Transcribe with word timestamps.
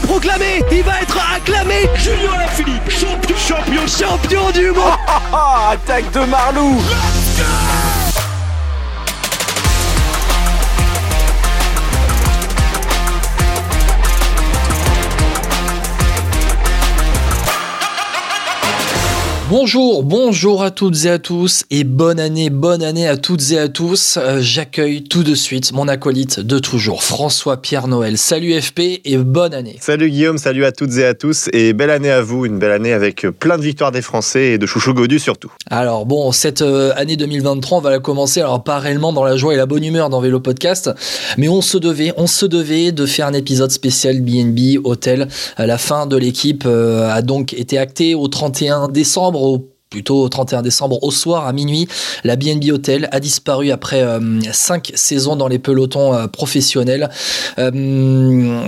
Autoproclamé, 0.00 0.62
il 0.72 0.82
va 0.82 1.02
être 1.02 1.18
acclamé. 1.36 1.88
Julien 1.96 2.36
Lafilippe, 2.38 2.90
champion, 2.90 3.36
champion, 3.36 3.86
champion 3.86 4.50
du 4.50 4.70
monde. 4.70 4.96
Attaque 5.72 6.10
de 6.12 6.20
Marlou 6.20 6.80
Bonjour, 19.50 20.04
bonjour 20.04 20.62
à 20.62 20.70
toutes 20.70 21.06
et 21.06 21.10
à 21.10 21.18
tous 21.18 21.64
et 21.72 21.82
bonne 21.82 22.20
année, 22.20 22.50
bonne 22.50 22.84
année 22.84 23.08
à 23.08 23.16
toutes 23.16 23.50
et 23.50 23.58
à 23.58 23.68
tous. 23.68 24.16
Euh, 24.16 24.38
J'accueille 24.40 25.02
tout 25.02 25.24
de 25.24 25.34
suite 25.34 25.72
mon 25.72 25.88
acolyte 25.88 26.38
de 26.38 26.60
toujours, 26.60 27.02
François-Pierre 27.02 27.88
Noël. 27.88 28.16
Salut 28.16 28.60
FP 28.60 29.00
et 29.04 29.16
bonne 29.16 29.52
année. 29.52 29.76
Salut 29.80 30.08
Guillaume, 30.08 30.38
salut 30.38 30.64
à 30.64 30.70
toutes 30.70 30.96
et 30.98 31.04
à 31.04 31.14
tous 31.14 31.50
et 31.52 31.72
belle 31.72 31.90
année 31.90 32.12
à 32.12 32.22
vous, 32.22 32.46
une 32.46 32.60
belle 32.60 32.70
année 32.70 32.92
avec 32.92 33.26
plein 33.40 33.58
de 33.58 33.62
victoires 33.62 33.90
des 33.90 34.02
Français 34.02 34.50
et 34.50 34.58
de 34.58 34.66
chouchou 34.66 34.94
Godu 34.94 35.18
surtout. 35.18 35.50
Alors 35.68 36.06
bon, 36.06 36.30
cette 36.30 36.62
euh, 36.62 36.92
année 36.94 37.16
2023, 37.16 37.78
on 37.78 37.80
va 37.80 37.90
la 37.90 37.98
commencer 37.98 38.38
alors 38.38 38.62
pas 38.62 38.78
réellement 38.78 39.12
dans 39.12 39.24
la 39.24 39.36
joie 39.36 39.52
et 39.52 39.56
la 39.56 39.66
bonne 39.66 39.82
humeur 39.82 40.10
dans 40.10 40.20
Vélo 40.20 40.38
Podcast, 40.38 40.92
mais 41.38 41.48
on 41.48 41.60
se 41.60 41.76
devait, 41.76 42.12
on 42.16 42.28
se 42.28 42.46
devait 42.46 42.92
de 42.92 43.04
faire 43.04 43.26
un 43.26 43.34
épisode 43.34 43.72
spécial 43.72 44.20
BNB 44.20 44.78
Hôtel. 44.84 45.26
La 45.58 45.76
fin 45.76 46.06
de 46.06 46.16
l'équipe 46.16 46.62
euh, 46.66 47.10
a 47.10 47.20
donc 47.20 47.52
été 47.52 47.78
actée 47.78 48.14
au 48.14 48.28
31 48.28 48.86
décembre 48.86 49.39
plutôt 49.90 50.22
au 50.22 50.28
31 50.28 50.62
décembre 50.62 51.02
au 51.02 51.10
soir 51.10 51.46
à 51.46 51.52
minuit. 51.52 51.88
La 52.22 52.36
BNB 52.36 52.70
Hotel 52.70 53.08
a 53.10 53.18
disparu 53.18 53.72
après 53.72 54.02
euh, 54.02 54.40
cinq 54.52 54.92
saisons 54.94 55.34
dans 55.34 55.48
les 55.48 55.58
pelotons 55.58 56.14
euh, 56.14 56.26
professionnels. 56.28 57.10
Euh, 57.58 58.60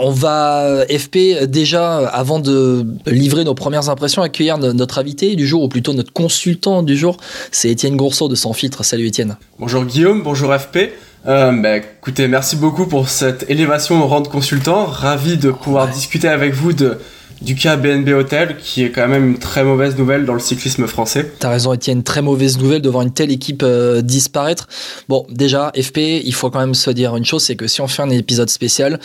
on 0.00 0.10
va 0.10 0.84
FP 0.88 1.44
déjà 1.48 2.06
avant 2.08 2.38
de 2.38 2.86
livrer 3.06 3.42
nos 3.42 3.54
premières 3.54 3.90
impressions 3.90 4.22
accueillir 4.22 4.58
notre 4.58 4.98
invité 4.98 5.34
du 5.34 5.46
jour 5.46 5.64
ou 5.64 5.68
plutôt 5.68 5.92
notre 5.92 6.12
consultant 6.12 6.84
du 6.84 6.96
jour. 6.96 7.16
C'est 7.50 7.70
Étienne 7.70 7.96
Gourceau 7.96 8.28
de 8.28 8.36
Sans 8.36 8.52
Filtre. 8.52 8.84
Salut 8.84 9.06
Étienne. 9.06 9.36
Bonjour 9.58 9.84
Guillaume, 9.84 10.22
bonjour 10.22 10.54
FP. 10.54 10.92
Bah, 11.24 11.76
écoutez, 11.76 12.28
merci 12.28 12.56
beaucoup 12.56 12.86
pour 12.86 13.08
cette 13.08 13.50
élévation 13.50 14.02
au 14.02 14.06
rang 14.06 14.20
de 14.20 14.28
consultant. 14.28 14.86
Ravi 14.86 15.36
de 15.36 15.50
pouvoir 15.50 15.88
discuter 15.88 16.28
avec 16.28 16.54
vous 16.54 16.72
de 16.72 16.98
du 17.42 17.54
cas 17.54 17.76
BNB 17.76 18.08
Hotel, 18.10 18.56
qui 18.58 18.84
est 18.84 18.90
quand 18.90 19.06
même 19.08 19.24
une 19.24 19.38
très 19.38 19.64
mauvaise 19.64 19.96
nouvelle 19.96 20.24
dans 20.24 20.34
le 20.34 20.40
cyclisme 20.40 20.86
français. 20.86 21.32
T'as 21.38 21.50
raison, 21.50 21.72
Étienne, 21.72 22.02
très 22.02 22.22
mauvaise 22.22 22.58
nouvelle 22.58 22.82
de 22.82 22.88
voir 22.88 23.02
une 23.02 23.12
telle 23.12 23.30
équipe 23.30 23.62
euh, 23.62 24.02
disparaître. 24.02 24.68
Bon, 25.08 25.26
déjà, 25.30 25.72
FP, 25.80 25.98
il 26.24 26.34
faut 26.34 26.50
quand 26.50 26.60
même 26.60 26.74
se 26.74 26.90
dire 26.90 27.16
une 27.16 27.24
chose, 27.24 27.44
c'est 27.44 27.56
que 27.56 27.66
si 27.66 27.80
on 27.80 27.88
fait 27.88 28.02
un 28.02 28.10
épisode 28.10 28.50
spécial, 28.50 28.98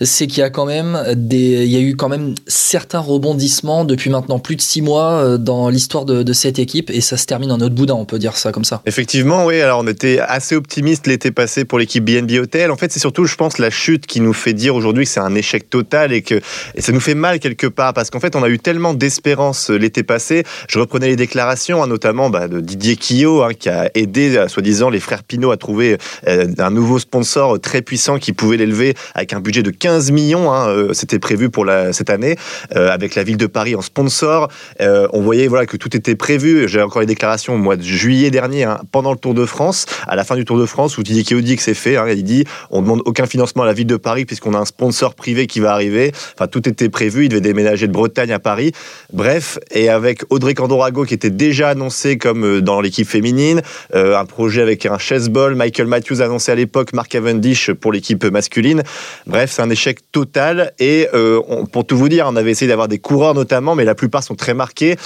c'est 0.00 0.26
qu'il 0.26 0.38
y 0.38 0.42
a 0.42 0.50
quand 0.50 0.66
même 0.66 0.98
des, 1.14 1.64
il 1.64 1.70
y 1.70 1.76
a 1.76 1.80
eu 1.80 1.96
quand 1.96 2.08
même 2.08 2.34
certains 2.46 3.00
rebondissements 3.00 3.84
depuis 3.84 4.10
maintenant 4.10 4.38
plus 4.38 4.56
de 4.56 4.60
six 4.60 4.82
mois 4.82 5.12
euh, 5.12 5.38
dans 5.38 5.68
l'histoire 5.68 6.04
de, 6.04 6.22
de, 6.22 6.32
cette 6.32 6.58
équipe, 6.58 6.90
et 6.90 7.00
ça 7.00 7.16
se 7.16 7.26
termine 7.26 7.52
en 7.52 7.60
autre 7.60 7.74
boudin, 7.74 7.94
on 7.94 8.04
peut 8.04 8.18
dire 8.18 8.36
ça 8.36 8.52
comme 8.52 8.64
ça. 8.64 8.82
Effectivement, 8.86 9.44
oui. 9.46 9.60
Alors, 9.60 9.80
on 9.80 9.86
était 9.86 10.18
assez 10.20 10.56
optimiste 10.56 11.06
l'été 11.06 11.30
passé 11.30 11.64
pour 11.64 11.78
l'équipe 11.78 12.04
BNB 12.04 12.32
Hotel. 12.40 12.70
En 12.70 12.76
fait, 12.76 12.92
c'est 12.92 13.00
surtout, 13.00 13.26
je 13.26 13.36
pense, 13.36 13.58
la 13.58 13.70
chute 13.70 14.06
qui 14.06 14.20
nous 14.20 14.32
fait 14.32 14.54
dire 14.54 14.74
aujourd'hui 14.74 15.04
que 15.04 15.10
c'est 15.10 15.20
un 15.20 15.34
échec 15.34 15.68
total 15.70 16.12
et 16.12 16.22
que 16.22 16.40
et 16.74 16.80
ça 16.80 16.92
nous 16.92 17.00
fait 17.00 17.14
mal 17.14 17.38
quelque 17.38 17.66
pas 17.74 17.92
parce 17.92 18.10
qu'en 18.10 18.20
fait, 18.20 18.36
on 18.36 18.42
a 18.42 18.48
eu 18.48 18.58
tellement 18.58 18.94
d'espérance 18.94 19.70
euh, 19.70 19.76
l'été 19.76 20.02
passé. 20.02 20.44
Je 20.68 20.78
reprenais 20.78 21.08
les 21.08 21.16
déclarations, 21.16 21.82
hein, 21.82 21.86
notamment 21.86 22.30
bah, 22.30 22.48
de 22.48 22.60
Didier 22.60 22.96
Quillot, 22.96 23.42
hein, 23.42 23.50
qui 23.58 23.68
a 23.68 23.90
aidé, 23.94 24.36
euh, 24.36 24.48
soi-disant, 24.48 24.90
les 24.90 25.00
frères 25.00 25.24
Pinot 25.24 25.50
à 25.50 25.56
trouver 25.56 25.98
euh, 26.26 26.46
un 26.58 26.70
nouveau 26.70 26.98
sponsor 26.98 27.60
très 27.60 27.82
puissant 27.82 28.18
qui 28.18 28.32
pouvait 28.32 28.56
l'élever 28.56 28.94
avec 29.14 29.32
un 29.32 29.40
budget 29.40 29.62
de 29.62 29.70
15 29.70 30.10
millions. 30.12 30.52
Hein, 30.52 30.88
C'était 30.92 31.18
prévu 31.18 31.50
pour 31.50 31.66
cette 31.92 32.10
année, 32.10 32.36
avec 32.70 33.14
la 33.14 33.22
ville 33.24 33.36
de 33.36 33.46
Paris 33.46 33.74
en 33.74 33.82
sponsor. 33.82 34.48
on 34.80 35.20
voyait 35.20 35.46
voilà, 35.46 35.66
que 35.66 35.76
tout 35.76 35.96
était 35.96 36.14
prévu. 36.14 36.68
J'ai 36.68 36.82
encore 36.82 37.00
les 37.00 37.06
déclarations 37.06 37.54
au 37.54 37.58
mois 37.58 37.76
de 37.76 37.82
juillet 37.82 38.30
dernier, 38.30 38.66
pendant 38.92 39.12
le 39.12 39.18
Tour 39.18 39.34
de 39.34 39.44
France, 39.44 39.86
à 40.06 40.16
la 40.16 40.24
fin 40.24 40.36
du 40.36 40.44
Tour 40.44 40.58
de 40.58 40.66
France, 40.66 40.98
où 40.98 41.02
Didier 41.02 41.24
Quillot 41.24 41.40
dit 41.40 41.56
que 41.56 41.62
c'est 41.62 41.74
fait. 41.74 41.96
Il 42.14 42.24
dit 42.24 42.44
on 42.70 42.82
demande 42.82 43.02
aucun 43.04 43.26
financement 43.26 43.62
à 43.62 43.66
la 43.66 43.72
ville 43.72 43.86
de 43.86 43.96
Paris 43.96 44.24
puisqu'on 44.24 44.54
a 44.54 44.58
un 44.58 44.64
sponsor 44.64 45.14
privé 45.14 45.46
qui 45.46 45.60
va 45.60 45.72
arriver. 45.72 46.12
Enfin, 46.34 46.46
tout 46.46 46.68
était 46.68 46.88
prévu. 46.88 47.24
Il 47.24 47.28
devait 47.28 47.40
déménager 47.40 47.63
de 47.64 47.86
Bretagne 47.92 48.32
à 48.32 48.38
Paris. 48.38 48.72
Bref, 49.12 49.58
et 49.70 49.88
avec 49.88 50.22
Audrey 50.30 50.54
Candorago 50.54 51.04
qui 51.04 51.14
était 51.14 51.30
déjà 51.30 51.70
annoncé 51.70 52.18
comme 52.18 52.44
euh, 52.44 52.60
dans 52.60 52.80
l'équipe 52.80 53.08
féminine, 53.08 53.62
euh, 53.94 54.18
un 54.18 54.24
projet 54.24 54.62
avec 54.62 54.86
un 54.86 54.98
chessball, 54.98 55.54
Michael 55.54 55.86
Matthews 55.86 56.20
annoncé 56.20 56.52
à 56.52 56.54
l'époque, 56.54 56.92
Mark 56.92 57.08
Cavendish 57.08 57.72
pour 57.72 57.92
l'équipe 57.92 58.24
masculine. 58.24 58.82
Bref, 59.26 59.52
c'est 59.54 59.62
un 59.62 59.70
échec 59.70 59.98
total. 60.12 60.72
Et 60.78 61.08
euh, 61.14 61.40
pour 61.72 61.86
tout 61.86 61.96
vous 61.96 62.08
dire, 62.08 62.26
on 62.28 62.36
avait 62.36 62.50
essayé 62.50 62.68
d'avoir 62.68 62.88
des 62.88 62.98
coureurs 62.98 63.34
notamment, 63.34 63.74
mais 63.74 63.84
la 63.84 63.94
plupart 63.94 64.22
sont 64.22 64.34
très 64.34 64.54
marqués. 64.54 64.96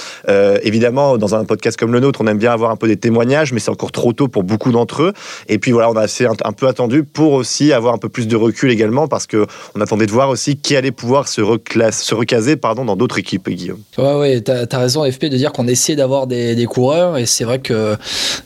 évidemment, 0.63 1.17
dans 1.17 1.35
un 1.35 1.45
podcast 1.45 1.77
comme 1.77 1.93
le 1.93 1.99
nôtre, 1.99 2.21
on 2.21 2.27
aime 2.27 2.37
bien 2.37 2.51
avoir 2.51 2.71
un 2.71 2.75
peu 2.75 2.87
des 2.87 2.97
témoignages, 2.97 3.53
mais 3.53 3.59
c'est 3.59 3.71
encore 3.71 3.91
trop 3.91 4.13
tôt 4.13 4.27
pour 4.27 4.43
beaucoup 4.43 4.71
d'entre 4.71 5.03
eux. 5.03 5.13
Et 5.47 5.57
puis 5.57 5.71
voilà, 5.71 5.89
on 5.89 5.95
a 5.95 6.01
assez 6.01 6.25
un, 6.25 6.53
peu 6.53 6.67
attendu 6.67 7.03
pour 7.03 7.33
aussi 7.33 7.73
avoir 7.73 7.93
un 7.93 7.97
peu 7.97 8.09
plus 8.09 8.27
de 8.27 8.35
recul 8.35 8.71
également, 8.71 9.07
parce 9.07 9.27
que 9.27 9.45
on 9.75 9.81
attendait 9.81 10.05
de 10.05 10.11
voir 10.11 10.29
aussi 10.29 10.57
qui 10.57 10.75
allait 10.75 10.91
pouvoir 10.91 11.27
se, 11.27 11.41
reclasse, 11.41 12.03
se 12.03 12.15
recaser 12.15 12.48
pardon, 12.55 12.85
dans 12.85 12.95
d'autres 12.95 13.19
équipes, 13.19 13.49
Guillaume. 13.49 13.81
Ouais, 13.97 14.13
ouais, 14.15 14.41
t'as 14.41 14.65
as 14.69 14.77
raison, 14.77 15.09
FP, 15.09 15.25
de 15.25 15.37
dire 15.37 15.51
qu'on 15.51 15.67
essaie 15.67 15.95
d'avoir 15.95 16.27
des, 16.27 16.65
coureurs, 16.65 17.17
et 17.17 17.25
c'est 17.25 17.43
vrai 17.43 17.59
que 17.59 17.95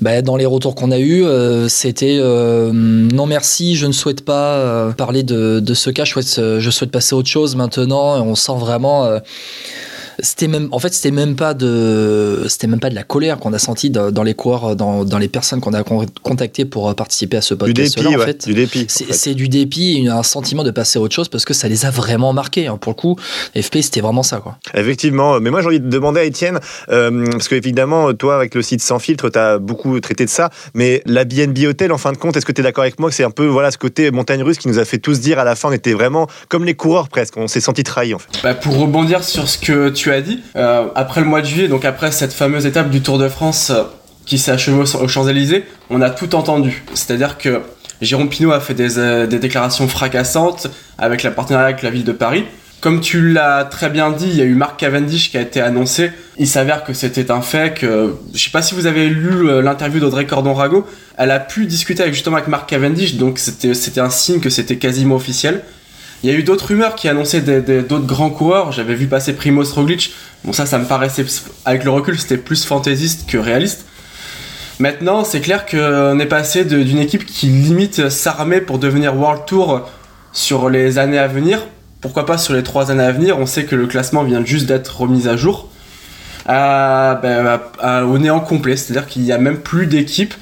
bah, 0.02 0.22
dans 0.22 0.36
les 0.36 0.46
retours 0.46 0.76
qu'on 0.76 0.92
a 0.92 1.00
eus, 1.00 1.26
euh, 1.26 1.68
c'était 1.68 2.18
euh, 2.20 2.72
non 2.74 3.26
merci, 3.26 3.76
je 3.76 3.86
ne 3.86 3.92
souhaite 3.92 4.24
pas 4.24 4.56
euh, 4.56 4.92
parler 4.92 5.24
de, 5.24 5.74
ce 5.74 5.90
cas, 5.90 6.06
je 6.06 6.12
souhaite, 6.12 6.60
je 6.60 6.70
souhaite 6.70 6.92
passer 6.92 7.16
à 7.16 7.18
autre 7.18 7.30
chose 7.30 7.56
maintenant, 7.56 8.24
on 8.26 8.36
sent 8.36 8.56
vraiment 8.58 9.20
c'était 10.20 10.48
même 10.48 10.68
en 10.72 10.80
fait 10.80 10.94
c'était 10.94 11.12
même 11.12 11.36
pas 11.36 11.54
de 11.54 12.46
c'était 12.48 12.68
même 12.68 12.80
pas 12.80 12.90
de 12.90 12.96
la 12.96 13.04
colère 13.04 13.38
qu'on 13.38 13.54
a 13.54 13.60
senti 13.60 13.90
dans, 13.90 14.24
les 14.24 14.34
coureurs 14.34 14.76
dans, 14.76 15.06
dans 15.06 15.18
les 15.18 15.28
personnes 15.28 15.60
qu'on 15.60 15.74
a 15.74 15.84
contactées 15.84 16.66
pour 16.66 16.94
participer 16.96 17.38
à 17.38 17.42
ce 17.42 17.54
podcast 17.54 17.98
du 17.98 18.04
dépit, 18.04 18.16
en 18.16 18.20
fait. 18.20 18.46
du 18.46 18.54
dépit 18.54 18.86
c'est 18.88 19.34
du 19.34 19.50
dépit 19.50 20.08
un 20.10 20.24
sentiment 20.24 20.64
de 20.64 20.72
passer 20.72 21.00
à 21.00 21.02
autre 21.02 21.16
chose 21.16 21.30
parce 21.30 21.46
que 21.46 21.54
ça 21.54 21.68
les 21.68 21.86
a 21.86 21.92
vraiment 21.92 22.34
marqués 22.34 22.68
hein. 22.68 22.78
pour 22.78 22.92
le 22.92 22.96
coup 22.96 23.16
FP 23.56 23.78
c'était 23.82 24.02
vraiment 24.02 24.24
ça 24.24 24.38
quoi 24.38 24.58
effectivement 24.74 25.40
mais 25.40 25.50
moi 25.50 25.62
j'ai 25.62 25.68
envie 25.68 25.80
de 25.80 25.90
demander 25.90 26.22
à 26.22 26.24
Étienne 26.24 26.60
euh, 26.90 27.26
parce 27.32 27.48
que 27.48 27.56
évidemment 27.56 28.14
toi 28.14 28.36
avec 28.36 28.56
le 28.56 28.62
site 28.62 28.82
sans 28.82 29.00
filtre 29.00 29.30
tu 29.30 29.40
as 29.40 29.58
beaucoup 29.58 30.00
traité 30.00 30.26
de 30.26 30.30
ça 30.30 30.50
mais 30.74 31.02
la 31.06 31.26
BNB 31.26 31.66
Hotel 31.68 31.92
en 31.92 31.98
fin 31.98 32.12
de 32.12 32.18
compte 32.18 32.38
est-ce 32.38 32.46
que 32.46 32.52
tu 32.52 32.62
es 32.62 32.64
d'accord 32.64 32.84
avec 32.84 33.00
moi 33.00 33.10
que 33.10 33.16
c'est 33.16 33.24
un 33.24 33.32
peu 33.32 33.46
voilà 33.46 33.72
ce 33.72 33.78
côté 33.78 34.12
montagne 34.12 34.44
russe 34.44 34.58
qui 34.58 34.68
nous 34.68 34.80
a 34.80 34.86
fait 34.86 34.98
tous 34.98 35.20
dire 35.20 35.40
à 35.40 35.44
la 35.44 35.56
fin 35.56 35.70
on 35.70 35.72
était 35.72 35.94
vraiment 35.94 36.28
comme 36.50 36.66
les 36.66 36.76
coureurs 36.76 37.10
presque 37.10 37.38
on 37.38 37.48
s'est 37.48 37.62
senti 37.62 37.84
trahi 37.84 38.14
en 38.14 38.20
fait? 38.20 38.30
Bah, 38.44 38.54
pour 38.54 38.78
rebondir 38.78 39.24
sur 39.24 39.48
ce 39.48 39.58
que 39.58 39.90
tu 39.90 40.03
as 40.12 40.22
dit. 40.22 40.42
Euh, 40.56 40.86
après 40.96 41.22
le 41.22 41.28
mois 41.28 41.42
de 41.42 41.46
juillet, 41.46 41.68
donc 41.68 41.86
après 41.86 42.12
cette 42.12 42.34
fameuse 42.34 42.66
étape 42.66 42.90
du 42.90 43.02
Tour 43.02 43.18
de 43.18 43.28
France 43.28 43.70
euh, 43.70 43.84
qui 44.26 44.38
s'est 44.38 44.52
achevée 44.52 44.78
aux 44.78 45.08
Champs-Élysées, 45.08 45.66
on 45.90 46.02
a 46.02 46.10
tout 46.10 46.36
entendu. 46.36 46.84
C'est-à-dire 46.94 47.38
que 47.38 47.62
Jérôme 48.02 48.30
Pinault 48.30 48.52
a 48.52 48.60
fait 48.60 48.74
des, 48.74 48.98
euh, 48.98 49.28
des, 49.28 49.40
déclarations 49.40 49.88
fracassantes 49.88 50.68
avec 50.98 51.24
la 51.24 51.32
partenariat 51.32 51.68
avec 51.68 51.82
la 51.82 51.90
ville 51.90 52.04
de 52.04 52.12
Paris. 52.12 52.46
Comme 52.82 53.00
tu 53.00 53.32
l'as 53.32 53.64
très 53.64 53.90
bien 53.90 54.12
dit, 54.12 54.28
il 54.28 54.36
y 54.36 54.42
a 54.42 54.46
eu 54.46 54.56
Mark 54.56 54.78
Cavendish 54.78 55.32
qui 55.32 55.38
a 55.38 55.42
été 55.42 55.62
annoncé. 55.62 56.12
Il 56.38 56.48
s'avère 56.48 56.84
que 56.84 56.92
c'était 56.92 57.32
un 57.32 57.42
fait 57.42 57.74
que, 57.74 58.16
je 58.34 58.44
sais 58.44 58.50
pas 58.50 58.62
si 58.62 58.76
vous 58.76 58.88
avez 58.88 59.08
lu 59.08 59.62
l'interview 59.62 60.02
d'Audrey 60.02 60.26
Cordon-Rago, 60.26 60.86
elle 61.18 61.32
a 61.32 61.40
pu 61.40 61.66
discuter 61.66 62.02
avec, 62.02 62.14
justement 62.14 62.36
avec 62.36 62.50
Mark 62.50 62.68
Cavendish, 62.68 63.16
donc 63.16 63.40
c'était 63.40 64.02
un 64.02 64.10
signe 64.10 64.42
que 64.42 64.50
c'était 64.50 64.76
quasiment 64.76 65.16
officiel. 65.16 65.62
Il 66.24 66.30
y 66.30 66.34
a 66.34 66.38
eu 66.38 66.44
d'autres 66.44 66.68
rumeurs 66.68 66.96
qui 66.96 67.10
annonçaient 67.10 67.42
d'autres 67.42 68.08
grands 68.08 68.30
coureurs. 68.30 68.72
J'avais 68.72 68.96
vu 68.96 69.08
passer 69.08 69.34
Primoz 69.34 69.74
Roglic. 69.74 70.14
Bon, 70.46 70.54
ça, 70.54 70.66
ça 70.66 70.80
me 70.80 70.86
paraissait, 70.86 71.26
avec 71.66 71.84
le 71.84 71.92
recul, 71.92 72.18
c'était 72.18 72.38
plus 72.38 72.64
fantaisiste 72.64 73.30
que 73.30 73.38
réaliste. 73.38 73.86
Maintenant, 74.80 75.26
c'est 75.26 75.42
clair 75.42 75.66
qu'on 75.66 76.18
est 76.20 76.26
passé 76.26 76.64
d'une 76.64 77.00
équipe 77.00 77.26
qui 77.26 77.48
limite 77.48 78.08
s'armait 78.10 78.62
pour 78.62 78.80
devenir 78.80 79.18
World 79.18 79.46
Tour 79.46 79.90
sur 80.32 80.70
les 80.70 80.98
années 80.98 81.20
à 81.20 81.28
venir. 81.28 81.60
Pourquoi 82.00 82.26
pas 82.26 82.38
sur 82.38 82.54
les 82.54 82.64
trois 82.64 82.90
années 82.90 83.04
à 83.04 83.12
venir? 83.12 83.38
On 83.38 83.46
sait 83.46 83.66
que 83.66 83.76
le 83.76 83.88
classement 83.88 84.24
vient 84.24 84.46
juste 84.46 84.66
d'être 84.66 85.02
remis 85.02 85.28
à 85.28 85.36
jour. 85.36 85.70
À, 86.46 87.20
ben, 87.22 87.60
au 88.04 88.18
néant 88.18 88.40
complet, 88.40 88.78
c'est-à-dire 88.78 89.08
qu'il 89.08 89.24
n'y 89.24 89.34
a 89.34 89.38
même 89.38 89.60
plus 89.60 89.88
d'équipe. 89.88 90.34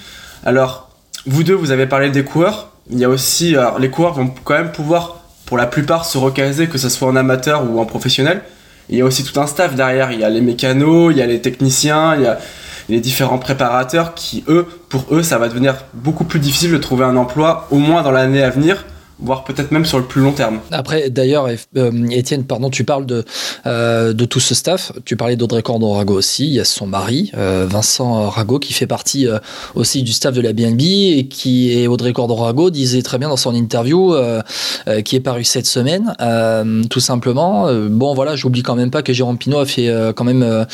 Alors, 0.45 0.91
vous 1.25 1.43
deux, 1.43 1.55
vous 1.55 1.71
avez 1.71 1.87
parlé 1.87 2.11
des 2.11 2.23
coureurs. 2.23 2.69
Il 2.91 2.99
y 2.99 3.03
a 3.03 3.09
aussi, 3.09 3.55
les 3.79 3.89
coureurs 3.89 4.13
vont 4.13 4.31
quand 4.43 4.53
même 4.53 4.71
pouvoir 4.71 5.20
pour 5.51 5.57
la 5.57 5.67
plupart 5.67 6.05
se 6.05 6.17
recaser, 6.17 6.67
que 6.67 6.77
ce 6.77 6.87
soit 6.87 7.09
en 7.09 7.15
amateur 7.17 7.69
ou 7.69 7.81
en 7.81 7.85
professionnel. 7.85 8.41
il 8.87 8.97
y 8.97 9.01
a 9.01 9.05
aussi 9.05 9.25
tout 9.25 9.37
un 9.37 9.47
staff 9.47 9.75
derrière. 9.75 10.13
Il 10.13 10.21
y 10.21 10.23
a 10.23 10.29
les 10.29 10.39
mécanos, 10.39 11.11
il 11.11 11.17
y 11.17 11.21
a 11.21 11.25
les 11.25 11.41
techniciens, 11.41 12.15
il 12.15 12.21
y 12.21 12.25
a 12.25 12.39
les 12.87 13.01
différents 13.01 13.37
préparateurs 13.37 14.13
qui, 14.13 14.45
eux, 14.47 14.65
pour 14.87 15.07
eux, 15.11 15.23
ça 15.23 15.37
va 15.37 15.49
devenir 15.49 15.75
beaucoup 15.93 16.23
plus 16.23 16.39
difficile 16.39 16.71
de 16.71 16.77
trouver 16.77 17.03
un 17.03 17.17
emploi, 17.17 17.67
au 17.69 17.79
moins 17.79 18.01
dans 18.01 18.11
l'année 18.11 18.41
à 18.41 18.49
venir, 18.49 18.85
voire 19.21 19.43
peut-être 19.43 19.71
même 19.71 19.85
sur 19.85 19.99
le 19.99 20.05
plus 20.05 20.21
long 20.21 20.31
terme. 20.31 20.59
Après, 20.71 21.09
d'ailleurs, 21.09 21.47
euh, 21.77 22.09
Étienne, 22.09 22.43
pardon, 22.43 22.69
tu 22.69 22.83
parles 22.83 23.05
de, 23.05 23.23
euh, 23.65 24.13
de 24.13 24.25
tout 24.25 24.39
ce 24.39 24.55
staff. 24.55 24.91
Tu 25.05 25.15
parlais 25.15 25.35
d'Audrey 25.35 25.61
Cordon-Rago 25.61 26.15
aussi. 26.15 26.45
Il 26.47 26.53
y 26.53 26.59
a 26.59 26.65
son 26.65 26.87
mari, 26.87 27.31
euh, 27.37 27.67
Vincent 27.69 28.29
Rago, 28.29 28.59
qui 28.59 28.73
fait 28.73 28.87
partie 28.87 29.27
aussi 29.75 30.03
du 30.03 30.11
staff 30.11 30.33
de 30.33 30.41
la 30.41 30.53
BNB 30.53 30.81
et 30.81 31.27
qui 31.29 31.71
est 31.71 31.87
Audrey 31.87 32.13
Cordon-Rago 32.13 32.69
disait 32.69 33.01
très 33.01 33.17
bien 33.17 33.29
dans 33.29 33.37
son 33.37 33.53
interview 33.53 34.15
qui 35.05 35.15
est 35.15 35.19
paru 35.19 35.43
cette 35.43 35.67
semaine, 35.67 36.15
tout 36.89 36.99
simplement. 36.99 37.67
bon, 37.89 38.13
voilà, 38.13 38.35
j'oublie 38.35 38.63
quand 38.63 38.75
même 38.75 38.91
pas 38.91 39.01
que 39.01 39.13
Jérôme 39.13 39.37
Pinault 39.37 39.59
a 39.59 39.65
fait 39.65 39.91
quand 40.15 40.23
même 40.23 40.65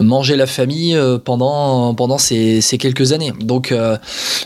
manger 0.00 0.36
la 0.36 0.46
famille 0.46 0.98
pendant, 1.24 1.94
pendant 1.94 2.18
ces, 2.18 2.60
ces 2.60 2.78
quelques 2.78 3.12
années. 3.12 3.32
Donc, 3.40 3.74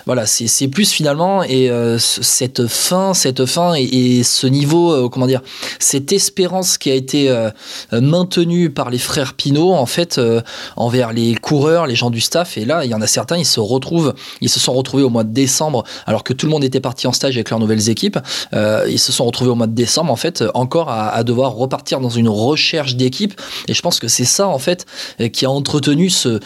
voilà, 0.06 0.26
c'est 0.26 0.68
plus 0.68 0.90
finalement 0.90 1.42
et 1.42 1.70
cette 1.98 2.66
fin, 2.66 3.14
cette 3.14 3.37
fin 3.46 3.74
et, 3.74 4.22
ce 4.22 4.46
niveau, 4.46 4.92
euh, 4.92 5.08
comment 5.08 5.26
dire, 5.26 5.42
cette 5.78 6.12
espérance 6.12 6.78
qui 6.78 6.90
a 6.90 6.94
été 6.94 7.30
euh, 7.30 7.50
maintenue 7.92 8.70
par 8.70 8.90
les 8.90 8.98
frères 8.98 9.34
Pinot, 9.34 9.72
en 9.72 9.86
fait, 9.86 10.18
euh, 10.18 10.40
envers 10.76 11.12
les 11.12 11.34
coureurs, 11.34 11.86
les 11.86 11.94
gens 11.94 12.10
du 12.10 12.20
staff. 12.20 12.58
Et 12.58 12.64
là, 12.64 12.84
il 12.84 12.90
y 12.90 12.94
en 12.94 13.00
a 13.00 13.06
certains, 13.06 13.36
ils 13.36 13.46
se 13.46 13.60
retrouvent, 13.60 14.14
ils 14.40 14.48
se 14.48 14.60
sont 14.60 14.72
retrouvés 14.72 15.02
au 15.02 15.10
mois 15.10 15.24
de 15.24 15.32
décembre, 15.32 15.84
alors 16.06 16.24
que 16.24 16.32
tout 16.32 16.46
le 16.46 16.52
monde 16.52 16.64
était 16.64 16.80
parti 16.80 17.06
en 17.06 17.12
stage 17.12 17.36
avec 17.36 17.50
leurs 17.50 17.60
nouvelles 17.60 17.88
équipes. 17.88 18.18
ils 18.52 18.98
se 18.98 19.12
sont 19.12 19.24
retrouvés 19.24 19.50
au 19.50 19.54
mois 19.54 19.66
de 19.66 19.74
décembre, 19.74 20.12
en 20.12 20.16
fait, 20.16 20.44
encore 20.54 20.90
à 20.90 21.22
devoir 21.24 21.52
repartir 21.52 22.00
dans 22.00 22.10
une 22.10 22.28
recherche 22.28 22.96
d'équipe. 22.96 23.40
Et 23.68 23.74
je 23.74 23.82
pense 23.82 23.98
que 23.98 24.08
c'est 24.08 24.24
ça, 24.24 24.48
en 24.48 24.58
fait, 24.58 24.86
qui 25.32 25.44
a 25.46 25.50
entretenu 25.50 26.10
ce 26.10 26.40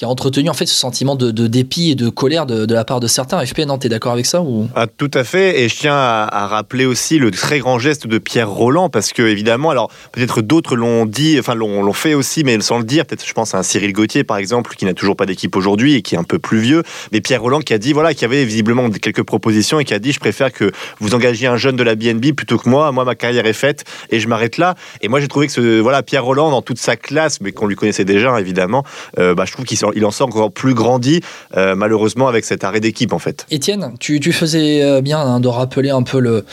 qui 0.00 0.06
a 0.06 0.08
entretenu 0.08 0.48
en 0.48 0.54
fait 0.54 0.64
ce 0.64 0.74
sentiment 0.74 1.14
de, 1.14 1.30
dépit 1.30 1.90
et 1.90 1.94
de 1.94 2.08
colère 2.08 2.46
de, 2.46 2.72
la 2.72 2.86
part 2.86 3.00
de 3.00 3.06
certains. 3.06 3.44
FP, 3.44 3.66
non, 3.66 3.76
t'es 3.76 3.90
d'accord 3.90 4.12
avec 4.12 4.24
ça 4.24 4.40
ou? 4.40 4.66
Ah, 4.74 4.86
Tout 4.86 5.10
à 5.12 5.24
fait. 5.24 5.60
Et 5.60 5.68
je 5.68 5.76
tiens 5.76 5.94
à, 5.94 6.46
rappeler 6.46 6.86
aussi 6.86 7.18
le 7.18 7.30
très 7.30 7.58
grand 7.58 7.78
geste 7.78 8.06
de 8.06 8.16
Pierre 8.16 8.48
Roland, 8.48 8.88
parce 8.88 9.12
que 9.12 9.20
évidemment, 9.20 9.68
alors 9.68 9.90
peut-être 10.12 10.40
d'autres 10.40 10.74
l'ont 10.74 11.04
dit, 11.04 11.38
enfin 11.38 11.54
l'ont 11.54 11.92
fait 11.92 12.14
aussi, 12.14 12.44
mais 12.44 12.58
sans 12.62 12.78
le 12.78 12.84
dire. 12.84 13.04
Peut-être, 13.04 13.26
je 13.26 13.32
pense 13.34 13.54
à 13.54 13.58
un 13.58 13.62
Cyril 13.62 13.92
Gauthier 13.92 14.24
par 14.24 14.38
exemple, 14.38 14.74
qui 14.74 14.86
n'a 14.86 14.94
toujours 14.94 15.16
pas 15.16 15.26
d'équipe 15.26 15.54
aujourd'hui 15.54 15.96
et 15.96 16.00
qui 16.00 16.14
est 16.14 16.18
un 16.18 16.24
peu 16.24 16.38
plus 16.38 16.60
vieux. 16.60 16.82
Mais 17.12 17.20
Pierre 17.20 17.42
Roland 17.42 17.60
qui 17.60 17.74
a 17.74 17.78
dit 17.78 17.92
voilà, 17.92 18.14
qui 18.14 18.24
avait 18.24 18.46
visiblement 18.46 18.88
quelques 18.88 19.24
propositions 19.24 19.80
et 19.80 19.84
qui 19.84 19.92
a 19.92 19.98
dit 19.98 20.12
je 20.12 20.20
préfère 20.20 20.50
que 20.50 20.72
vous 21.00 21.14
engagiez 21.14 21.46
un 21.46 21.58
jeune 21.58 21.76
de 21.76 21.82
la 21.82 21.94
BNB 21.94 22.32
plutôt 22.34 22.56
que 22.56 22.70
moi. 22.70 22.90
Moi, 22.90 23.04
ma 23.04 23.16
carrière 23.16 23.44
est 23.44 23.52
faite 23.52 23.84
et 24.08 24.18
je 24.18 24.28
m'arrête 24.28 24.56
là. 24.56 24.76
Et 25.02 25.08
moi, 25.08 25.20
j'ai 25.20 25.28
trouvé 25.28 25.46
que 25.46 25.52
ce, 25.52 25.78
voilà, 25.78 26.02
Pierre 26.02 26.24
Roland, 26.24 26.50
dans 26.50 26.62
toute 26.62 26.78
sa 26.78 26.96
classe, 26.96 27.42
mais 27.42 27.52
qu'on 27.52 27.66
lui 27.66 27.76
connaissait 27.76 28.06
déjà 28.06 28.40
évidemment, 28.40 28.82
euh, 29.18 29.34
bah, 29.34 29.44
je 29.44 29.52
trouve 29.52 29.66
qu'il 29.66 29.76
il 29.94 30.04
en 30.04 30.10
sort 30.10 30.28
encore 30.28 30.52
plus 30.52 30.74
grandi, 30.74 31.20
euh, 31.56 31.74
malheureusement, 31.74 32.28
avec 32.28 32.44
cet 32.44 32.64
arrêt 32.64 32.80
d'équipe, 32.80 33.12
en 33.12 33.18
fait. 33.18 33.46
Étienne, 33.50 33.94
tu, 33.98 34.20
faisais 34.32 34.82
euh, 34.82 35.00
bien 35.00 35.20
hein, 35.20 35.40
de 35.40 35.48
rappeler 35.48 35.90
un 35.90 36.02
peu 36.02 36.20
le, 36.20 36.44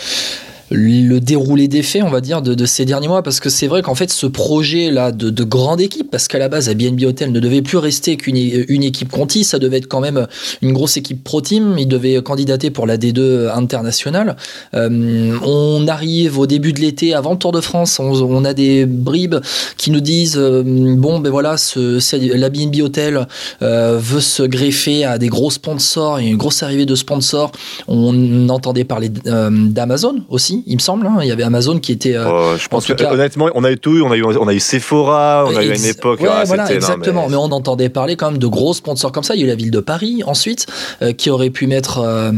le 0.70 1.20
déroulé 1.20 1.68
des 1.68 1.82
faits, 1.82 2.04
on 2.04 2.10
va 2.10 2.22
dire, 2.22 2.42
de, 2.42 2.66
ces 2.66 2.86
derniers 2.86 3.08
mois, 3.08 3.24
parce 3.24 3.40
que 3.40 3.50
c'est 3.50 3.68
vrai 3.68 3.82
qu'en 3.82 3.96
fait, 3.96 4.12
ce 4.12 4.28
projet-là 4.28 5.12
de, 5.12 5.44
grande 5.44 5.80
équipe, 5.80 6.12
parce 6.12 6.28
qu'à 6.28 6.40
la 6.40 6.50
base, 6.50 6.68
à 6.68 6.74
BNB 6.74 7.04
Hotel 7.04 7.32
ne 7.32 7.40
devait 7.40 7.62
plus 7.62 7.78
rester 7.78 8.18
qu'une 8.18 8.38
une 8.38 8.84
équipe 8.84 9.10
Conti, 9.10 9.44
ça 9.44 9.60
devait 9.60 9.78
être 9.78 9.88
quand 9.88 10.02
même 10.02 10.28
une 10.62 10.74
grosse 10.74 10.98
équipe 10.98 11.24
pro 11.24 11.42
team, 11.42 11.76
il 11.78 11.88
devait 11.88 12.22
candidater 12.22 12.70
pour 12.70 12.86
la 12.86 12.98
D2 12.98 13.50
internationale. 13.50 14.36
Euh, 14.74 15.38
on 15.44 15.88
arrive 15.88 16.38
au 16.38 16.48
début 16.48 16.74
de 16.74 16.82
l'été, 16.82 17.14
avant 17.14 17.32
le 17.32 17.38
Tour 17.38 17.52
de 17.52 17.62
France, 17.62 18.00
on, 18.00 18.46
a 18.46 18.54
des 18.54 18.86
bribes 18.86 19.38
qui 19.78 19.92
nous 19.92 20.02
disent 20.02 20.38
euh, 20.38 20.64
bon, 20.66 21.20
ben 21.20 21.30
voilà, 21.30 21.56
la 21.76 22.50
BNB 22.50 22.82
Hotel 22.82 23.28
euh, 23.62 23.98
veut 24.00 24.20
se 24.20 24.44
greffer 24.44 25.06
à 25.06 25.18
des 25.18 25.28
gros 25.28 25.52
sponsors, 25.52 26.20
il 26.20 26.26
y 26.26 26.28
a 26.28 26.32
une 26.32 26.38
grosse 26.38 26.64
arrivée 26.64 26.86
de 26.86 26.96
sponsors. 26.96 27.52
On 27.88 28.50
entendait 28.50 28.84
parler 28.84 29.10
d'Amazon 29.10 30.24
aussi 30.30 30.57
il 30.66 30.76
me 30.76 30.82
semble. 30.82 31.06
Hein. 31.06 31.18
Il 31.22 31.28
y 31.28 31.32
avait 31.32 31.44
Amazon 31.44 31.80
qui 31.80 31.92
était. 31.92 32.16
Euh, 32.16 32.26
oh, 32.28 32.58
je 32.58 32.68
pense 32.68 32.86
que 32.86 33.04
honnêtement, 33.04 33.50
on 33.56 33.64
a 33.64 33.72
eu 33.72 33.78
tout. 33.78 34.02
On 34.04 34.12
a 34.12 34.18
eu, 34.18 34.24
on 34.24 34.48
a 34.48 34.54
eu 34.54 34.60
Sephora, 34.60 35.46
on 35.48 35.56
a 35.56 35.64
eu 35.64 35.76
une 35.76 35.86
époque. 35.86 36.22
Ouais, 36.22 36.46
voilà, 36.46 36.72
exactement. 36.72 37.28
mais... 37.30 37.36
on 37.36 37.52
entendait 37.52 37.90
parler 37.90 38.16
quand 38.16 38.32
même 38.32 38.40
de 38.40 38.48
gros 38.48 38.74
sponsors 38.74 39.12
comme 39.12 39.24
ça. 39.24 39.36
Il 39.36 39.42
y 39.42 39.44
a 39.44 39.46
eu 39.46 39.50
la 39.50 39.56
ville 39.56 39.72
de 39.72 39.80
Paris 39.80 40.24
ensuite, 40.26 40.66
euh, 41.02 41.14
qui 41.14 41.30
aurait 41.30 41.50
pu 41.50 41.68
mettre, 41.68 42.00
euh, 42.00 42.32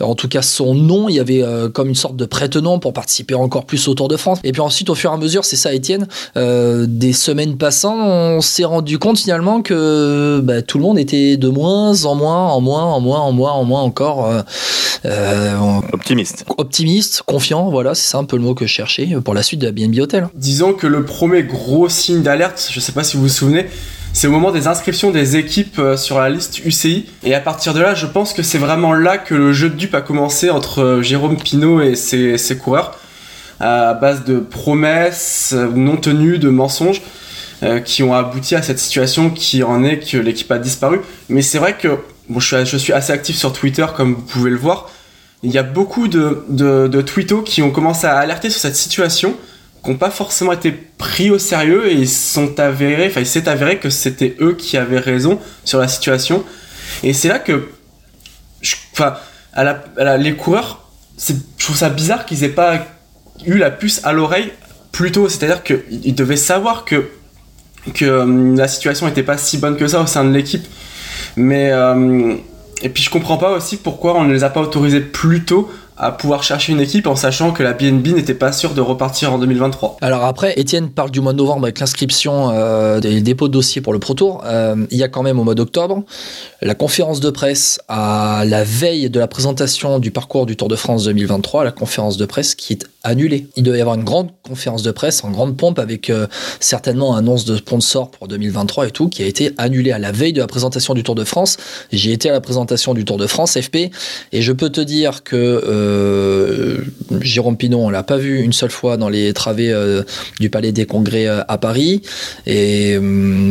en 0.00 0.14
tout 0.14 0.28
cas, 0.28 0.42
son 0.42 0.74
nom. 0.74 1.08
Il 1.08 1.14
y 1.14 1.20
avait 1.20 1.42
comme 1.72 1.88
une 1.88 1.94
sorte 1.94 2.16
de 2.16 2.24
prête-nom 2.24 2.78
pour 2.78 2.92
participer 2.92 3.34
encore 3.34 3.66
plus 3.66 3.88
au 3.88 3.94
Tour 3.94 4.08
de 4.08 4.16
France. 4.16 4.38
Et 4.44 4.52
puis 4.52 4.60
ensuite, 4.60 4.90
au 4.90 4.94
fur 4.94 5.10
et 5.10 5.14
à 5.14 5.16
mesure, 5.16 5.44
c'est 5.44 5.56
ça, 5.56 5.72
Étienne, 5.72 6.06
des 6.36 7.12
semaines 7.12 7.56
passant, 7.56 7.96
on 7.96 8.40
s'est 8.40 8.64
rendu 8.64 8.98
compte 8.98 9.18
finalement 9.18 9.62
que 9.62 10.40
bah, 10.42 10.62
tout 10.62 10.78
le 10.78 10.84
monde 10.84 10.98
était 10.98 11.36
de 11.36 11.48
moins 11.48 12.04
en 12.04 12.14
moins, 12.14 12.48
en 12.48 12.60
moins, 12.60 12.84
en 12.84 13.00
moins, 13.00 13.20
en 13.20 13.32
moins, 13.32 13.52
en 13.52 13.64
moins 13.64 13.82
encore. 13.82 14.28
optimiste. 15.92 16.44
Optimiste, 16.56 17.22
confiant 17.22 17.63
voilà, 17.70 17.94
c'est 17.94 18.08
ça 18.08 18.18
un 18.18 18.24
peu 18.24 18.36
le 18.36 18.42
mot 18.42 18.54
que 18.54 18.66
je 18.66 18.72
cherchais 18.72 19.08
pour 19.24 19.34
la 19.34 19.42
suite 19.42 19.60
de 19.60 19.66
la 19.66 19.72
BNB 19.72 19.98
Hotel. 20.00 20.28
Disons 20.34 20.72
que 20.72 20.86
le 20.86 21.04
premier 21.04 21.42
gros 21.42 21.88
signe 21.88 22.22
d'alerte, 22.22 22.68
je 22.70 22.80
sais 22.80 22.92
pas 22.92 23.04
si 23.04 23.16
vous 23.16 23.24
vous 23.24 23.28
souvenez, 23.28 23.66
c'est 24.14 24.28
au 24.28 24.30
moment 24.30 24.52
des 24.52 24.68
inscriptions 24.68 25.10
des 25.10 25.36
équipes 25.36 25.80
euh, 25.80 25.96
sur 25.96 26.20
la 26.20 26.30
liste 26.30 26.64
UCI. 26.64 27.06
Et 27.24 27.34
à 27.34 27.40
partir 27.40 27.74
de 27.74 27.80
là, 27.80 27.94
je 27.94 28.06
pense 28.06 28.32
que 28.32 28.44
c'est 28.44 28.58
vraiment 28.58 28.94
là 28.94 29.18
que 29.18 29.34
le 29.34 29.52
jeu 29.52 29.68
de 29.68 29.74
dupe 29.74 29.92
a 29.96 30.02
commencé 30.02 30.50
entre 30.50 30.82
euh, 30.82 31.02
Jérôme 31.02 31.36
Pinault 31.36 31.80
et 31.80 31.96
ses, 31.96 32.56
coureurs, 32.56 32.96
à 33.58 33.92
base 33.94 34.24
de 34.24 34.38
promesses 34.38 35.52
euh, 35.52 35.68
non 35.74 35.96
tenues, 35.96 36.38
de 36.38 36.48
mensonges, 36.48 37.02
qui 37.86 38.02
ont 38.02 38.12
abouti 38.12 38.54
à 38.54 38.60
cette 38.60 38.78
situation 38.78 39.30
qui 39.30 39.62
en 39.62 39.84
est 39.84 39.98
que 39.98 40.18
l'équipe 40.18 40.52
a 40.52 40.58
disparu. 40.58 41.00
Mais 41.30 41.40
c'est 41.40 41.56
vrai 41.56 41.78
que 41.78 41.96
bon, 42.28 42.38
je, 42.38 42.56
suis, 42.56 42.66
je 42.66 42.76
suis 42.76 42.92
assez 42.92 43.10
actif 43.10 43.36
sur 43.36 43.54
Twitter, 43.54 43.86
comme 43.96 44.16
vous 44.16 44.20
pouvez 44.20 44.50
le 44.50 44.58
voir 44.58 44.90
il 45.44 45.52
y 45.52 45.58
a 45.58 45.62
beaucoup 45.62 46.08
de, 46.08 46.44
de, 46.48 46.88
de 46.88 47.00
twittos 47.02 47.42
qui 47.42 47.62
ont 47.62 47.70
commencé 47.70 48.06
à 48.06 48.16
alerter 48.16 48.50
sur 48.50 48.60
cette 48.60 48.76
situation, 48.76 49.36
qui 49.84 49.90
n'ont 49.90 49.96
pas 49.96 50.10
forcément 50.10 50.52
été 50.52 50.72
pris 50.72 51.30
au 51.30 51.38
sérieux 51.38 51.90
et 51.92 52.06
sont 52.06 52.58
avérés, 52.58 53.08
enfin 53.08 53.20
il 53.20 53.26
s'est 53.26 53.48
avéré 53.48 53.78
que 53.78 53.90
c'était 53.90 54.36
eux 54.40 54.54
qui 54.54 54.78
avaient 54.78 54.98
raison 54.98 55.38
sur 55.64 55.78
la 55.78 55.88
situation. 55.88 56.44
Et 57.02 57.12
c'est 57.12 57.28
là 57.28 57.38
que, 57.38 57.68
enfin, 58.92 59.16
les 60.18 60.34
coureurs, 60.34 60.88
je 61.18 61.34
trouve 61.58 61.76
ça 61.76 61.90
bizarre 61.90 62.24
qu'ils 62.24 62.42
aient 62.44 62.48
pas 62.48 62.86
eu 63.44 63.58
la 63.58 63.70
puce 63.70 64.00
à 64.04 64.12
l'oreille 64.12 64.52
plus 64.92 65.12
tôt. 65.12 65.28
C'est-à-dire 65.28 65.62
qu'ils 65.62 66.14
devaient 66.14 66.36
savoir 66.36 66.84
que, 66.84 67.08
que 67.92 68.04
euh, 68.04 68.56
la 68.56 68.68
situation 68.68 69.06
n'était 69.06 69.22
pas 69.22 69.36
si 69.36 69.58
bonne 69.58 69.76
que 69.76 69.86
ça 69.86 70.00
au 70.00 70.06
sein 70.06 70.24
de 70.24 70.32
l'équipe. 70.32 70.64
Mais 71.36 71.70
euh, 71.72 72.36
et 72.82 72.88
puis 72.88 73.02
je 73.02 73.10
comprends 73.10 73.36
pas 73.36 73.52
aussi 73.52 73.76
pourquoi 73.76 74.16
on 74.16 74.24
ne 74.24 74.32
les 74.32 74.44
a 74.44 74.50
pas 74.50 74.60
autorisés 74.60 75.00
plus 75.00 75.44
tôt 75.44 75.70
à 75.96 76.10
pouvoir 76.10 76.42
chercher 76.42 76.72
une 76.72 76.80
équipe 76.80 77.06
en 77.06 77.14
sachant 77.14 77.52
que 77.52 77.62
la 77.62 77.72
BNB 77.72 78.08
n'était 78.08 78.34
pas 78.34 78.52
sûre 78.52 78.74
de 78.74 78.80
repartir 78.80 79.32
en 79.32 79.38
2023. 79.38 79.98
Alors 80.00 80.24
après, 80.24 80.58
Étienne 80.58 80.90
parle 80.90 81.10
du 81.10 81.20
mois 81.20 81.32
de 81.32 81.38
novembre 81.38 81.64
avec 81.64 81.78
l'inscription 81.78 82.50
euh, 82.50 82.98
des 82.98 83.20
dépôts 83.20 83.46
de 83.48 83.52
dossiers 83.52 83.80
pour 83.80 83.92
le 83.92 84.00
Pro 84.00 84.14
Tour. 84.14 84.42
Euh, 84.44 84.86
il 84.90 84.98
y 84.98 85.04
a 85.04 85.08
quand 85.08 85.22
même 85.22 85.38
au 85.38 85.44
mois 85.44 85.54
d'octobre 85.54 86.02
la 86.62 86.74
conférence 86.74 87.20
de 87.20 87.30
presse 87.30 87.80
à 87.88 88.44
la 88.46 88.64
veille 88.64 89.08
de 89.08 89.20
la 89.20 89.28
présentation 89.28 89.98
du 89.98 90.10
parcours 90.10 90.46
du 90.46 90.56
Tour 90.56 90.68
de 90.68 90.76
France 90.76 91.04
2023, 91.04 91.62
la 91.62 91.72
conférence 91.72 92.16
de 92.16 92.26
presse 92.26 92.54
qui 92.54 92.72
est 92.72 92.86
annulée. 93.04 93.46
Il 93.56 93.62
devait 93.62 93.78
y 93.78 93.80
avoir 93.80 93.96
une 93.96 94.04
grande 94.04 94.30
conférence 94.42 94.82
de 94.82 94.90
presse 94.90 95.22
en 95.24 95.30
grande 95.30 95.56
pompe 95.56 95.78
avec 95.78 96.10
euh, 96.10 96.26
certainement 96.58 97.14
annonce 97.14 97.44
de 97.44 97.56
sponsors 97.56 98.10
pour 98.10 98.28
2023 98.28 98.88
et 98.88 98.90
tout 98.90 99.08
qui 99.08 99.22
a 99.22 99.26
été 99.26 99.52
annulée 99.58 99.92
à 99.92 99.98
la 99.98 100.10
veille 100.10 100.32
de 100.32 100.40
la 100.40 100.46
présentation 100.46 100.94
du 100.94 101.02
Tour 101.02 101.14
de 101.14 101.24
France. 101.24 101.58
J'ai 101.92 102.12
été 102.12 102.30
à 102.30 102.32
la 102.32 102.40
présentation 102.40 102.94
du 102.94 103.04
Tour 103.04 103.18
de 103.18 103.26
France 103.26 103.58
FP 103.60 103.90
et 104.32 104.42
je 104.42 104.52
peux 104.52 104.70
te 104.70 104.80
dire 104.80 105.22
que 105.22 105.36
euh, 105.36 106.78
Jérôme 107.20 107.56
Pinon, 107.56 107.86
on 107.86 107.90
l'a 107.90 108.02
pas 108.02 108.16
vu 108.16 108.40
une 108.40 108.52
seule 108.52 108.70
fois 108.70 108.96
dans 108.96 109.08
les 109.08 109.32
travées 109.32 109.72
euh, 109.72 110.02
du 110.40 110.50
Palais 110.50 110.72
des 110.72 110.86
Congrès 110.86 111.26
euh, 111.26 111.42
à 111.48 111.58
Paris. 111.58 112.02
Et 112.46 112.98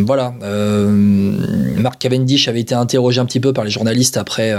voilà, 0.05 0.33
Marc 1.77 1.99
Cavendish 1.99 2.47
avait 2.47 2.61
été 2.61 2.75
interrogé 2.75 3.19
un 3.19 3.25
petit 3.25 3.39
peu 3.39 3.53
par 3.53 3.63
les 3.63 3.71
journalistes 3.71 4.17
après 4.17 4.53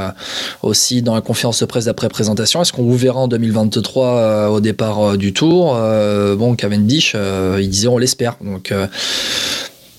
aussi 0.62 1.02
dans 1.02 1.14
la 1.14 1.20
conférence 1.20 1.60
de 1.60 1.66
presse 1.66 1.86
d'après 1.86 2.08
présentation. 2.08 2.62
Est-ce 2.62 2.72
qu'on 2.72 2.84
vous 2.84 2.96
verra 2.96 3.20
en 3.20 3.28
2023 3.28 4.50
au 4.50 4.60
départ? 4.60 4.83
Du 5.16 5.32
Tour 5.32 5.74
Bon, 6.36 6.54
Cavendish, 6.56 7.16
il 7.58 7.68
disait 7.68 7.88
on 7.88 7.98
l'espère. 7.98 8.36
Donc 8.40 8.72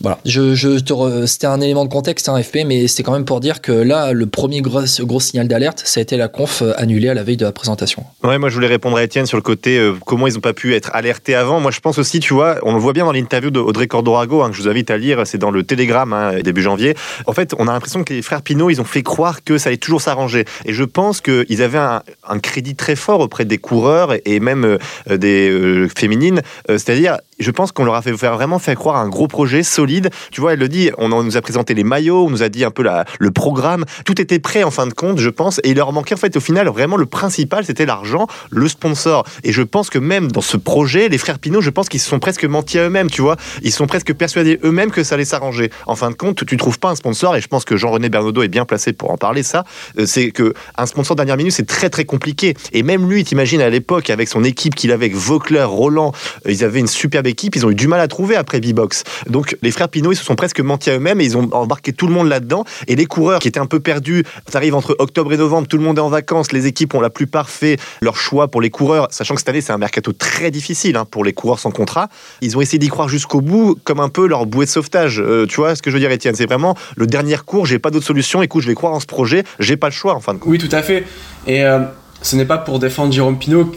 voilà, 0.01 0.19
je, 0.25 0.55
je 0.55 0.79
te 0.79 1.25
c'était 1.25 1.47
un 1.47 1.61
élément 1.61 1.85
de 1.85 1.89
contexte, 1.89 2.29
un 2.29 2.35
hein, 2.35 2.43
FP, 2.43 2.59
mais 2.65 2.87
c'était 2.87 3.03
quand 3.03 3.13
même 3.13 3.25
pour 3.25 3.39
dire 3.39 3.61
que 3.61 3.71
là, 3.71 4.13
le 4.13 4.25
premier 4.25 4.61
gros, 4.61 4.81
gros 4.99 5.19
signal 5.19 5.47
d'alerte, 5.47 5.81
ça 5.85 5.99
a 5.99 6.03
été 6.03 6.17
la 6.17 6.27
conf 6.27 6.61
euh, 6.61 6.73
annulée 6.77 7.09
à 7.09 7.13
la 7.13 7.23
veille 7.23 7.37
de 7.37 7.45
la 7.45 7.51
présentation. 7.51 8.03
Ouais, 8.23 8.37
moi 8.37 8.49
je 8.49 8.55
voulais 8.55 8.67
répondre 8.67 8.97
à 8.97 9.03
Étienne 9.03 9.25
sur 9.25 9.37
le 9.37 9.41
côté 9.41 9.77
euh, 9.77 9.93
comment 10.05 10.27
ils 10.27 10.33
n'ont 10.33 10.41
pas 10.41 10.53
pu 10.53 10.75
être 10.75 10.91
alertés 10.93 11.35
avant. 11.35 11.59
Moi 11.59 11.71
je 11.71 11.79
pense 11.79 11.97
aussi, 11.97 12.19
tu 12.19 12.33
vois, 12.33 12.57
on 12.63 12.73
le 12.73 12.79
voit 12.79 12.93
bien 12.93 13.05
dans 13.05 13.11
l'interview 13.13 13.51
d'Audrey 13.51 13.87
Cordorago, 13.87 14.41
hein, 14.41 14.49
que 14.49 14.55
je 14.55 14.61
vous 14.61 14.69
invite 14.69 14.91
à 14.91 14.97
lire, 14.97 15.25
c'est 15.25 15.37
dans 15.37 15.51
le 15.51 15.63
Télégramme, 15.63 16.13
hein, 16.13 16.41
début 16.43 16.61
janvier. 16.61 16.95
En 17.25 17.33
fait, 17.33 17.53
on 17.57 17.67
a 17.67 17.73
l'impression 17.73 18.03
que 18.03 18.13
les 18.13 18.21
frères 18.21 18.41
Pinot, 18.41 18.69
ils 18.69 18.81
ont 18.81 18.85
fait 18.85 19.03
croire 19.03 19.43
que 19.43 19.57
ça 19.57 19.69
allait 19.69 19.77
toujours 19.77 20.01
s'arranger. 20.01 20.45
Et 20.65 20.73
je 20.73 20.83
pense 20.83 21.21
qu'ils 21.21 21.61
avaient 21.61 21.77
un, 21.77 22.39
crédit 22.39 22.75
très 22.75 22.95
fort 22.95 23.21
auprès 23.21 23.45
des 23.45 23.57
coureurs 23.57 24.13
et 24.25 24.39
même 24.39 24.77
euh, 25.09 25.17
des 25.17 25.87
féminines. 25.95 26.41
C'est-à-dire, 26.67 27.17
je 27.39 27.51
pense 27.51 27.71
qu'on 27.71 27.83
leur 27.83 27.95
a 27.95 28.01
fait 28.01 28.11
vraiment 28.11 28.59
fait 28.59 28.75
croire 28.75 28.97
un 28.97 29.09
gros 29.09 29.27
projet 29.27 29.63
solide. 29.63 30.09
Tu 30.31 30.41
vois, 30.41 30.53
elle 30.53 30.59
le 30.59 30.69
dit, 30.69 30.91
on 30.97 31.09
nous 31.09 31.37
a 31.37 31.41
présenté 31.41 31.73
les 31.73 31.83
maillots, 31.83 32.25
on 32.25 32.29
nous 32.29 32.43
a 32.43 32.49
dit 32.49 32.63
un 32.63 32.71
peu 32.71 32.85
le 33.19 33.31
programme, 33.31 33.85
tout 34.05 34.21
était 34.21 34.39
prêt 34.39 34.63
en 34.63 34.71
fin 34.71 34.85
de 34.85 34.93
compte, 34.93 35.19
je 35.19 35.29
pense, 35.29 35.59
et 35.63 35.71
il 35.71 35.77
leur 35.77 35.91
manquait 35.91 36.15
en 36.15 36.17
fait 36.17 36.35
au 36.37 36.39
final 36.39 36.67
vraiment 36.67 36.97
le 36.97 37.05
principal, 37.05 37.65
c'était 37.65 37.85
l'argent, 37.85 38.27
le 38.49 38.67
sponsor. 38.67 39.25
Et 39.43 39.51
je 39.51 39.61
pense 39.61 39.89
que 39.89 39.97
même 39.97 40.31
dans 40.31 40.41
ce 40.41 40.57
projet, 40.57 41.09
les 41.09 41.17
frères 41.17 41.39
Pinot, 41.39 41.61
je 41.61 41.69
pense 41.69 41.89
qu'ils 41.89 41.99
se 41.99 42.09
sont 42.09 42.19
presque 42.19 42.45
menti 42.45 42.77
à 42.77 42.83
eux-mêmes, 42.83 43.09
tu 43.09 43.21
vois, 43.21 43.37
ils 43.63 43.71
sont 43.71 43.87
presque 43.87 44.13
persuadés 44.13 44.59
eux-mêmes 44.63 44.91
que 44.91 45.03
ça 45.03 45.15
allait 45.15 45.25
s'arranger. 45.25 45.71
En 45.87 45.95
fin 45.95 46.11
de 46.11 46.15
compte, 46.15 46.45
tu 46.45 46.57
trouves 46.57 46.79
pas 46.79 46.89
un 46.89 46.95
sponsor, 46.95 47.35
et 47.35 47.41
je 47.41 47.47
pense 47.47 47.65
que 47.65 47.75
Jean-René 47.75 48.09
Bernaudot 48.09 48.43
est 48.43 48.47
bien 48.47 48.65
placé 48.65 48.93
pour 48.93 49.11
en 49.11 49.17
parler. 49.17 49.43
Ça, 49.43 49.63
euh, 49.97 50.05
c'est 50.05 50.31
que 50.31 50.53
un 50.77 50.85
sponsor 50.85 51.15
dernière 51.15 51.37
minute, 51.37 51.53
c'est 51.53 51.67
très 51.67 51.89
très 51.89 52.05
compliqué. 52.05 52.55
Et 52.71 52.83
même 52.83 53.09
lui, 53.09 53.23
t'imagines 53.23 53.61
à 53.61 53.69
l'époque 53.69 54.09
avec 54.09 54.27
son 54.27 54.43
équipe 54.43 54.75
qu'il 54.75 54.91
avait 54.91 55.05
avec 55.05 55.15
Vaucler, 55.15 55.63
Roland, 55.63 56.13
euh, 56.45 56.51
ils 56.51 56.63
avaient 56.63 56.79
une 56.79 56.87
superbe 56.87 57.24
équipe, 57.27 57.55
ils 57.55 57.65
ont 57.65 57.71
eu 57.71 57.75
du 57.75 57.87
mal 57.87 57.99
à 57.99 58.07
trouver 58.07 58.35
après 58.35 58.59
B-Box. 58.59 59.03
Donc 59.27 59.55
les 59.61 59.71
frères 59.71 59.89
Pinot, 59.89 60.11
ils 60.11 60.15
se 60.15 60.23
sont 60.23 60.35
presque 60.35 60.59
menti 60.59 60.89
à 60.89 60.95
eux-mêmes 60.95 61.21
et 61.21 61.25
ils 61.25 61.37
ont 61.37 61.49
embarqué 61.53 61.93
tout 61.93 62.07
le 62.07 62.13
monde 62.13 62.27
là-dedans. 62.27 62.65
Et 62.87 62.95
les 62.95 63.05
coureurs 63.05 63.39
qui 63.39 63.47
étaient 63.47 63.59
un 63.59 63.65
peu 63.65 63.79
perdus, 63.79 64.23
ça 64.47 64.57
arrive 64.57 64.75
entre 64.75 64.95
octobre 64.99 65.33
et 65.33 65.37
novembre, 65.37 65.67
tout 65.67 65.77
le 65.77 65.83
monde 65.83 65.97
est 65.97 66.01
en 66.01 66.09
vacances, 66.09 66.51
les 66.51 66.67
équipes 66.67 66.93
ont 66.93 67.01
la 67.01 67.09
plupart 67.09 67.49
fait 67.49 67.77
leur 68.01 68.17
choix 68.17 68.47
pour 68.47 68.61
les 68.61 68.69
coureurs, 68.69 69.07
sachant 69.11 69.35
que 69.35 69.41
cette 69.41 69.49
année 69.49 69.61
c'est 69.61 69.73
un 69.73 69.77
mercato 69.77 70.13
très 70.13 70.51
difficile 70.51 70.97
hein, 70.97 71.05
pour 71.05 71.23
les 71.23 71.33
coureurs 71.33 71.59
sans 71.59 71.71
contrat. 71.71 72.09
Ils 72.41 72.57
ont 72.57 72.61
essayé 72.61 72.79
d'y 72.79 72.89
croire 72.89 73.09
jusqu'au 73.09 73.41
bout, 73.41 73.77
comme 73.83 73.99
un 73.99 74.09
peu 74.09 74.27
leur 74.27 74.45
bouée 74.45 74.65
de 74.65 74.69
sauvetage. 74.69 75.19
Euh, 75.19 75.45
tu 75.47 75.57
vois 75.57 75.75
ce 75.75 75.81
que 75.81 75.89
je 75.89 75.95
veux 75.95 76.01
dire, 76.01 76.11
Étienne? 76.11 76.35
C'est 76.35 76.45
vraiment 76.45 76.75
le 76.95 77.07
dernier 77.07 77.37
cours, 77.45 77.65
j'ai 77.65 77.79
pas 77.79 77.91
d'autre 77.91 78.05
solution. 78.05 78.41
Écoute, 78.41 78.63
je 78.63 78.67
vais 78.67 78.75
croire 78.75 78.93
en 78.93 78.99
ce 78.99 79.05
projet, 79.05 79.43
j'ai 79.59 79.77
pas 79.77 79.87
le 79.87 79.93
choix 79.93 80.13
en 80.13 80.19
fin 80.19 80.33
de 80.33 80.39
compte. 80.39 80.49
Oui, 80.49 80.57
tout 80.57 80.69
à 80.71 80.81
fait. 80.81 81.05
Et 81.47 81.63
euh, 81.63 81.79
ce 82.21 82.35
n'est 82.35 82.45
pas 82.45 82.57
pour 82.57 82.79
défendre 82.79 83.13
Jérôme 83.13 83.37
Pinot 83.37 83.71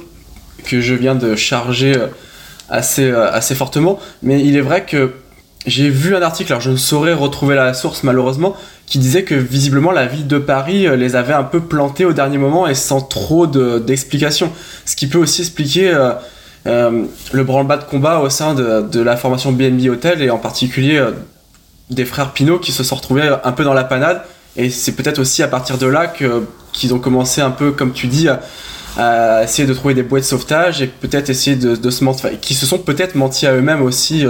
que 0.64 0.80
je 0.80 0.94
viens 0.94 1.14
de 1.14 1.36
charger 1.36 1.96
euh, 1.96 2.08
assez, 2.68 3.10
euh, 3.10 3.30
assez 3.30 3.54
fortement, 3.54 3.98
mais 4.22 4.42
il 4.42 4.56
est 4.56 4.60
vrai 4.60 4.84
que 4.84 5.12
j'ai 5.66 5.90
vu 5.90 6.16
un 6.16 6.22
article, 6.22 6.52
alors 6.52 6.62
je 6.62 6.70
ne 6.70 6.76
saurais 6.76 7.12
retrouver 7.12 7.54
la 7.54 7.75
source 7.75 8.02
malheureusement, 8.02 8.56
qui 8.87 8.98
disait 8.98 9.25
que 9.25 9.34
visiblement 9.34 9.90
la 9.90 10.06
ville 10.06 10.26
de 10.26 10.38
Paris 10.38 10.87
les 10.96 11.14
avait 11.14 11.34
un 11.34 11.42
peu 11.42 11.60
plantés 11.60 12.04
au 12.04 12.12
dernier 12.12 12.38
moment 12.38 12.66
et 12.66 12.75
sans 12.75 13.02
trop 13.02 13.46
d'explications. 13.46 14.50
Ce 14.87 14.96
qui 14.96 15.08
peut 15.08 15.18
aussi 15.18 15.42
expliquer 15.42 15.92
le 16.64 17.44
branle-bas 17.44 17.76
de 17.76 17.84
combat 17.84 18.20
au 18.20 18.30
sein 18.30 18.54
de, 18.54 19.00
la 19.00 19.16
formation 19.18 19.52
BNB 19.52 19.90
Hotel 19.90 20.22
et 20.22 20.30
en 20.30 20.38
particulier 20.38 21.04
des 21.90 22.04
frères 22.04 22.32
Pinot 22.32 22.58
qui 22.58 22.72
se 22.72 22.82
sont 22.82 22.96
retrouvés 22.96 23.28
un 23.44 23.52
peu 23.52 23.64
dans 23.64 23.75
la 23.75 23.84
panade. 23.84 24.22
Et 24.56 24.70
c'est 24.70 24.92
peut-être 24.92 25.18
aussi 25.18 25.42
à 25.42 25.48
partir 25.48 25.78
de 25.78 25.87
là 25.87 26.12
qu'ils 26.72 26.94
ont 26.94 26.98
commencé 26.98 27.40
un 27.40 27.50
peu, 27.50 27.72
comme 27.72 27.92
tu 27.92 28.06
dis, 28.08 28.28
à, 28.28 28.40
à, 28.97 29.42
essayer 29.45 29.66
de 29.66 29.75
trouver 29.75 29.95
des 29.95 30.02
boîtes 30.02 30.23
de 30.23 30.28
sauvetage 30.28 30.83
et 30.83 30.87
peut-être 30.87 31.30
essayer 31.30 31.57
de, 31.57 31.76
de 31.76 31.90
se 31.90 32.04
mentir, 32.04 32.30
qui 32.40 32.54
se 32.54 32.66
sont 32.66 32.78
peut-être 32.78 33.14
menti 33.14 33.47
à 33.47 33.54
eux-mêmes 33.54 33.83
aussi. 33.83 34.25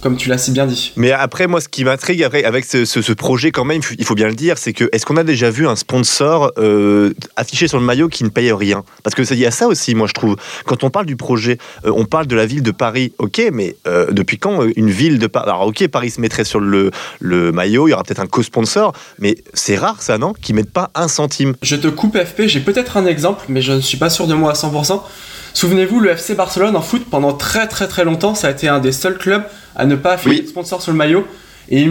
Comme 0.00 0.16
tu 0.16 0.28
l'as 0.28 0.38
si 0.38 0.52
bien 0.52 0.66
dit. 0.66 0.92
Mais 0.96 1.10
après, 1.10 1.48
moi, 1.48 1.60
ce 1.60 1.68
qui 1.68 1.84
m'intrigue 1.84 2.22
avec 2.22 2.64
ce, 2.64 2.84
ce, 2.84 3.02
ce, 3.02 3.12
projet, 3.12 3.50
quand 3.50 3.64
même, 3.64 3.80
il 3.98 4.04
faut 4.04 4.14
bien 4.14 4.28
le 4.28 4.34
dire, 4.34 4.56
c'est 4.56 4.72
que 4.72 4.88
est-ce 4.92 5.04
qu'on 5.04 5.16
a 5.16 5.24
déjà 5.24 5.50
vu 5.50 5.66
un 5.66 5.74
sponsor 5.74 6.52
euh, 6.58 7.12
affiché 7.34 7.66
sur 7.66 7.78
le 7.80 7.84
maillot 7.84 8.08
qui 8.08 8.22
ne 8.22 8.28
paye 8.28 8.52
rien? 8.52 8.84
Parce 9.02 9.16
que 9.16 9.22
il 9.32 9.38
y 9.40 9.46
a 9.46 9.50
ça 9.50 9.66
aussi, 9.66 9.96
moi, 9.96 10.06
je 10.06 10.12
trouve. 10.12 10.36
Quand 10.66 10.84
on 10.84 10.90
parle 10.90 11.06
du 11.06 11.16
projet, 11.16 11.58
euh, 11.84 11.92
on 11.94 12.04
parle 12.04 12.26
de 12.26 12.36
la 12.36 12.46
ville 12.46 12.62
de 12.62 12.70
Paris, 12.70 13.12
ok, 13.18 13.42
mais 13.52 13.76
euh, 13.88 14.06
depuis 14.12 14.38
quand 14.38 14.62
une 14.76 14.90
ville 14.90 15.18
de 15.18 15.26
Paris 15.26 15.48
Alors, 15.48 15.66
ok, 15.66 15.88
Paris 15.88 16.10
se 16.10 16.20
mettrait 16.20 16.44
sur 16.44 16.60
le, 16.60 16.92
le 17.18 17.50
maillot, 17.50 17.88
il 17.88 17.90
y 17.90 17.94
aura 17.94 18.04
peut-être 18.04 18.20
un 18.20 18.26
co-sponsor, 18.26 18.92
mais 19.18 19.38
c'est 19.52 19.76
rare, 19.76 20.00
ça, 20.00 20.16
non? 20.16 20.32
Qui 20.32 20.52
mettent 20.52 20.72
pas 20.72 20.90
un 20.94 21.08
centime. 21.08 21.54
Je 21.62 21.74
te 21.74 21.88
coupe, 21.88 22.16
FP, 22.16 22.42
j'ai 22.46 22.60
peut-être 22.60 22.96
un 22.96 23.06
exemple, 23.06 23.46
mais 23.48 23.62
je 23.62 23.72
ne 23.72 23.80
suis 23.80 23.98
pas 23.98 24.10
sûr 24.10 24.28
de 24.28 24.34
moi 24.34 24.52
à 24.52 24.54
100%. 24.54 25.02
Souvenez-vous, 25.54 25.98
le 25.98 26.10
FC 26.10 26.34
Barcelone 26.34 26.76
en 26.76 26.82
foot, 26.82 27.04
pendant 27.10 27.32
très 27.32 27.66
très 27.66 27.88
très 27.88 28.04
longtemps, 28.04 28.34
ça 28.34 28.48
a 28.48 28.50
été 28.50 28.68
un 28.68 28.78
des 28.78 28.92
seuls 28.92 29.18
clubs 29.18 29.42
à 29.78 29.86
ne 29.86 29.96
pas 29.96 30.12
afficher 30.12 30.36
oui. 30.36 30.42
de 30.42 30.48
sponsor 30.48 30.82
sur 30.82 30.92
le 30.92 30.98
maillot. 30.98 31.26
Et 31.70 31.86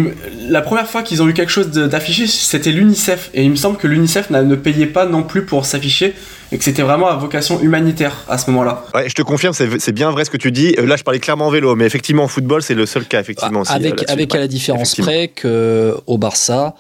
la 0.50 0.62
première 0.62 0.88
fois 0.88 1.04
qu'ils 1.04 1.22
ont 1.22 1.28
eu 1.28 1.34
quelque 1.34 1.52
chose 1.52 1.70
d'affiché, 1.70 2.26
c'était 2.26 2.72
l'UNICEF. 2.72 3.30
Et 3.36 3.44
il 3.44 3.52
me 3.52 3.56
semble 3.56 3.78
que 3.78 3.88
l'UNICEF 3.88 4.32
ne 4.32 4.56
payait 4.56 4.88
pas 4.88 5.06
non 5.06 5.22
plus 5.22 5.46
pour 5.46 5.66
s'afficher 5.66 6.16
et 6.52 6.58
que 6.58 6.64
c'était 6.64 6.82
vraiment 6.82 7.08
à 7.08 7.16
vocation 7.16 7.62
humanitaire 7.62 8.26
à 8.28 8.38
ce 8.40 8.50
moment-là. 8.50 8.86
Ouais, 8.96 9.08
je 9.08 9.14
te 9.14 9.22
confirme, 9.22 9.54
c'est 9.54 9.92
bien 9.92 10.10
vrai 10.10 10.26
ce 10.26 10.32
que 10.32 10.38
tu 10.38 10.52
dis. 10.52 10.72
Là, 10.74 10.96
je 10.96 11.04
parlais 11.04 11.20
clairement 11.20 11.48
en 11.48 11.52
vélo, 11.52 11.76
mais 11.76 11.86
effectivement, 11.86 12.24
en 12.24 12.28
football, 12.28 12.64
c'est 12.64 12.74
le 12.74 12.88
seul 12.88 13.06
cas, 13.06 13.20
effectivement. 13.20 13.64
Ah, 13.68 13.74
avec, 13.74 14.02
aussi, 14.02 14.06
avec 14.12 14.34
à 14.34 14.40
la 14.40 14.48
différence 14.48 14.96
près 14.96 15.28
qu'au 15.40 16.18
Barça, 16.18 16.74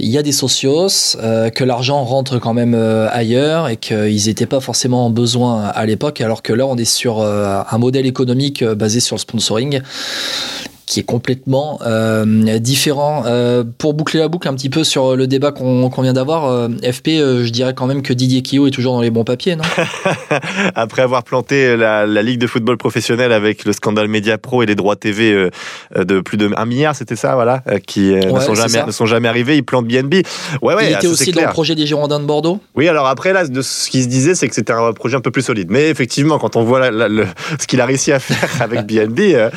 il 0.00 0.08
y 0.08 0.18
a 0.18 0.22
des 0.22 0.32
socios, 0.32 1.16
euh, 1.20 1.50
que 1.50 1.64
l'argent 1.64 2.04
rentre 2.04 2.38
quand 2.38 2.54
même 2.54 2.74
euh, 2.74 3.08
ailleurs 3.10 3.68
et 3.68 3.76
qu'ils 3.76 4.26
n'étaient 4.26 4.46
pas 4.46 4.60
forcément 4.60 5.06
en 5.06 5.10
besoin 5.10 5.64
à 5.64 5.86
l'époque, 5.86 6.20
alors 6.20 6.42
que 6.42 6.52
là, 6.52 6.66
on 6.66 6.76
est 6.76 6.84
sur 6.84 7.20
euh, 7.20 7.60
un 7.68 7.78
modèle 7.78 8.06
économique 8.06 8.62
basé 8.64 9.00
sur 9.00 9.16
le 9.16 9.20
sponsoring 9.20 9.80
qui 10.88 11.00
est 11.00 11.04
complètement 11.04 11.78
euh, 11.84 12.24
différent. 12.58 13.24
Euh, 13.26 13.62
pour 13.76 13.92
boucler 13.92 14.20
la 14.20 14.28
boucle 14.28 14.48
un 14.48 14.54
petit 14.54 14.70
peu 14.70 14.84
sur 14.84 15.16
le 15.16 15.26
débat 15.26 15.52
qu'on 15.52 15.90
qu 15.90 16.02
vient 16.02 16.14
d'avoir, 16.14 16.46
euh, 16.46 16.68
FP, 16.68 17.08
je 17.08 17.50
dirais 17.50 17.74
quand 17.74 17.86
même 17.86 18.02
que 18.02 18.14
Didier 18.14 18.40
Quillot 18.40 18.68
est 18.68 18.70
toujours 18.70 18.94
dans 18.94 19.02
les 19.02 19.10
bons 19.10 19.24
papiers, 19.24 19.54
non? 19.54 19.64
Après 20.74 21.02
avoir 21.02 21.24
planté 21.24 21.76
la, 21.76 22.06
la, 22.06 22.22
Ligue 22.22 22.40
de 22.40 22.46
football 22.46 22.78
professionnel 22.78 23.32
avec 23.32 23.64
le 23.64 23.72
scandale 23.72 24.08
Média 24.08 24.38
Pro 24.38 24.62
et 24.62 24.66
les 24.66 24.74
droits 24.74 24.96
TV 24.96 25.50
de 25.94 26.20
plus 26.20 26.36
de 26.36 26.50
1 26.54 26.64
milliard, 26.64 26.96
c'était 26.96 27.16
ça, 27.16 27.34
voilà, 27.34 27.62
qui 27.86 28.12
ouais, 28.12 28.20
ne, 28.20 28.40
sont 28.40 28.54
jamais, 28.54 28.84
ne 28.86 28.90
sont 28.90 29.06
jamais 29.06 29.28
arrivés, 29.28 29.56
il 29.56 29.64
plante 29.64 29.86
BNB. 29.86 30.14
Ouais, 30.62 30.74
ouais, 30.74 30.90
il 30.90 30.94
était 30.94 31.06
aussi 31.06 31.32
dans 31.32 31.42
le 31.42 31.48
projet 31.48 31.74
des 31.74 31.86
Girondins 31.86 32.20
de 32.20 32.24
Bordeaux? 32.24 32.60
Oui, 32.74 32.88
alors 32.88 33.06
après, 33.06 33.32
là, 33.32 33.46
de 33.46 33.62
ce 33.62 33.90
qui 33.90 34.02
se 34.02 34.08
disait, 34.08 34.34
c'est 34.34 34.48
que 34.48 34.54
c'était 34.54 34.72
un 34.72 34.92
projet 34.92 35.16
un 35.16 35.20
peu 35.20 35.30
plus 35.30 35.42
solide. 35.42 35.68
Mais 35.70 35.88
effectivement, 35.88 36.38
quand 36.38 36.56
on 36.56 36.64
voit 36.64 36.80
la, 36.80 36.90
la, 36.90 37.08
le, 37.08 37.26
ce 37.58 37.66
qu'il 37.66 37.80
a 37.80 37.86
réussi 37.86 38.12
à 38.12 38.20
faire 38.20 38.48
avec 38.62 38.86
BNB, 38.86 39.50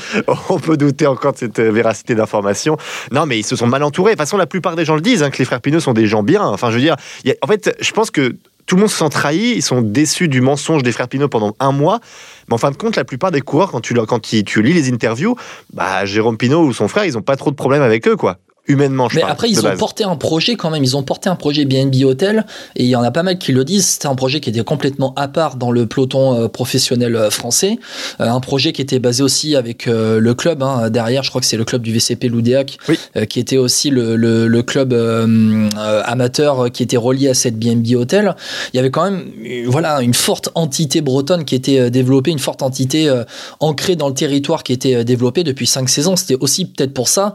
on 0.50 0.60
peut 0.60 0.78
douter 0.78 1.08
encore 1.08 1.21
de 1.30 1.38
cette 1.38 1.60
véracité 1.60 2.16
d'information. 2.16 2.78
Non, 3.12 3.26
mais 3.26 3.38
ils 3.38 3.46
se 3.46 3.56
sont 3.56 3.68
mal 3.68 3.84
entourés. 3.84 4.12
De 4.12 4.16
toute 4.16 4.26
façon, 4.26 4.38
la 4.38 4.48
plupart 4.48 4.76
des 4.76 4.86
gens 4.86 4.96
le 4.96 5.02
disent, 5.02 5.22
hein, 5.22 5.30
que 5.30 5.38
les 5.38 5.46
frères 5.46 5.62
Pinot 5.62 5.80
sont 5.80 5.94
des 5.94 6.08
gens 6.08 6.24
bien. 6.24 6.44
Enfin, 6.44 6.72
je 6.72 6.76
veux 6.76 6.82
dire, 6.82 6.96
y 7.24 7.32
a, 7.32 7.36
en 7.42 7.48
fait, 7.48 7.78
je 7.80 7.92
pense 7.92 8.10
que 8.10 8.36
tout 8.66 8.76
le 8.76 8.82
monde 8.82 8.90
se 8.90 8.98
sent 8.98 9.10
trahi, 9.10 9.54
ils 9.56 9.62
sont 9.62 9.82
déçus 9.82 10.28
du 10.28 10.42
mensonge 10.42 10.84
des 10.84 10.92
frères 10.92 11.08
Pinot 11.08 11.28
pendant 11.28 11.56
un 11.60 11.72
mois. 11.72 12.00
Mais 12.48 12.56
en 12.56 12.58
fin 12.58 12.72
de 12.72 12.78
compte, 12.78 12.96
la 12.96 13.04
plupart 13.04 13.32
des 13.32 13.42
coureurs, 13.42 13.72
quand 13.72 13.82
tu, 13.82 13.94
quand 13.94 14.22
tu 14.22 14.62
lis 14.62 14.74
les 14.74 14.92
interviews, 14.92 15.36
bah, 15.74 16.06
Jérôme 16.06 16.38
Pinot 16.38 16.64
ou 16.64 16.74
son 16.74 16.88
frère, 16.88 17.06
ils 17.06 17.14
n'ont 17.14 17.22
pas 17.22 17.36
trop 17.36 17.52
de 17.52 17.56
problèmes 17.56 17.82
avec 17.82 18.08
eux, 18.08 18.16
quoi 18.16 18.38
humainement. 18.68 19.10
Je 19.10 19.16
mais 19.16 19.22
parle, 19.22 19.34
après, 19.34 19.50
ils 19.50 19.60
ont 19.60 19.64
base. 19.64 19.80
porté 19.80 20.04
un 20.04 20.16
projet 20.16 20.56
quand 20.56 20.70
même. 20.70 20.84
Ils 20.84 20.96
ont 20.96 21.04
porté 21.04 21.30
un 21.30 21.36
projet 21.36 21.66
BNB 21.66 22.04
Hotel 22.04 22.46
et 22.76 22.84
il 22.84 22.90
y 22.90 22.96
en 22.96 23.04
a 23.04 23.12
pas 23.12 23.24
mal 23.24 23.38
qui 23.38 23.52
le 23.52 23.66
disent. 23.66 23.86
C'était 23.86 24.08
un 24.08 24.16
projet 24.16 24.40
qui 24.40 24.50
était 24.50 24.64
complètement 24.64 25.14
à 25.16 25.28
part 25.28 25.56
dans 25.56 25.72
le 25.72 25.88
peloton 25.88 26.36
euh, 26.36 26.48
professionnel 26.48 27.16
euh, 27.16 27.30
français. 27.30 27.80
Euh, 28.20 28.30
un 28.30 28.40
projet 28.40 28.72
qui 28.72 28.82
était 28.82 29.00
basé 29.00 29.24
aussi 29.24 29.56
avec 29.56 29.86
le 29.88 30.34
club 30.34 30.64
hein, 30.64 30.90
derrière. 30.90 31.24
Je 31.24 31.30
crois 31.30 31.42
que 31.42 31.48
c'est 31.48 31.58
le 31.58 31.66
club 31.66 31.82
du 31.82 31.92
VCP 31.92 32.30
Loudéac, 32.30 32.78
oui. 32.88 32.98
Qui 33.28 33.40
était 33.40 33.58
aussi 33.58 33.90
le, 33.90 34.16
le, 34.16 34.48
le 34.48 34.64
club 34.64 34.94
euh, 34.94 35.70
amateur 36.06 36.72
qui 36.72 36.84
était 36.84 36.98
relié 36.98 37.30
à 37.30 37.34
cette 37.34 37.58
BNB 37.58 37.96
Hotel. 37.96 38.36
Il 38.74 38.78
y 38.78 38.80
avait 38.80 38.92
quand 38.92 39.10
même, 39.10 39.24
voilà, 39.68 40.02
une 40.02 40.14
forte 40.14 40.50
entité 40.56 41.02
bretonne 41.02 41.46
qui 41.46 41.56
était 41.56 41.90
développée, 41.90 42.32
une 42.32 42.40
forte 42.40 42.62
entité 42.62 43.12
ancrée 43.60 43.96
dans 43.96 44.08
le 44.08 44.14
territoire 44.14 44.64
qui 44.64 44.74
était 44.74 45.04
développée 45.04 45.44
depuis 45.44 45.68
cinq 45.68 45.90
saisons. 45.90 46.16
C'était 46.16 46.38
aussi 46.40 46.66
peut-être 46.66 46.94
pour 46.94 47.08
ça 47.08 47.34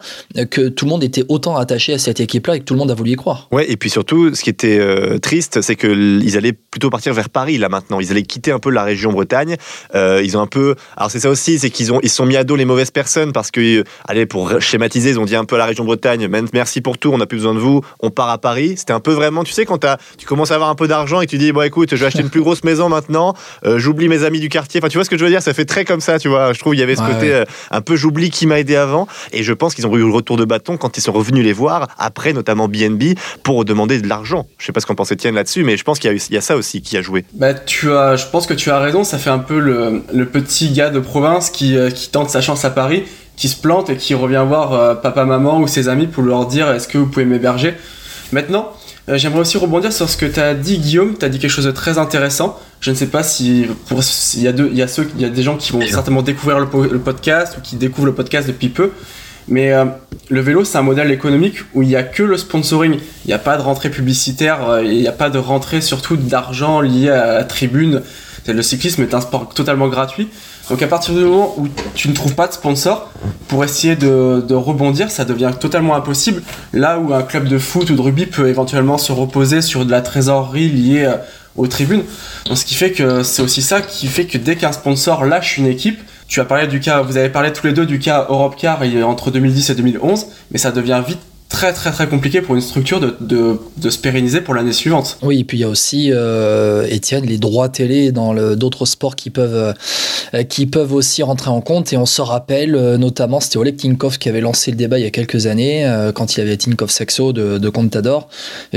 que 0.51 0.69
tout 0.69 0.85
le 0.85 0.91
monde 0.91 1.05
était 1.05 1.16
autant 1.29 1.57
attaché 1.57 1.95
à 1.95 1.99
cette 1.99 2.21
équipe-là 2.21 2.57
et 2.57 2.59
que 2.61 2.65
tout 2.65 2.75
le 2.75 2.79
monde 2.81 2.91
a 2.91 2.95
voulu 2.95 3.13
y 3.13 3.17
croire. 3.17 3.49
Ouais, 3.53 3.71
et 3.71 3.77
puis 3.77 3.91
surtout, 3.91 4.35
ce 4.35 4.43
qui 4.43 4.51
était 4.51 4.79
euh, 4.79 5.19
triste, 5.19 5.61
c'est 5.61 5.77
qu'ils 5.77 6.37
allaient 6.37 6.53
plutôt 6.53 6.91
partir 6.91 7.15
vers 7.15 7.29
Paris 7.31 7.59
là 7.59 7.69
maintenant. 7.69 8.01
Ils 8.01 8.11
allaient 8.11 8.23
quitter 8.23 8.53
un 8.53 8.59
peu 8.59 8.71
la 8.71 8.83
région 8.85 9.13
Bretagne. 9.13 9.57
Euh, 9.95 10.21
ils 10.25 10.37
ont 10.37 10.41
un 10.41 10.47
peu. 10.47 10.75
Alors 10.97 11.11
c'est 11.11 11.21
ça 11.21 11.31
aussi, 11.31 11.59
c'est 11.59 11.71
qu'ils 11.71 11.93
ont 11.93 12.01
ils 12.03 12.11
sont 12.11 12.27
mis 12.27 12.37
à 12.37 12.45
dos 12.45 12.57
les 12.57 12.65
mauvaises 12.65 12.91
personnes 12.91 13.33
parce 13.33 13.51
que, 13.51 13.85
allez, 14.07 14.27
pour 14.27 14.61
schématiser, 14.61 15.11
ils 15.11 15.19
ont 15.21 15.25
dit 15.25 15.37
un 15.37 15.45
peu 15.45 15.57
à 15.57 15.59
la 15.59 15.67
région 15.67 15.85
Bretagne, 15.85 16.29
merci 16.53 16.81
pour 16.81 16.99
tout, 16.99 17.11
on 17.13 17.19
n'a 17.19 17.27
plus 17.27 17.39
besoin 17.39 17.55
de 17.55 17.59
vous, 17.59 17.81
on 18.01 18.11
part 18.11 18.29
à 18.31 18.39
Paris. 18.39 18.75
C'était 18.77 18.93
un 18.93 19.01
peu 19.01 19.13
vraiment, 19.13 19.45
tu 19.45 19.53
sais, 19.53 19.65
quand 19.65 19.85
as, 19.85 19.99
tu 20.19 20.27
commences 20.27 20.51
à 20.51 20.55
avoir 20.55 20.71
un 20.71 20.75
peu 20.75 20.89
d'argent 20.89 21.21
et 21.21 21.27
tu 21.27 21.39
dis 21.39 21.53
bon 21.53 21.63
écoute, 21.63 21.91
je 21.91 21.97
vais 21.97 22.07
acheter 22.07 22.23
une 22.23 22.31
plus 22.31 22.41
grosse 22.43 22.65
maison 22.65 22.89
maintenant, 22.89 23.35
euh, 23.65 23.79
j'oublie 23.79 24.09
mes 24.09 24.25
amis 24.25 24.41
du 24.41 24.49
quartier. 24.49 24.81
Enfin, 24.81 24.89
tu 24.89 24.99
vois 24.99 25.05
ce 25.05 25.11
que 25.11 25.19
je 25.19 25.25
veux 25.25 25.31
dire? 25.31 25.43
Ça 25.43 25.55
fait 25.55 25.65
très 25.65 25.85
comme 25.85 26.01
ça, 26.01 26.19
tu 26.19 26.29
vois. 26.29 26.53
Je 26.53 26.59
trouve 26.61 26.75
il 26.75 26.79
y 26.79 26.83
avait 26.83 26.97
ce 26.97 27.03
Ouais, 27.03 27.13
côté 27.13 27.27
ouais. 27.29 27.33
euh, 27.33 27.45
un 27.71 27.81
peu 27.81 27.97
j'oublie 27.97 28.31
qui 28.31 28.47
m'a 28.47 28.59
aidé 28.59 28.77
avant, 28.77 29.07
et 29.33 29.43
je 29.43 29.53
pense 29.53 29.75
qu'ils 29.75 29.87
ont 29.87 29.95
eu 29.97 30.01
le 30.01 30.11
retour 30.11 30.37
de 30.37 30.45
bâton 30.45 30.77
quand 30.77 30.97
ils 30.99 31.01
sont 31.07 31.13
revenus 31.13 31.45
les 31.45 31.53
voir 31.53 31.89
après, 31.99 32.33
notamment 32.33 32.69
BNB, 32.69 33.15
pour 33.43 33.65
demander 33.65 34.01
de 34.01 34.09
l'argent. 34.09 34.47
Je 34.59 34.67
sais 34.67 34.73
pas 34.73 34.81
ce 34.81 34.87
qu'en 34.87 34.95
pense 34.95 35.13
Étienne 35.13 35.35
là-dessus, 35.35 35.65
mais 35.65 35.77
je 35.77 35.85
pense 35.85 35.99
qu'il 35.99 36.11
y, 36.11 36.15
a 36.15 36.39
y 36.39 36.43
ça 36.43 36.57
aussi 36.57 36.83
qui 36.83 36.97
a 36.97 37.03
joué. 37.03 37.25
Bah, 37.35 37.55
tu 37.55 37.93
as, 37.93 38.17
je 38.17 38.27
pense 38.27 38.47
que 38.47 38.55
tu 38.55 38.71
as 38.71 38.79
raison, 38.79 39.05
ça 39.05 39.19
fait 39.19 39.31
un 39.31 39.39
peu 39.39 39.59
le, 39.59 40.03
le 40.13 40.27
petit 40.27 40.71
gars 40.71 40.91
de 40.91 41.01
province 41.01 41.51
qui, 41.51 41.77
euh, 41.77 41.91
qui 41.91 42.11
tente 42.11 42.31
sa 42.31 42.41
chance 42.41 42.65
à 42.65 42.71
Paris, 42.71 43.05
qui 43.37 43.49
se 43.49 43.57
plante 43.57 43.91
et 43.91 43.97
qui 43.97 44.15
revient 44.15 44.45
voir 44.47 44.73
euh, 44.73 44.95
papa, 44.95 45.25
maman 45.25 45.61
ou 45.61 45.69
ses 45.69 45.89
amis 45.89 46.07
pour 46.07 46.23
leur 46.23 46.47
dire 46.47 46.71
est-ce 46.71 46.89
que 46.89 46.99
vous 46.99 47.07
pouvez 47.07 47.25
m'héberger? 47.25 47.75
Maintenant, 48.33 48.73
euh, 49.09 49.17
j'aimerais 49.19 49.41
aussi 49.41 49.57
rebondir 49.59 49.93
sur 49.93 50.09
ce 50.09 50.17
que 50.17 50.27
tu 50.27 50.41
as 50.41 50.55
dit, 50.55 50.79
Guillaume. 50.79 51.17
Tu 51.17 51.25
as 51.25 51.29
dit 51.29 51.39
quelque 51.39 51.51
chose 51.51 51.67
de 51.67 51.71
très 51.71 51.99
intéressant. 51.99 52.59
Je 52.81 52.91
ne 52.91 52.97
sais 52.97 53.07
pas 53.07 53.23
si 53.23 53.67
pour 53.89 54.01
il 54.35 54.43
y 54.43 54.49
a 54.49 54.53
deux, 54.53 54.69
il 54.71 54.77
y 54.77 54.83
a 54.83 54.89
ceux, 54.89 55.09
il 55.15 55.23
y 55.23 55.25
a 55.25 55.31
des 55.31 55.43
gens 55.43 55.57
qui 55.57 55.73
vont 55.73 55.81
certainement 55.87 56.23
découvrir 56.23 56.59
le 56.59 56.99
podcast 56.99 57.57
ou 57.59 57.61
qui 57.61 57.77
découvrent 57.77 58.07
le 58.07 58.15
podcast 58.15 58.49
depuis 58.49 58.69
peu. 58.69 58.91
Mais 59.49 59.73
euh, 59.73 59.85
le 60.29 60.41
vélo, 60.41 60.65
c'est 60.65 60.79
un 60.79 60.83
modèle 60.83 61.11
économique 61.11 61.59
où 61.75 61.83
il 61.83 61.89
n'y 61.89 61.97
a 61.97 62.03
que 62.03 62.23
le 62.23 62.37
sponsoring. 62.37 62.99
Il 63.25 63.29
n'y 63.29 63.35
a 63.35 63.39
pas 63.39 63.57
de 63.57 63.63
rentrée 63.63 63.91
publicitaire, 63.91 64.69
euh, 64.69 64.85
il 64.85 64.99
n'y 64.99 65.09
a 65.09 65.13
pas 65.13 65.31
de 65.31 65.39
rentrée 65.39 65.81
surtout 65.81 66.17
d'argent 66.17 66.81
lié 66.81 67.11
à 67.11 67.35
la 67.35 67.45
tribune. 67.45 68.03
Le 68.47 68.63
cyclisme 68.63 69.03
est 69.03 69.15
un 69.15 69.21
sport 69.21 69.49
totalement 69.49 69.89
gratuit. 69.89 70.29
Donc 70.71 70.83
à 70.83 70.87
partir 70.89 71.15
du 71.15 71.21
moment 71.21 71.55
où 71.59 71.69
tu 71.95 72.09
ne 72.09 72.15
trouves 72.15 72.35
pas 72.35 72.49
de 72.49 72.53
sponsor, 72.53 73.11
pour 73.49 73.65
essayer 73.65 73.97
de, 73.97 74.45
de 74.47 74.55
rebondir, 74.55 75.11
ça 75.11 75.25
devient 75.25 75.53
totalement 75.59 75.95
impossible. 75.95 76.43
Là 76.73 76.99
où 76.99 77.13
un 77.15 77.23
club 77.23 77.49
de 77.49 77.59
foot 77.59 77.91
ou 77.91 77.95
de 77.95 78.01
rugby 78.01 78.27
peut 78.27 78.49
éventuellement 78.49 78.99
se 78.99 79.13
reposer 79.13 79.63
sur 79.63 79.85
de 79.85 79.91
la 79.91 80.01
trésorerie 80.01 80.69
liée 80.69 81.05
euh, 81.05 81.17
aux 81.57 81.67
tribunes. 81.67 82.03
Donc 82.47 82.59
ce 82.59 82.65
qui 82.65 82.75
fait 82.75 82.93
que 82.93 83.23
c'est 83.23 83.43
aussi 83.43 83.63
ça 83.63 83.81
qui 83.81 84.07
fait 84.07 84.27
que 84.27 84.39
dès 84.39 84.57
qu'un 84.57 84.73
sponsor 84.73 85.25
lâche 85.25 85.59
une 85.59 85.67
équipe, 85.67 86.01
tu 86.29 86.41
as 86.41 86.45
parlé 86.45 86.67
du 86.67 86.81
cas, 86.81 87.03
vous 87.03 87.17
avez 87.17 87.29
parlé 87.29 87.53
tous 87.53 87.67
les 87.67 87.73
deux 87.73 87.87
du 87.87 87.99
cas 87.99 88.27
Europe 88.29 88.57
Car 88.57 88.81
entre 89.05 89.31
2010 89.31 89.71
et 89.71 89.75
2011, 89.75 90.27
mais 90.51 90.59
ça 90.59 90.73
devient 90.73 91.03
vite 91.07 91.21
très 91.57 91.73
très 91.73 91.91
très 91.91 92.07
compliqué 92.07 92.43
pour 92.43 92.55
une 92.55 92.61
structure 92.61 93.01
de, 93.01 93.17
de, 93.19 93.59
de 93.79 93.89
se 93.89 93.97
pérenniser 93.97 94.43
pour 94.43 94.53
l'année 94.53 94.75
suivante. 94.75 95.17
Oui, 95.23 95.41
et 95.41 95.45
puis 95.45 95.57
il 95.57 95.61
y 95.63 95.65
a 95.65 95.71
aussi, 95.71 96.11
euh, 96.13 96.87
Étienne, 96.91 97.25
les 97.25 97.39
droits 97.39 97.71
télé 97.71 98.13
dans 98.13 98.35
d'autres 98.55 98.85
sports 98.85 99.17
qui 99.17 99.31
peuvent, 99.31 99.75
euh, 100.35 100.43
qui 100.43 100.67
peuvent 100.67 100.93
aussi 100.93 101.23
rentrer 101.23 101.49
en 101.49 101.63
compte. 101.63 101.95
Et 101.95 101.97
on 101.97 102.05
se 102.05 102.21
rappelle, 102.21 102.75
euh, 102.75 102.99
notamment, 102.99 103.41
c'était 103.41 103.57
Oleg 103.57 103.79
Tinkov 103.79 104.19
qui 104.19 104.29
avait 104.29 104.43
lancé 104.43 104.71
le 104.71 104.77
débat 104.77 104.99
il 104.99 105.05
y 105.05 105.07
a 105.07 105.11
quelques 105.11 105.47
années, 105.47 105.91
quand 106.15 106.37
il 106.37 106.43
avait 106.43 106.59
Tinkov 106.59 106.91
Saxo 106.91 107.33
de, 107.33 107.57
de 107.57 107.69
Contador, 107.71 108.29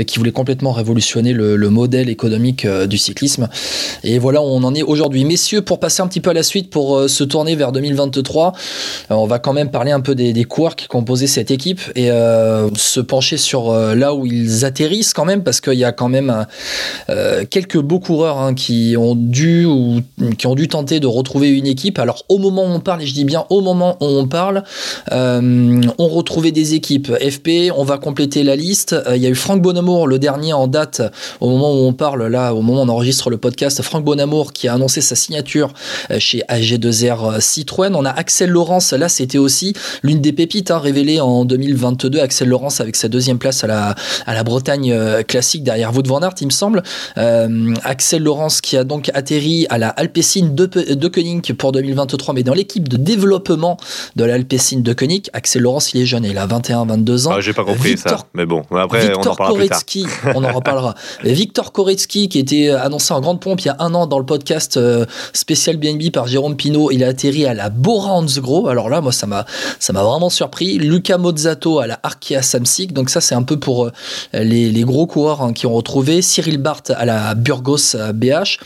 qui 0.06 0.18
voulait 0.18 0.32
complètement 0.32 0.72
révolutionner 0.72 1.34
le, 1.34 1.56
le 1.56 1.68
modèle 1.68 2.08
économique 2.08 2.66
du 2.66 2.96
cyclisme. 2.96 3.50
Et 4.04 4.18
voilà 4.18 4.40
on 4.40 4.62
en 4.62 4.74
est 4.74 4.82
aujourd'hui. 4.82 5.26
Messieurs, 5.26 5.60
pour 5.60 5.80
passer 5.80 6.00
un 6.00 6.06
petit 6.06 6.20
peu 6.20 6.30
à 6.30 6.34
la 6.34 6.42
suite, 6.42 6.70
pour 6.70 7.10
se 7.10 7.24
tourner 7.24 7.56
vers 7.56 7.72
2023, 7.72 8.54
on 9.10 9.26
va 9.26 9.38
quand 9.38 9.52
même 9.52 9.70
parler 9.70 9.92
un 9.92 10.00
peu 10.00 10.14
des, 10.14 10.32
des 10.32 10.44
coureurs 10.44 10.76
qui 10.76 10.86
composaient 10.86 11.26
cette 11.26 11.50
équipe. 11.50 11.80
Et 11.94 12.10
se 12.76 13.00
pencher 13.00 13.36
sur 13.36 13.70
euh, 13.70 13.94
là 13.94 14.14
où 14.14 14.26
ils 14.26 14.64
atterrissent 14.64 15.14
quand 15.14 15.24
même, 15.24 15.42
parce 15.42 15.60
qu'il 15.60 15.74
y 15.74 15.84
a 15.84 15.92
quand 15.92 16.08
même 16.08 16.46
euh, 17.08 17.44
quelques 17.48 17.78
beaux 17.78 18.00
coureurs 18.00 18.38
hein, 18.38 18.54
qui 18.54 18.94
ont 18.98 19.14
dû 19.14 19.64
ou 19.64 20.00
qui 20.38 20.46
ont 20.46 20.54
dû 20.54 20.68
tenter 20.68 21.00
de 21.00 21.06
retrouver 21.06 21.50
une 21.50 21.66
équipe. 21.66 21.98
Alors 21.98 22.24
au 22.28 22.38
moment 22.38 22.64
où 22.64 22.68
on 22.68 22.80
parle, 22.80 23.02
et 23.02 23.06
je 23.06 23.14
dis 23.14 23.24
bien 23.24 23.44
au 23.50 23.60
moment 23.60 23.96
où 24.00 24.06
on 24.06 24.26
parle, 24.26 24.64
euh, 25.12 25.80
on 25.98 26.08
retrouvait 26.08 26.52
des 26.52 26.74
équipes. 26.74 27.08
FP, 27.08 27.72
on 27.76 27.84
va 27.84 27.98
compléter 27.98 28.42
la 28.42 28.56
liste. 28.56 28.92
Euh, 28.92 29.16
il 29.16 29.22
y 29.22 29.26
a 29.26 29.28
eu 29.28 29.34
Franck 29.34 29.62
Bonamour, 29.62 30.06
le 30.06 30.18
dernier 30.18 30.52
en 30.52 30.66
date, 30.66 31.02
au 31.40 31.48
moment 31.50 31.72
où 31.72 31.86
on 31.86 31.92
parle, 31.92 32.26
là, 32.26 32.54
au 32.54 32.62
moment 32.62 32.82
où 32.82 32.84
on 32.84 32.88
enregistre 32.88 33.30
le 33.30 33.36
podcast, 33.36 33.82
Franck 33.82 34.04
Bonamour 34.04 34.52
qui 34.52 34.68
a 34.68 34.74
annoncé 34.74 35.00
sa 35.00 35.14
signature 35.14 35.72
chez 36.18 36.42
AG2R 36.48 37.40
Citroën. 37.40 37.94
On 37.94 38.04
a 38.04 38.10
Axel 38.10 38.50
Laurence, 38.50 38.92
là 38.92 39.08
c'était 39.08 39.38
aussi 39.38 39.74
l'une 40.02 40.20
des 40.20 40.32
pépites 40.32 40.70
hein, 40.70 40.78
révélées 40.78 41.20
en 41.20 41.44
2022. 41.44 42.20
Axel 42.20 42.48
Laurence 42.48 42.59
avec 42.80 42.96
sa 42.96 43.08
deuxième 43.08 43.38
place 43.38 43.64
à 43.64 43.66
la, 43.66 43.94
à 44.26 44.34
la 44.34 44.44
Bretagne 44.44 44.92
euh, 44.92 45.22
classique 45.22 45.62
derrière 45.62 45.94
Wout 45.94 46.06
van 46.06 46.20
Aert, 46.20 46.34
il 46.40 46.46
me 46.46 46.52
semble. 46.52 46.82
Euh, 47.16 47.74
Axel 47.84 48.22
Laurence 48.22 48.60
qui 48.60 48.76
a 48.76 48.84
donc 48.84 49.10
atterri 49.14 49.66
à 49.70 49.78
la 49.78 49.88
Alpecin 49.88 50.50
de, 50.52 50.66
de 50.66 51.08
Koenig 51.08 51.54
pour 51.54 51.72
2023, 51.72 52.34
mais 52.34 52.42
dans 52.42 52.54
l'équipe 52.54 52.88
de 52.88 52.96
développement 52.96 53.76
de 54.16 54.24
la 54.24 54.34
Alpecin 54.34 54.80
de 54.80 54.92
Koenig. 54.92 55.28
Axel 55.32 55.62
Laurence, 55.62 55.94
il 55.94 56.02
est 56.02 56.06
jeune, 56.06 56.24
il 56.24 56.36
a 56.36 56.46
21-22 56.46 57.28
ans. 57.28 57.30
Ah, 57.34 57.40
J'ai 57.40 57.52
pas 57.52 57.64
compris 57.64 57.90
Victor, 57.90 58.18
ça, 58.18 58.26
mais 58.34 58.46
bon, 58.46 58.62
après 58.76 59.00
Victor 59.00 59.26
on 59.26 59.30
en 59.30 59.34
parlera 59.34 59.54
Koretsky, 59.54 60.06
on 60.34 60.44
en 60.44 60.52
reparlera. 60.52 60.94
Mais 61.24 61.32
Victor 61.32 61.72
Koretsky, 61.72 62.28
qui 62.28 62.38
était 62.38 62.70
annoncé 62.70 63.12
en 63.14 63.20
grande 63.20 63.40
pompe 63.40 63.60
il 63.60 63.66
y 63.66 63.70
a 63.70 63.76
un 63.78 63.94
an 63.94 64.06
dans 64.06 64.18
le 64.18 64.24
podcast 64.24 64.76
euh, 64.76 65.04
spécial 65.32 65.76
BNB 65.76 66.10
par 66.12 66.26
Jérôme 66.26 66.56
Pinault, 66.56 66.90
il 66.90 67.04
a 67.04 67.08
atterri 67.08 67.46
à 67.46 67.54
la 67.54 67.70
Bora 67.70 68.12
Hansgrohe. 68.12 68.68
Alors 68.68 68.88
là, 68.88 69.00
moi, 69.00 69.12
ça 69.12 69.26
m'a, 69.26 69.44
ça 69.78 69.92
m'a 69.92 70.02
vraiment 70.02 70.30
surpris. 70.30 70.78
Luca 70.78 71.18
Mozzato 71.18 71.78
à 71.78 71.86
la 71.86 72.00
Arkea 72.02 72.42
Donc 72.92 73.10
ça, 73.10 73.20
c'est 73.20 73.34
un 73.34 73.42
peu 73.42 73.58
pour 73.58 73.86
euh, 73.86 73.90
les, 74.32 74.82
gros 74.82 75.06
coureurs 75.06 75.42
hein, 75.42 75.52
qui 75.52 75.66
ont 75.66 75.74
retrouvé. 75.74 76.22
Cyril 76.22 76.58
Barth 76.58 76.90
à 76.90 77.04
la 77.04 77.34
Burgos 77.34 77.96
BH. 78.14 78.58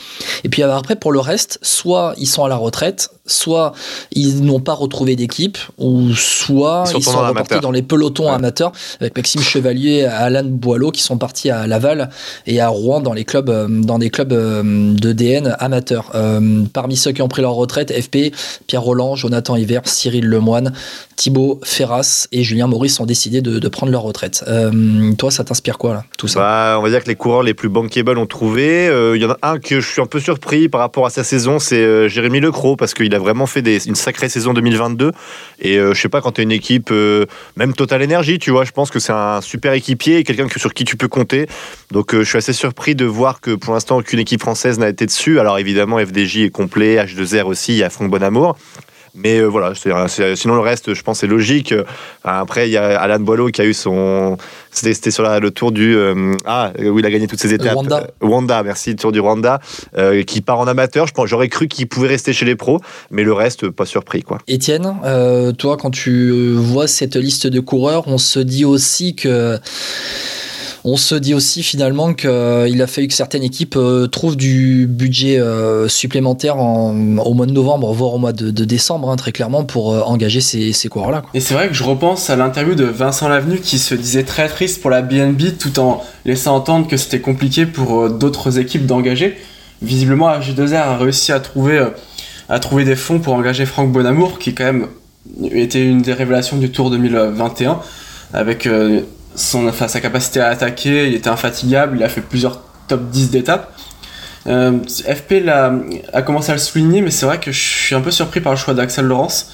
Et 0.43 0.49
puis 0.49 0.63
après, 0.63 0.95
pour 0.95 1.11
le 1.11 1.19
reste, 1.19 1.59
soit 1.61 2.13
ils 2.17 2.27
sont 2.27 2.43
à 2.43 2.49
la 2.49 2.55
retraite, 2.55 3.09
soit 3.25 3.73
ils 4.11 4.43
n'ont 4.43 4.59
pas 4.59 4.73
retrouvé 4.73 5.15
d'équipe, 5.15 5.57
ou 5.77 6.13
soit 6.13 6.85
ils, 6.91 6.97
ils 6.97 7.03
sont 7.03 7.19
reportés 7.19 7.59
dans 7.59 7.71
les 7.71 7.81
pelotons 7.81 8.27
ouais. 8.27 8.35
amateurs, 8.35 8.71
avec 8.99 9.15
Maxime 9.15 9.41
Chevalier, 9.41 10.03
Alan 10.03 10.43
Boileau, 10.45 10.91
qui 10.91 11.01
sont 11.01 11.17
partis 11.17 11.49
à 11.49 11.67
Laval 11.67 12.09
et 12.45 12.59
à 12.61 12.69
Rouen 12.69 13.01
dans 13.01 13.13
les 13.13 13.25
clubs, 13.25 13.49
euh, 13.49 13.67
dans 13.69 13.99
des 13.99 14.09
clubs 14.09 14.33
de 14.33 15.13
DN 15.13 15.55
amateurs. 15.59 16.11
Euh, 16.15 16.63
parmi 16.73 16.95
ceux 16.95 17.11
qui 17.11 17.21
ont 17.21 17.27
pris 17.27 17.41
leur 17.41 17.53
retraite, 17.53 17.91
FP, 17.91 18.33
Pierre 18.67 18.81
Roland, 18.81 19.15
Jonathan 19.15 19.55
Hiver, 19.55 19.81
Cyril 19.85 20.25
Lemoine, 20.25 20.73
Thibaut 21.15 21.59
Ferras 21.63 22.27
et 22.31 22.43
Julien 22.43 22.67
Maurice 22.67 22.99
ont 22.99 23.05
décidé 23.05 23.41
de, 23.41 23.59
de 23.59 23.67
prendre 23.67 23.91
leur 23.91 24.01
retraite. 24.01 24.43
Euh, 24.47 25.13
toi, 25.17 25.31
ça 25.31 25.43
t'inspire 25.43 25.77
quoi, 25.77 25.93
là, 25.93 26.03
tout 26.17 26.27
ça? 26.27 26.39
Bah, 26.39 26.75
On 26.79 26.81
va 26.81 26.89
dire 26.89 27.03
que 27.03 27.07
les 27.07 27.15
coureurs 27.15 27.43
les 27.43 27.53
plus 27.53 27.69
bankable 27.69 28.17
ont 28.17 28.25
trouvé. 28.25 28.85
Il 28.85 28.91
euh, 28.91 29.17
y 29.17 29.25
en 29.25 29.31
a 29.31 29.37
un 29.41 29.59
que 29.59 29.79
je 29.79 29.89
suis 29.89 30.01
un 30.01 30.05
peu 30.05 30.19
surpris 30.19 30.67
par 30.67 30.81
rapport 30.81 31.05
à 31.05 31.09
sa 31.09 31.23
saison, 31.23 31.59
c'est 31.59 31.83
euh, 31.83 32.07
Jérémy 32.07 32.39
Lecros, 32.39 32.75
parce 32.75 32.93
qu'il 32.93 33.14
a 33.15 33.19
vraiment 33.19 33.45
fait 33.45 33.61
des, 33.61 33.87
une 33.87 33.95
sacrée 33.95 34.29
saison 34.29 34.53
2022. 34.53 35.11
Et 35.59 35.77
euh, 35.77 35.93
je 35.93 36.01
sais 36.01 36.09
pas, 36.09 36.21
quand 36.21 36.33
tu 36.33 36.41
es 36.41 36.43
une 36.43 36.51
équipe, 36.51 36.91
même 37.55 37.73
Total 37.73 38.03
Energy, 38.03 38.39
tu 38.39 38.51
vois, 38.51 38.65
je 38.65 38.71
pense 38.71 38.91
que 38.91 38.99
c'est 38.99 39.13
un 39.13 39.41
super 39.41 39.73
équipier 39.73 40.23
quelqu'un 40.23 40.47
sur 40.55 40.73
qui 40.73 40.85
tu 40.85 40.97
peux 40.97 41.07
compter. 41.07 41.47
Donc 41.91 42.15
je 42.15 42.23
suis 42.23 42.37
assez 42.37 42.53
surpris 42.53 42.95
de 42.95 43.05
voir 43.05 43.41
que 43.41 43.55
pour 43.55 43.73
l'instant, 43.73 43.97
aucune 43.97 44.19
équipe 44.19 44.41
française 44.41 44.79
n'a 44.79 44.89
été 44.89 45.05
dessus. 45.05 45.39
Alors 45.39 45.57
évidemment, 45.57 45.97
FDJ 45.97 46.37
est 46.37 46.49
complet, 46.49 46.97
H2R 46.97 47.43
aussi, 47.43 47.73
il 47.73 47.77
y 47.77 47.83
a 47.83 47.89
Franck 47.89 48.09
Bonamour. 48.09 48.57
Mais 49.15 49.39
euh, 49.39 49.45
voilà, 49.45 49.73
sinon 49.75 50.55
le 50.55 50.61
reste, 50.61 50.93
je 50.93 51.01
pense, 51.01 51.19
c'est 51.19 51.27
logique. 51.27 51.73
Après, 52.23 52.67
il 52.67 52.71
y 52.71 52.77
a 52.77 52.99
Alan 52.99 53.19
Boileau 53.19 53.49
qui 53.49 53.61
a 53.61 53.65
eu 53.65 53.73
son. 53.73 54.37
C'était, 54.71 55.11
sur 55.11 55.23
la, 55.23 55.39
le 55.39 55.51
tour 55.51 55.71
du. 55.71 55.95
Euh, 55.95 56.35
ah, 56.45 56.71
où 56.79 56.99
il 56.99 57.05
a 57.05 57.09
gagné 57.09 57.27
toutes 57.27 57.39
ses 57.39 57.53
étapes. 57.53 57.75
Wanda. 57.75 58.07
Euh, 58.21 58.27
Wanda, 58.27 58.63
merci, 58.63 58.89
le 58.89 58.97
tour 58.97 59.11
du 59.11 59.19
Rwanda, 59.21 59.61
euh, 59.97 60.23
qui 60.23 60.41
part 60.41 60.59
en 60.59 60.67
amateur. 60.67 61.07
Je 61.07 61.13
pense, 61.13 61.27
j'aurais 61.27 61.47
cru 61.47 61.67
qu'il 61.67 61.87
pouvait 61.87 62.09
rester 62.09 62.33
chez 62.33 62.45
les 62.45 62.55
pros, 62.55 62.81
mais 63.09 63.23
le 63.23 63.33
reste, 63.33 63.69
pas 63.69 63.85
surpris. 63.85 64.23
quoi. 64.23 64.39
Étienne, 64.47 64.97
euh, 65.05 65.53
toi, 65.53 65.77
quand 65.77 65.91
tu 65.91 66.53
vois 66.53 66.87
cette 66.87 67.15
liste 67.15 67.47
de 67.47 67.59
coureurs, 67.59 68.07
on 68.07 68.17
se 68.17 68.39
dit 68.39 68.65
aussi 68.65 69.15
que 69.15 69.57
on 70.87 70.97
se 70.97 71.15
dit 71.15 71.33
aussi 71.33 71.63
finalement 71.63 72.13
qu'il 72.13 72.81
a 72.81 72.87
fallu 72.87 73.07
que 73.07 73.13
certaines 73.15 73.41
équipes 73.41 73.75
euh, 73.75 74.05
trouvent 74.05 74.37
du 74.37 74.85
budget 74.87 75.39
euh, 75.39 75.87
supplémentaire 75.87 76.57
en, 76.57 76.91
au 77.17 77.33
mois 77.33 77.47
de 77.47 77.51
novembre, 77.51 77.91
voire 77.91 78.13
au 78.13 78.19
mois 78.19 78.33
de, 78.33 78.51
décembre, 78.51 79.09
hein, 79.09 79.15
très 79.15 79.31
clairement, 79.31 79.63
pour 79.63 79.93
euh, 79.93 80.01
engager 80.01 80.41
ces, 80.41 80.87
coureurs-là. 80.87 81.23
Et 81.33 81.39
c'est 81.39 81.55
vrai 81.55 81.69
que 81.69 81.73
je 81.73 81.83
repense 81.83 82.29
à 82.29 82.35
l'interview 82.35 82.75
de 82.75 82.85
Vincent 82.85 83.27
Lavenu 83.27 83.59
qui 83.59 83.79
se 83.79 83.95
disait 83.95 84.23
très 84.23 84.47
triste 84.47 84.79
pour 84.79 84.91
la 84.91 85.01
BNB 85.01 85.57
tout 85.57 85.79
en 85.79 86.03
laissant 86.23 86.55
entendre 86.55 86.87
que 86.87 86.97
c'était 86.97 87.19
compliqué 87.19 87.65
pour 87.65 88.11
d'autres 88.11 88.59
équipes 88.59 88.85
d'engager. 88.85 89.37
Visiblement, 89.81 90.29
AG2R 90.29 90.75
a 90.75 90.97
réussi 90.97 91.31
à 91.31 91.39
trouver, 91.39 91.83
à 92.47 92.59
trouver 92.59 92.85
des 92.85 92.95
fonds 92.95 93.17
pour 93.17 93.33
engager 93.33 93.65
Franck 93.65 93.91
Bonamour, 93.91 94.37
qui 94.37 94.53
quand 94.53 94.65
même 94.65 94.87
était 95.51 95.83
une 95.83 96.03
des 96.03 96.13
révélations 96.13 96.57
du 96.57 96.69
Tour 96.69 96.91
2021, 96.91 97.79
avec 98.33 98.67
son, 99.35 99.71
sa 99.71 100.01
capacité 100.01 100.39
à 100.39 100.47
attaquer, 100.47 101.07
il 101.07 101.13
était 101.13 101.29
infatigable, 101.29 101.97
il 101.97 102.03
a 102.03 102.09
fait 102.09 102.21
plusieurs 102.21 102.61
top 102.87 103.09
10 103.09 103.31
d'étapes. 103.31 103.71
Euh, 104.47 104.79
FP 104.87 105.47
a, 106.13 106.21
commencé 106.21 106.51
à 106.51 106.53
le 106.53 106.59
souligner, 106.59 107.01
mais 107.01 107.11
c'est 107.11 107.25
vrai 107.25 107.39
que 107.39 107.51
je 107.51 107.59
suis 107.59 107.95
un 107.95 108.01
peu 108.01 108.11
surpris 108.11 108.41
par 108.41 108.53
le 108.53 108.57
choix 108.57 108.73
d'Axel 108.73 109.05
Laurence, 109.05 109.51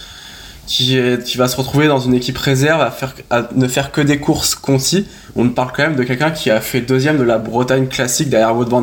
qui, 0.67 0.98
va 1.38 1.48
se 1.48 1.56
retrouver 1.56 1.88
dans 1.88 2.00
une 2.00 2.13
équipe 2.13 2.38
réserve 2.38 2.82
à, 3.30 3.50
ne 3.56 3.67
faire 3.67 3.91
que 3.91 4.02
des 4.02 4.20
courses 4.20 4.56
concis. 4.56 5.08
On 5.36 5.50
parle 5.50 5.72
quand 5.76 5.84
même 5.84 5.96
de 5.96 6.04
quelqu'un 6.04 6.32
qui 6.32 6.50
a 6.50 6.62
fait 6.62 6.82
deuxième 6.82 7.17
de 7.17 7.24
la 7.24 7.38
Bretagne 7.38 7.88
classique 7.88 8.30
derrière 8.30 8.56
Wout 8.56 8.70
van 8.70 8.82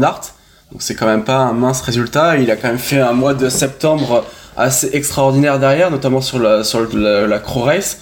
donc 0.71 0.83
c'est 0.83 0.95
quand 0.95 1.07
même 1.07 1.25
pas 1.25 1.39
un 1.39 1.53
mince 1.55 1.81
résultat. 1.81 2.37
Il 2.37 2.51
a 2.51 2.57
quand 2.57 2.69
même 2.69 2.79
fait 2.79 3.01
un 3.01 3.13
mois 3.13 3.35
de 3.35 3.49
septembre 3.49 4.25
assez 4.57 4.91
extraordinaire 4.93 5.59
derrière, 5.59 5.91
notamment 5.91 6.21
sur 6.21 6.39
la, 6.39 6.65
sur 6.65 6.87
la, 6.95 7.39
Crow 7.39 7.63
Race. 7.63 7.99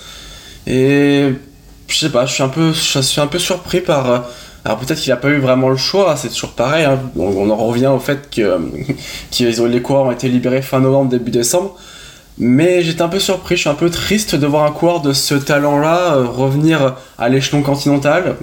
Je 1.88 1.98
sais 1.98 2.10
pas, 2.10 2.26
je 2.26 2.32
suis 2.34 2.42
un 2.42 2.48
peu, 2.48 3.38
surpris 3.38 3.80
par. 3.80 4.10
euh, 4.10 4.18
Alors 4.64 4.78
peut-être 4.78 5.00
qu'il 5.00 5.12
a 5.12 5.16
pas 5.16 5.28
eu 5.28 5.38
vraiment 5.38 5.68
le 5.68 5.76
choix, 5.76 6.16
c'est 6.16 6.28
toujours 6.28 6.52
pareil. 6.52 6.84
Hein. 6.84 6.98
On, 7.16 7.48
en 7.50 7.56
revient 7.56 7.86
au 7.86 7.98
fait 7.98 8.28
que, 8.30 8.58
que 9.38 9.66
les 9.66 9.82
coureurs 9.82 10.06
ont 10.06 10.10
été 10.10 10.28
libérés 10.28 10.62
fin 10.62 10.80
novembre, 10.80 11.10
début 11.10 11.30
décembre. 11.30 11.76
Mais 12.38 12.82
j'étais 12.82 13.02
un 13.02 13.08
peu 13.08 13.20
surpris, 13.20 13.56
je 13.56 13.62
suis 13.62 13.70
un 13.70 13.74
peu 13.74 13.88
triste 13.88 14.34
de 14.34 14.46
voir 14.46 14.64
un 14.64 14.72
coureur 14.72 15.00
de 15.00 15.14
ce 15.14 15.34
talent-là 15.34 16.14
euh, 16.16 16.26
revenir 16.26 16.96
à 17.18 17.28
l'échelon 17.28 17.62
continental. 17.62 18.36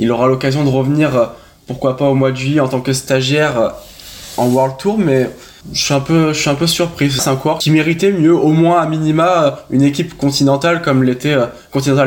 Il 0.00 0.10
aura 0.10 0.26
l'occasion 0.26 0.64
de 0.64 0.70
revenir, 0.70 1.16
euh, 1.16 1.26
pourquoi 1.66 1.96
pas 1.96 2.06
au 2.06 2.14
mois 2.14 2.32
de 2.32 2.36
juillet 2.36 2.60
en 2.60 2.68
tant 2.68 2.80
que 2.80 2.92
stagiaire 2.92 3.74
en 4.36 4.46
World 4.46 4.76
Tour, 4.78 4.98
mais 4.98 5.28
je 5.72 5.82
suis 5.82 5.94
un 5.94 6.00
peu, 6.00 6.32
je 6.32 6.38
suis 6.38 6.50
un 6.50 6.54
peu 6.54 6.66
surpris. 6.66 7.10
C'est 7.10 7.28
un 7.28 7.36
coureur 7.36 7.58
qui 7.58 7.70
méritait 7.70 8.12
mieux, 8.12 8.34
au 8.34 8.50
moins 8.50 8.80
à 8.80 8.86
minima, 8.86 9.60
une 9.70 9.82
équipe 9.82 10.16
continentale 10.16 10.82
comme 10.82 11.02
l'était 11.02 11.34
euh, 11.34 11.46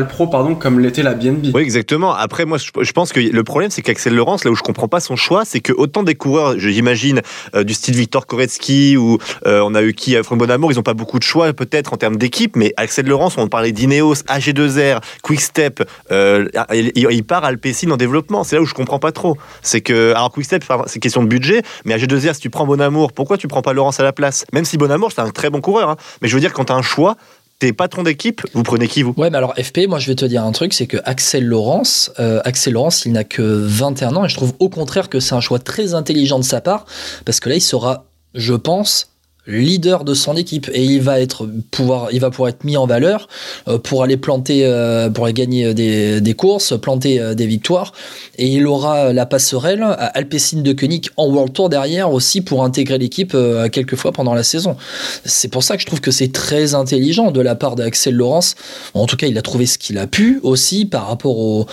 Pro, 0.10 0.28
pardon, 0.28 0.56
comme 0.56 0.80
l'était 0.80 1.04
la 1.04 1.14
BNB. 1.14 1.48
Oui, 1.54 1.62
exactement. 1.62 2.14
Après, 2.14 2.46
moi, 2.46 2.58
je 2.58 2.92
pense 2.92 3.14
que 3.14 3.20
le 3.20 3.44
problème, 3.44 3.70
c'est 3.70 3.82
qu'Axel 3.82 4.16
Laurence, 4.16 4.44
là 4.44 4.52
où 4.52 4.56
je 4.56 4.64
comprends 4.64 4.88
pas 4.88 5.00
son 5.00 5.16
choix, 5.16 5.46
c'est 5.46 5.60
que 5.60 5.74
autant 5.74 6.04
des 6.04 6.16
coureurs, 6.16 6.58
j'imagine, 6.58 7.22
euh, 7.56 7.64
du 7.64 7.74
style 7.74 7.96
Victor 7.96 8.26
Koretsky 8.26 8.98
ou 8.98 9.18
euh, 9.46 9.62
on 9.64 9.76
a 9.76 9.84
eu 9.84 9.94
qui, 9.94 10.16
Franck 10.24 10.40
Bonamour, 10.40 10.72
ils 10.72 10.80
ont 10.80 10.84
pas 10.84 10.94
beaucoup 10.94 11.20
de 11.20 11.24
choix 11.24 11.54
peut-être 11.54 11.94
en 11.94 11.98
termes 11.98 12.18
d'équipe, 12.18 12.56
mais 12.56 12.74
Axel 12.78 13.06
Laurence, 13.06 13.38
on 13.38 13.48
parlait 13.48 13.72
d'Ineos, 13.72 14.16
AG2R, 14.28 15.02
Quickstep, 15.24 15.84
il, 16.12 16.92
il, 16.96 17.24
part 17.24 17.44
à 17.44 17.48
Alpecin 17.48 17.92
en 17.92 17.98
développement. 17.98 18.44
C'est 18.44 18.56
là 18.56 18.62
où 18.62 18.66
je 18.66 18.74
comprends 18.74 19.00
pas 19.00 19.12
trop. 19.12 19.38
C'est 19.62 19.82
que, 19.82 20.12
alors 20.12 20.32
Quickstep, 20.32 20.64
c'est 20.88 21.00
question 21.00 21.24
de 21.24 21.28
budget, 21.28 21.62
mais 21.86 21.96
AG2R, 21.98 22.34
si 22.34 22.42
tu 22.42 22.50
prends 22.50 22.66
Bonamour, 22.66 23.14
pourquoi 23.14 23.38
tu 23.42 23.48
prends 23.48 23.62
pas 23.62 23.74
Laurence 23.74 24.00
à 24.00 24.04
la 24.04 24.14
place 24.14 24.46
Même 24.54 24.66
si 24.66 24.78
Bonamour, 24.78 25.12
c'est 25.14 25.22
un 25.22 25.30
très 25.30 25.50
bon 25.50 25.60
coureur. 25.62 25.90
hein. 25.90 25.98
Mais 26.22 26.28
je 26.28 26.34
veux 26.36 26.40
dire, 26.40 26.54
quand 26.54 26.66
tu 26.66 26.72
as 26.74 26.76
un 26.76 26.82
choix, 26.82 27.18
t'es 27.60 27.74
patron 27.74 28.04
d'équipe, 28.04 28.42
vous 28.54 28.64
prenez 28.64 28.88
qui 28.88 29.04
vous? 29.04 29.14
Ouais, 29.18 29.30
mais 29.30 29.38
alors 29.38 29.54
FP, 29.56 29.88
moi 29.88 30.00
je 30.00 30.08
vais 30.08 30.16
te 30.16 30.26
dire 30.26 30.44
un 30.44 30.52
truc, 30.52 30.74
c'est 30.74 30.88
que 30.88 30.98
Axel 31.06 31.46
Laurence, 31.46 32.12
euh, 32.20 32.42
Axel 32.44 32.74
Laurence, 32.74 33.06
il 33.06 33.12
n'a 33.12 33.24
que 33.24 33.42
21 33.42 34.16
ans 34.16 34.26
et 34.26 34.30
je 34.30 34.36
trouve 34.36 34.54
au 34.60 34.70
contraire 34.70 35.10
que 35.10 35.20
c'est 35.20 35.36
un 35.36 35.42
choix 35.42 35.60
très 35.60 35.94
intelligent 35.94 36.40
de 36.40 36.44
sa 36.44 36.60
part 36.62 36.86
parce 37.26 37.40
que 37.40 37.50
là 37.50 37.56
il 37.56 37.62
sera, 37.62 38.06
je 38.34 38.54
pense, 38.56 39.11
leader 39.48 40.04
de 40.04 40.14
son 40.14 40.36
équipe 40.36 40.70
et 40.72 40.84
il 40.84 41.02
va 41.02 41.20
être 41.20 41.50
pouvoir 41.72 42.10
il 42.12 42.20
va 42.20 42.30
pouvoir 42.30 42.50
être 42.50 42.64
mis 42.64 42.78
en 42.78 42.86
valeur 42.86 43.28
euh, 43.68 43.80
pour 43.80 44.04
aller 44.04 44.18
planter 44.18 44.66
euh, 44.66 45.10
pour 45.10 45.26
aller 45.26 45.34
gagner 45.34 45.74
des, 45.74 46.34
courses 46.36 46.80
planter 46.80 47.20
euh, 47.20 47.34
des 47.34 47.48
victoires. 47.48 47.92
Et 48.38 48.48
il 48.48 48.68
aura 48.68 49.14
la 49.14 49.26
passerelle 49.26 49.82
à 49.84 50.06
Alpecin 50.06 50.62
de 50.62 50.74
Koenig 50.74 51.10
en 51.18 51.28
World 51.28 51.54
Tour 51.54 51.70
derrière 51.70 52.12
aussi 52.12 52.42
pour 52.42 52.64
intégrer 52.64 52.98
l'équipe 52.98 53.36
quelques 53.72 53.96
fois 53.96 54.12
pendant 54.12 54.34
la 54.34 54.44
saison. 54.44 54.78
C'est 55.26 55.48
pour 55.48 55.64
ça 55.64 55.76
que 55.76 55.82
je 55.82 55.88
trouve 55.88 56.02
que 56.02 56.12
c'est 56.12 56.32
très 56.32 56.74
intelligent 56.74 57.32
de 57.32 57.42
la 57.42 57.56
part 57.56 57.76
d'Axel 57.76 58.16
Laurence. 58.16 58.56
En 58.94 59.06
tout 59.06 59.18
cas 59.18 59.28
il 59.28 59.38
a 59.38 59.42
trouvé 59.42 59.66
ce 59.66 59.78
qu'il 59.78 59.98
a 59.98 60.08
pu 60.08 60.40
aussi 60.44 60.86
par 60.86 61.08
rapport 61.08 61.38
au, 61.38 61.66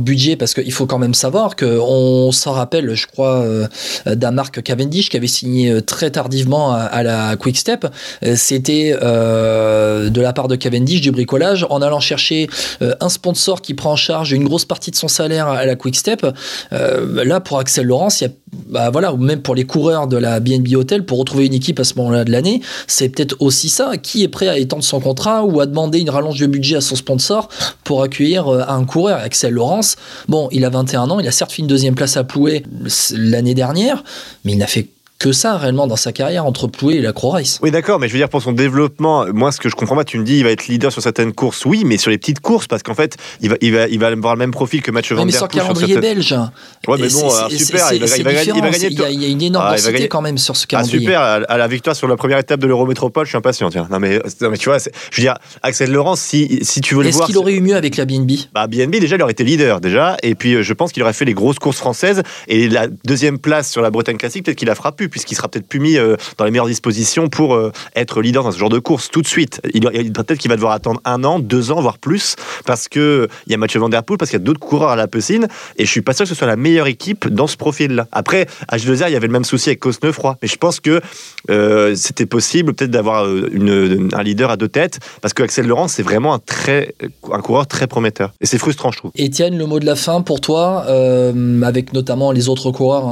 budget 0.00 0.36
parce 0.36 0.54
qu'il 0.54 0.72
faut 0.72 0.86
quand 0.86 0.98
même 0.98 1.14
savoir 1.14 1.56
que 1.56 1.78
on 1.80 2.30
s'en 2.30 2.52
rappelle 2.52 2.94
je 2.94 3.06
crois 3.06 3.44
d'un 4.06 4.30
Marc 4.30 4.62
Cavendish 4.62 5.08
qui 5.10 5.16
avait 5.16 5.26
signé 5.26 5.82
très 5.82 6.10
tardivement 6.10 6.72
à, 6.72 6.87
à 6.90 7.02
la 7.02 7.36
Quick 7.36 7.56
Step. 7.56 7.86
Euh, 8.24 8.34
c'était 8.36 8.96
euh, 9.00 10.10
de 10.10 10.20
la 10.20 10.32
part 10.32 10.48
de 10.48 10.56
Cavendish 10.56 11.00
du 11.00 11.10
bricolage 11.10 11.66
en 11.70 11.82
allant 11.82 12.00
chercher 12.00 12.48
euh, 12.82 12.94
un 13.00 13.08
sponsor 13.08 13.62
qui 13.62 13.74
prend 13.74 13.92
en 13.92 13.96
charge 13.96 14.32
une 14.32 14.44
grosse 14.44 14.64
partie 14.64 14.90
de 14.90 14.96
son 14.96 15.08
salaire 15.08 15.48
à 15.48 15.64
la 15.64 15.76
Quick 15.76 15.96
Step. 15.96 16.26
Là 16.70 17.40
pour 17.40 17.58
Axel 17.58 17.86
Laurence 17.86 18.20
il 18.20 18.24
y 18.24 18.26
a 18.26 18.30
bah 18.68 18.88
voilà, 18.90 19.12
ou 19.12 19.18
même 19.18 19.42
pour 19.42 19.54
les 19.54 19.64
coureurs 19.64 20.06
de 20.06 20.16
la 20.16 20.40
BNB 20.40 20.74
Hotel, 20.74 21.04
pour 21.04 21.18
retrouver 21.18 21.46
une 21.46 21.54
équipe 21.54 21.78
à 21.80 21.84
ce 21.84 21.94
moment-là 21.96 22.24
de 22.24 22.30
l'année, 22.30 22.62
c'est 22.86 23.10
peut-être 23.10 23.36
aussi 23.40 23.68
ça. 23.68 23.98
Qui 23.98 24.22
est 24.22 24.28
prêt 24.28 24.48
à 24.48 24.58
étendre 24.58 24.84
son 24.84 25.00
contrat 25.00 25.44
ou 25.44 25.60
à 25.60 25.66
demander 25.66 26.00
une 26.00 26.08
rallonge 26.08 26.38
de 26.38 26.46
budget 26.46 26.76
à 26.76 26.80
son 26.80 26.96
sponsor 26.96 27.48
pour 27.84 28.02
accueillir 28.02 28.48
un 28.48 28.84
coureur? 28.84 29.18
Axel 29.18 29.52
Laurence, 29.52 29.96
bon, 30.28 30.48
il 30.50 30.64
a 30.64 30.70
21 30.70 31.10
ans, 31.10 31.20
il 31.20 31.28
a 31.28 31.30
certes 31.30 31.52
fait 31.52 31.62
une 31.62 31.68
deuxième 31.68 31.94
place 31.94 32.16
à 32.16 32.24
Plouet 32.24 32.62
l'année 33.12 33.54
dernière, 33.54 34.02
mais 34.44 34.52
il 34.52 34.58
n'a 34.58 34.66
fait 34.66 34.88
que 35.18 35.32
ça 35.32 35.56
réellement 35.56 35.86
dans 35.88 35.96
sa 35.96 36.12
carrière 36.12 36.46
entre 36.46 36.68
Plouet 36.68 36.94
et 36.96 37.00
la 37.00 37.12
Croix 37.12 37.32
Race. 37.32 37.58
Oui, 37.62 37.72
d'accord, 37.72 37.98
mais 37.98 38.06
je 38.06 38.12
veux 38.12 38.18
dire, 38.20 38.28
pour 38.28 38.40
son 38.40 38.52
développement, 38.52 39.26
moi, 39.32 39.50
ce 39.50 39.58
que 39.58 39.68
je 39.68 39.74
comprends 39.74 39.96
pas, 39.96 40.04
tu 40.04 40.16
me 40.18 40.24
dis, 40.24 40.38
il 40.38 40.44
va 40.44 40.50
être 40.50 40.68
leader 40.68 40.92
sur 40.92 41.02
certaines 41.02 41.32
courses, 41.32 41.64
oui, 41.64 41.82
mais 41.84 41.98
sur 41.98 42.10
les 42.12 42.18
petites 42.18 42.38
courses, 42.38 42.68
parce 42.68 42.84
qu'en 42.84 42.94
fait, 42.94 43.16
il 43.40 43.50
va, 43.50 43.56
il, 43.60 43.72
va, 43.74 43.88
il 43.88 43.98
va 43.98 44.06
avoir 44.08 44.34
le 44.34 44.38
même 44.38 44.52
profil 44.52 44.80
que 44.80 44.92
Mathieu 44.92 45.16
Van 45.16 45.24
mais 45.24 45.32
Poel 45.32 45.48
calendrier 45.48 45.94
certaines- 45.94 46.14
belge. 46.14 46.32
Ouais, 46.86 46.96
mais 47.00 47.08
bon, 47.08 47.30
alors, 47.34 47.50
super, 47.50 47.92
il 47.92 48.00
va- 48.00 48.16
il 48.16 48.22
va 48.22 48.32
gagner- 48.32 48.52
il 48.54 48.62
va 48.62 48.70
gagner 48.70 48.86
Il 48.90 48.98
y, 48.98 49.02
a- 49.04 49.10
il 49.10 49.22
y 49.22 49.24
a 49.24 49.28
une 49.28 49.42
Ah, 49.42 49.46
il 49.46 49.52
va 49.52 49.58
énormité 49.58 49.92
gagner- 49.92 50.08
quand 50.08 50.22
même 50.22 50.38
sur 50.38 50.56
ce 50.56 50.64
Ah 50.66 50.70
calendrier. 50.70 51.00
super, 51.00 51.20
à, 51.20 51.32
à 51.34 51.56
la 51.58 51.66
victoire 51.66 51.96
sur 51.96 52.06
la 52.06 52.16
première 52.16 52.38
étape 52.38 52.60
de 52.60 52.66
l'Eurométropole, 52.68 53.24
je 53.26 53.30
suis 53.30 53.36
impatient, 53.38 53.70
tiens. 53.70 53.88
Non 53.90 53.98
mais, 53.98 54.20
non, 54.40 54.50
mais 54.50 54.56
tu 54.56 54.68
vois, 54.68 54.78
je 54.78 55.16
veux 55.16 55.22
dire, 55.22 55.34
Axel 55.64 55.90
Laurence, 55.90 56.20
si, 56.20 56.60
si 56.62 56.80
tu 56.80 56.94
veux 56.94 57.02
le 57.02 57.08
Est-ce 57.08 57.16
voir... 57.16 57.26
qu'il 57.26 57.38
aurait 57.38 57.54
eu 57.54 57.60
mieux 57.60 57.74
avec 57.74 57.96
la 57.96 58.04
BNB 58.04 58.32
Bah, 58.54 58.68
BNB, 58.68 59.00
déjà, 59.00 59.16
il 59.16 59.22
aurait 59.22 59.32
été 59.32 59.42
leader, 59.42 59.80
déjà. 59.80 60.16
Et 60.22 60.36
puis, 60.36 60.54
euh, 60.54 60.62
je 60.62 60.72
pense 60.74 60.92
qu'il 60.92 61.02
aurait 61.02 61.12
fait 61.12 61.24
les 61.24 61.34
grosses 61.34 61.58
courses 61.58 61.78
françaises. 61.78 62.22
Et 62.46 62.68
la 62.68 62.86
deuxième 63.04 63.38
place 63.40 63.68
sur 63.70 63.82
la 63.82 63.90
Bretagne 63.90 64.16
Classique, 64.16 64.44
peut-être 64.44 64.56
qu'il 64.58 64.68
la 64.68 64.76
fera 64.76 64.92
plus, 64.92 65.07
puisqu'il 65.08 65.34
sera 65.34 65.48
peut-être 65.48 65.66
plus 65.66 65.80
mis 65.80 65.96
euh, 65.96 66.16
dans 66.36 66.44
les 66.44 66.50
meilleures 66.50 66.66
dispositions 66.66 67.28
pour 67.28 67.54
euh, 67.54 67.72
être 67.96 68.20
leader 68.20 68.42
dans 68.44 68.52
ce 68.52 68.58
genre 68.58 68.68
de 68.68 68.78
course 68.78 69.10
tout 69.10 69.22
de 69.22 69.26
suite. 69.26 69.60
Il, 69.74 69.88
il- 69.94 70.12
peut-être 70.12 70.38
qu'il 70.38 70.50
va 70.50 70.56
devoir 70.56 70.72
attendre 70.72 71.00
un 71.04 71.24
an, 71.24 71.38
deux 71.38 71.70
ans, 71.70 71.80
voire 71.80 71.98
plus, 71.98 72.36
parce 72.64 72.88
que 72.88 73.28
il 73.46 73.52
y 73.52 73.54
a 73.54 73.58
Mathieu 73.58 73.80
Van 73.80 73.88
Der 73.88 74.02
Poel, 74.02 74.18
parce 74.18 74.30
qu'il 74.30 74.38
y 74.38 74.42
a 74.42 74.44
d'autres 74.44 74.60
coureurs 74.60 74.90
à 74.90 74.96
la 74.96 75.06
Pecine. 75.08 75.48
Et 75.76 75.84
je 75.86 75.90
suis 75.90 76.02
pas 76.02 76.12
sûr 76.12 76.24
que 76.24 76.28
ce 76.28 76.34
soit 76.34 76.46
la 76.46 76.56
meilleure 76.56 76.86
équipe 76.86 77.28
dans 77.28 77.46
ce 77.46 77.56
profil-là. 77.56 78.06
Après, 78.12 78.46
à 78.68 78.76
H2R, 78.76 79.08
il 79.08 79.12
y 79.12 79.16
avait 79.16 79.26
le 79.26 79.32
même 79.32 79.44
souci 79.44 79.68
avec 79.70 79.80
Cosnefroy. 79.80 80.36
Mais 80.42 80.48
je 80.48 80.56
pense 80.56 80.80
que 80.80 81.00
euh, 81.50 81.94
c'était 81.96 82.26
possible, 82.26 82.74
peut-être, 82.74 82.90
d'avoir 82.90 83.24
un 83.24 84.22
leader 84.22 84.50
à 84.50 84.56
deux 84.56 84.68
têtes, 84.68 84.98
parce 85.22 85.34
que 85.34 85.42
Axel 85.42 85.66
Laurent, 85.66 85.88
c'est 85.88 86.02
vraiment 86.02 86.34
un, 86.34 86.38
très, 86.38 86.94
un 87.32 87.40
coureur 87.40 87.66
très 87.66 87.86
prometteur. 87.86 88.32
Et 88.40 88.46
c'est 88.46 88.58
frustrant, 88.58 88.90
je 88.92 88.98
trouve. 88.98 89.10
Étienne, 89.16 89.56
le 89.56 89.66
mot 89.66 89.80
de 89.80 89.86
la 89.86 89.96
fin 89.96 90.20
pour 90.22 90.40
toi, 90.40 90.84
avec 91.62 91.92
notamment 91.92 92.32
les 92.32 92.48
autres 92.48 92.70
coureurs. 92.70 93.06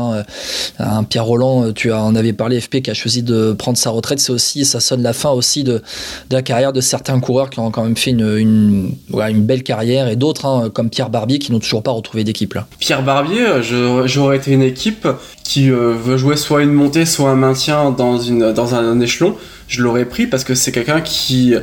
hein, 0.79 1.05
Pierre 1.05 1.25
Roland, 1.25 1.73
tu 1.73 1.86
en 1.93 2.15
avais 2.15 2.33
parlé, 2.33 2.61
FP, 2.61 2.81
qui 2.83 2.91
a 2.91 2.95
choisi 2.95 3.23
de 3.23 3.53
prendre 3.53 3.79
sa 3.79 3.91
retraite. 3.91 4.21
C'est 4.21 4.33
aussi, 4.33 4.65
ça 4.65 4.81
sonne 4.81 5.03
la 5.03 5.13
fin 5.13 5.31
aussi 5.31 5.65
de, 5.65 5.83
la 6.31 6.43
carrière 6.43 6.73
de 6.73 6.81
certains 6.81 7.19
coureurs 7.21 7.51
qui 7.51 7.61
ont 7.61 7.71
quand 7.71 7.85
même 7.85 7.97
fait 7.97 8.11
une, 8.11 8.95
belle 9.11 9.63
carrière 9.63 10.09
et 10.09 10.17
d'autres, 10.17 10.47
hein, 10.47 10.71
comme 10.73 10.91
Pierre 10.91 11.11
Barbier, 11.11 11.39
qui 11.39 11.53
n'ont 11.53 11.61
toujours 11.61 11.83
pas 11.83 11.91
retrouvé 11.91 12.25
d'équipe. 12.25 12.59
Pierre 12.79 13.03
Barbier, 13.03 13.63
j'aurais 14.05 14.37
été 14.37 14.53
une 14.53 14.63
équipe 14.63 15.09
qui 15.45 15.71
euh, 15.71 15.95
veut 15.95 16.17
jouer 16.17 16.37
soit 16.37 16.63
une 16.63 16.73
montée, 16.73 17.05
soit 17.05 17.31
un 17.31 17.37
maintien 17.37 17.91
dans 17.91 18.75
un, 18.75 19.01
échelon. 19.01 19.37
Je 19.69 19.83
l'aurais 19.83 20.05
pris 20.05 20.27
parce 20.27 20.45
que 20.45 20.55
c'est 20.55 20.73
quelqu'un 20.73 21.01
qui, 21.01 21.55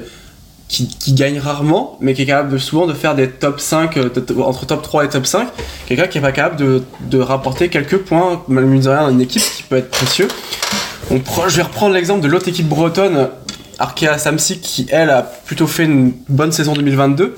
qui, 0.74 1.14
gagne 1.14 1.40
rarement, 1.40 1.98
mais 2.02 2.14
qui 2.14 2.24
est 2.24 2.26
capable 2.26 2.60
souvent 2.60 2.88
de 2.88 2.94
faire 2.94 3.14
des 3.16 3.30
top 3.30 3.60
5, 3.60 3.98
euh, 3.98 4.10
entre 4.40 4.66
top 4.66 4.82
3 4.82 5.06
et 5.06 5.10
top 5.10 5.26
5. 5.26 5.48
Quelqu'un 5.86 6.08
qui 6.08 6.18
est 6.18 6.22
pas 6.22 6.32
capable 6.32 6.56
de, 6.56 7.20
rapporter 7.20 7.70
quelques 7.70 7.98
points, 7.98 8.42
malgré 8.48 8.80
de 8.80 8.90
rien, 8.90 9.10
une 9.10 9.22
équipe 9.22 9.44
qui 9.56 9.64
peut 9.64 9.78
être 9.78 9.92
précieux. 9.92 10.28
Je 11.12 11.56
vais 11.56 11.62
reprendre 11.62 11.94
l'exemple 11.94 12.22
de 12.22 12.28
l'autre 12.28 12.48
équipe 12.48 12.68
bretonne, 12.68 13.30
Arkea 13.78 14.18
Samsic, 14.18 14.62
qui 14.62 14.88
elle 14.90 15.12
a 15.12 15.22
plutôt 15.22 15.68
fait 15.68 15.84
une 15.84 16.14
bonne 16.28 16.52
saison 16.52 16.74
2022. 16.74 17.36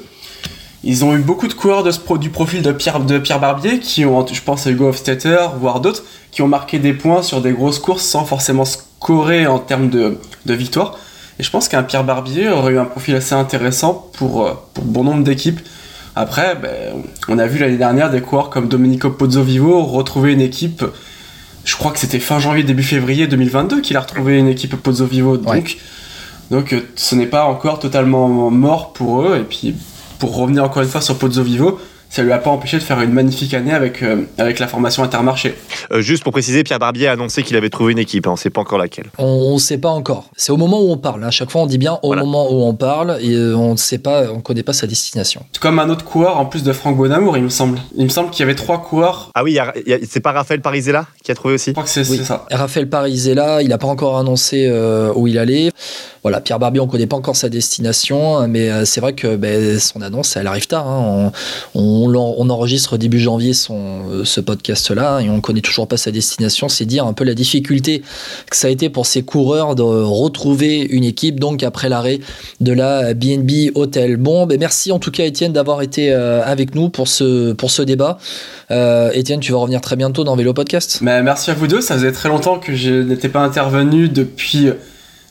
Ils 0.84 1.04
ont 1.04 1.16
eu 1.16 1.20
beaucoup 1.20 1.48
de 1.48 1.54
coureurs 1.54 1.84
de 1.84 1.92
ce 1.92 2.00
du 2.18 2.30
profil 2.30 2.62
de 2.62 2.72
Pierre, 2.72 3.00
de 3.00 3.18
Pierre 3.18 3.40
Barbier, 3.40 3.80
qui 3.80 4.06
ont, 4.06 4.26
je 4.26 4.42
pense 4.42 4.68
à 4.68 4.72
Hugo 4.72 4.88
Hofstetter, 4.88 5.48
voire 5.60 5.82
d'autres, 5.82 6.04
qui 6.32 6.42
ont 6.42 6.48
marqué 6.48 6.80
des 6.80 6.94
points 6.94 7.24
sur 7.24 7.42
des 7.42 7.52
grosses 7.52 7.80
courses 7.80 8.06
sans 8.06 8.24
forcément 8.24 8.66
scorer 8.66 9.48
en 9.48 9.60
termes 9.60 9.90
de, 9.90 10.20
de 10.46 10.54
victoire. 10.54 10.98
Et 11.40 11.44
je 11.44 11.50
pense 11.50 11.68
qu'un 11.68 11.84
Pierre 11.84 12.04
Barbier 12.04 12.50
aurait 12.50 12.74
eu 12.74 12.80
un 12.80 12.86
profil 12.86 13.16
assez 13.16 13.36
intéressant 13.36 14.10
pour, 14.14 14.46
euh, 14.46 14.54
pour 14.74 14.86
bon 14.86 15.04
nombre 15.04 15.24
d'équipes. 15.24 15.60
Après, 16.16 16.56
ben, 16.56 17.04
on 17.28 17.38
a 17.40 17.46
vu 17.48 17.60
l'année 17.60 17.78
dernière 17.78 18.10
des 18.10 18.22
coureurs 18.22 18.50
comme 18.50 18.70
Domenico 18.70 19.10
Pozzovivo 19.10 19.84
retrouver 19.84 20.32
une 20.32 20.40
équipe. 20.42 20.86
Je 21.66 21.76
crois 21.76 21.92
que 21.92 22.00
c'était 22.00 22.20
fin 22.20 22.40
janvier, 22.40 22.64
début 22.64 22.84
février 22.84 23.28
2022 23.28 23.82
qu'il 23.82 23.98
a 23.98 24.00
retrouvé 24.02 24.38
une 24.40 24.48
équipe 24.48 24.76
Pozzovivo. 24.78 25.36
Donc, 25.38 25.48
Ouais. 25.54 25.64
donc 26.52 26.72
euh, 26.74 26.82
ce 26.96 27.16
n'est 27.16 27.26
pas 27.26 27.46
encore 27.46 27.80
totalement 27.80 28.50
mort 28.50 28.94
pour 28.94 29.24
eux. 29.24 29.38
Et 29.38 29.44
puis, 29.44 29.76
pour 30.20 30.38
revenir 30.38 30.64
encore 30.64 30.84
une 30.84 30.90
fois 30.90 31.02
sur 31.02 31.18
Pozzovivo, 31.18 31.80
ça 32.16 32.24
lui 32.24 32.32
a 32.32 32.38
pas 32.38 32.50
empêché 32.50 32.78
de 32.78 32.84
faire 32.84 33.02
une 33.02 33.12
magnifique 33.12 33.54
année 33.54 33.74
avec, 33.74 34.02
euh, 34.02 34.22
avec 34.38 34.60
la 34.60 34.68
formation 34.68 35.04
Intermarché. 35.04 35.54
Euh, 35.92 36.00
juste 36.00 36.24
pour 36.24 36.32
préciser, 36.32 36.64
Pierre 36.64 36.80
Barbier 36.80 37.08
a 37.10 37.12
annoncé 37.12 37.44
qu'il 37.44 37.58
avait 37.58 37.70
trouvé 37.70 37.92
une 37.92 38.00
équipe. 38.00 38.26
hein, 38.26 38.30
on 38.30 38.34
ne 38.36 38.38
sait 38.40 38.50
pas 38.50 38.62
encore 38.62 38.78
laquelle. 38.78 39.08
On 39.18 39.56
ne 39.56 39.60
sait 39.60 39.78
pas 39.78 39.90
encore. 39.90 40.30
C'est 40.38 40.54
au 40.54 40.58
moment 40.58 40.82
où 40.82 40.92
on 40.92 40.98
parle. 40.98 41.26
À 41.26 41.32
chaque 41.32 41.52
fois, 41.52 41.64
on 41.64 41.66
dit 41.66 41.78
bien 41.78 42.00
au 42.04 42.08
Voilà. 42.08 42.24
moment 42.24 42.50
où 42.50 42.64
on 42.64 42.74
parle 42.74 43.18
et 43.20 43.34
euh, 43.34 43.54
on 43.58 43.74
ne 43.74 43.78
sait 43.78 43.98
pas, 43.98 44.32
on 44.32 44.40
connaît 44.40 44.64
pas 44.64 44.72
sa 44.72 44.88
destination. 44.88 45.44
Comme 45.60 45.78
un 45.78 45.90
autre 45.90 46.06
coureur 46.06 46.38
en 46.38 46.46
plus 46.46 46.64
de 46.64 46.72
Franck 46.72 46.96
Bonamour, 46.96 47.36
il 47.36 47.44
me 47.44 47.50
semble. 47.50 47.80
Il 47.98 48.06
me 48.06 48.10
semble 48.10 48.30
qu'il 48.30 48.40
y 48.40 48.44
avait 48.44 48.56
trois 48.56 48.82
coureurs. 48.82 49.30
Ah 49.36 49.44
oui, 49.44 49.60
c'est 50.10 50.22
pas 50.22 50.32
Raphaël 50.32 50.62
Parisella 50.62 51.08
qui 51.22 51.32
a 51.32 51.36
trouvé 51.36 51.56
aussi? 51.56 51.72
Je 51.72 51.74
crois 51.74 51.84
que 51.84 51.90
c'est 51.90 52.10
Oui. 52.10 52.22
ça. 52.24 52.46
Raphaël 52.50 52.88
Parisella, 52.90 53.62
il 53.62 53.68
n'a 53.68 53.78
pas 53.78 53.88
encore 53.88 54.18
annoncé 54.18 54.68
euh, 54.70 55.12
où 55.16 55.28
il 55.28 55.38
allait. 55.38 55.70
Voilà, 56.24 56.40
Pierre 56.42 56.60
Barbier, 56.60 56.80
on 56.80 56.86
ne 56.88 56.92
connaît 56.92 57.06
pas 57.08 57.18
encore 57.18 57.36
sa 57.36 57.50
destination, 57.50 58.48
mais 58.48 58.72
euh, 58.72 58.86
c'est 58.86 59.00
vrai 59.02 59.14
que 59.14 59.36
ben, 59.36 59.78
son 59.80 60.02
annonce, 60.02 60.36
elle 60.38 60.48
arrive 60.48 60.66
tard. 60.66 60.88
hein. 60.88 61.32
On, 61.76 61.82
on 62.05 62.05
on 62.14 62.50
enregistre 62.50 62.98
début 62.98 63.20
janvier 63.20 63.54
euh, 63.70 64.24
ce 64.24 64.42
podcast-là 64.42 65.22
et 65.22 65.30
on 65.30 65.38
ne 65.38 65.42
connaît 65.42 65.62
toujours 65.62 65.88
pas 65.88 65.98
sa 65.98 66.12
destination. 66.12 66.70
C'est 66.70 66.86
dire 66.86 67.06
un 67.06 67.14
peu 67.14 67.24
la 67.24 67.34
difficulté 67.34 68.02
que 68.50 68.56
ça 68.56 68.68
a 68.68 68.70
été 68.70 68.90
pour 68.90 69.06
ces 69.06 69.24
coureurs 69.24 69.76
de 69.76 69.82
retrouver 69.82 70.82
une 70.82 71.04
équipe, 71.04 71.40
donc 71.40 71.64
après 71.64 71.90
l'arrêt 71.90 72.20
de 72.62 72.74
la 72.74 73.14
BNB 73.14 73.72
Hotel. 73.76 74.18
Bon, 74.18 74.46
ben, 74.46 74.60
merci 74.60 74.92
en 74.92 75.00
tout 75.00 75.12
cas, 75.12 75.26
Étienne, 75.26 75.54
d'avoir 75.54 75.82
été 75.82 76.12
euh, 76.12 76.44
avec 76.44 76.76
nous 76.76 76.90
pour 76.90 77.08
ce, 77.08 77.82
débat. 77.84 78.18
Euh, 78.72 79.12
Étienne, 79.14 79.40
tu 79.40 79.52
vas 79.52 79.60
revenir 79.60 79.82
très 79.82 79.96
bientôt 79.96 80.24
dans 80.24 80.36
Vélo 80.36 80.54
Podcast. 80.54 81.00
Mais 81.02 81.22
merci 81.24 81.52
à 81.52 81.54
vous 81.54 81.68
deux, 81.68 81.82
ça 81.82 81.96
faisait 81.96 82.12
très 82.12 82.30
longtemps 82.30 82.60
que 82.60 82.76
je 82.76 82.92
n'étais 82.92 83.30
pas 83.30 83.42
intervenu 83.42 84.10
depuis 84.10 84.70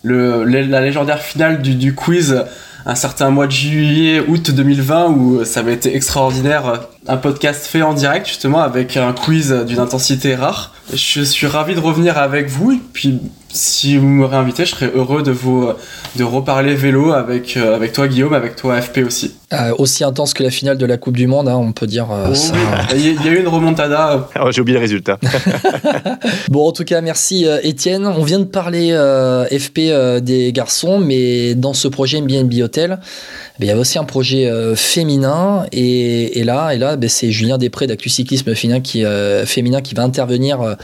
la 0.04 0.80
légendaire 0.80 1.20
finale 1.20 1.62
du 1.62 1.94
quiz 1.94 2.44
un 2.86 2.94
certain 2.94 3.30
mois 3.30 3.46
de 3.46 3.52
juillet, 3.52 4.20
août 4.26 4.50
2020 4.50 5.06
où 5.08 5.44
ça 5.44 5.60
avait 5.60 5.74
été 5.74 5.96
extraordinaire. 5.96 6.88
Un 7.06 7.16
podcast 7.16 7.66
fait 7.66 7.82
en 7.82 7.94
direct 7.94 8.26
justement 8.26 8.60
avec 8.60 8.96
un 8.96 9.12
quiz 9.12 9.52
d'une 9.66 9.78
intensité 9.78 10.34
rare. 10.34 10.74
Je 10.92 11.22
suis 11.22 11.46
ravi 11.46 11.74
de 11.74 11.80
revenir 11.80 12.18
avec 12.18 12.48
vous 12.48 12.72
et 12.72 12.80
puis 12.92 13.20
si 13.56 13.96
vous 13.96 14.08
me 14.08 14.24
réinvitez, 14.26 14.64
je 14.64 14.72
serais 14.74 14.90
heureux 14.94 15.22
de 15.22 15.30
vous 15.30 15.68
de 16.16 16.24
reparler 16.24 16.74
vélo 16.74 17.12
avec, 17.12 17.56
euh, 17.56 17.74
avec 17.76 17.92
toi 17.92 18.08
Guillaume, 18.08 18.34
avec 18.34 18.56
toi 18.56 18.80
FP 18.82 18.98
aussi. 19.06 19.34
Euh, 19.52 19.72
aussi 19.78 20.02
intense 20.02 20.34
que 20.34 20.42
la 20.42 20.50
finale 20.50 20.76
de 20.76 20.86
la 20.86 20.96
Coupe 20.96 21.16
du 21.16 21.28
Monde, 21.28 21.48
hein, 21.48 21.54
on 21.56 21.70
peut 21.72 21.86
dire. 21.86 22.08
euh, 22.10 22.26
Oh, 22.30 22.34
ça. 22.34 22.54
Il 22.94 23.00
y, 23.00 23.08
a- 23.10 23.12
il 23.12 23.24
y 23.24 23.28
a 23.28 23.32
eu 23.32 23.40
une 23.40 23.46
remontada. 23.48 24.28
Ah, 24.34 24.46
J'ai 24.50 24.60
oublié 24.60 24.76
le 24.78 24.82
résultat. 24.82 25.18
Bon, 26.50 26.66
en 26.68 26.72
tout 26.72 26.84
cas, 26.84 27.00
merci 27.00 27.46
euh, 27.46 27.58
Étienne. 27.62 28.06
On 28.06 28.22
vient 28.24 28.38
de 28.38 28.44
parler 28.44 28.90
euh, 28.92 29.44
FP 29.46 29.78
euh, 29.90 30.20
des 30.20 30.52
garçons, 30.52 30.98
mais 30.98 31.54
dans 31.54 31.72
ce 31.74 31.86
projet 31.88 32.20
BNB 32.20 32.60
Hotel, 32.62 32.98
eh 33.00 33.60
bien, 33.60 33.66
il 33.66 33.68
y 33.68 33.70
avait 33.70 33.80
aussi 33.80 33.98
un 33.98 34.04
projet 34.04 34.46
euh, 34.46 34.74
féminin. 34.74 35.64
Et, 35.72 36.38
et 36.40 36.44
là, 36.44 36.72
et 36.74 36.78
là 36.78 36.96
ben, 36.96 37.08
c'est 37.08 37.30
Julien 37.30 37.58
Després 37.58 37.86
d'Actu 37.86 38.08
Cyclisme 38.08 38.54
féminin 38.54 38.80
qui, 38.80 39.04
euh, 39.04 39.46
féminin 39.46 39.80
qui 39.80 39.94
va 39.94 40.02
intervenir 40.02 40.76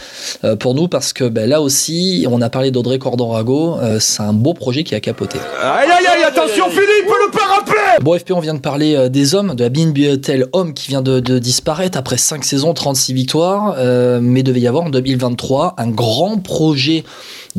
pour 0.61 0.75
nous 0.75 0.87
parce 0.89 1.13
que 1.13 1.25
ben, 1.25 1.49
là 1.49 1.61
aussi, 1.61 2.27
on 2.31 2.41
a 2.43 2.49
parlé 2.51 2.60
d'Audrey 2.71 2.99
Cordon-Rago, 2.99 3.79
c'est 3.99 4.23
un 4.23 4.35
beau 4.35 4.53
projet 4.53 4.85
qui 4.85 4.95
a 4.95 5.01
capoté. 5.01 5.39
Aïe 5.63 5.89
aïe 5.91 6.07
aïe, 6.07 6.25
attention 6.25 6.69
Philippe, 6.69 7.07
le 7.07 7.31
parapluie 7.31 7.77
Bon, 8.03 8.19
FP, 8.19 8.33
on 8.33 8.41
vient 8.41 8.55
de 8.55 8.61
parler 8.61 9.09
des 9.09 9.35
hommes, 9.35 9.55
de 9.55 9.65
la 9.65 9.71
BNB 9.71 9.99
Hotel 10.13 10.47
homme 10.53 10.75
qui 10.75 10.89
vient 10.89 11.03
de, 11.03 11.21
de 11.21 11.39
disparaître 11.39 11.97
après 11.97 12.19
5 12.19 12.45
saisons, 12.45 12.75
36 12.75 13.15
victoires, 13.15 13.77
mais 14.21 14.43
devait 14.43 14.61
y 14.61 14.69
avoir 14.69 14.85
en 14.85 14.91
2023 14.91 15.75
un 15.79 15.89
grand 15.89 16.39
projet 16.39 17.05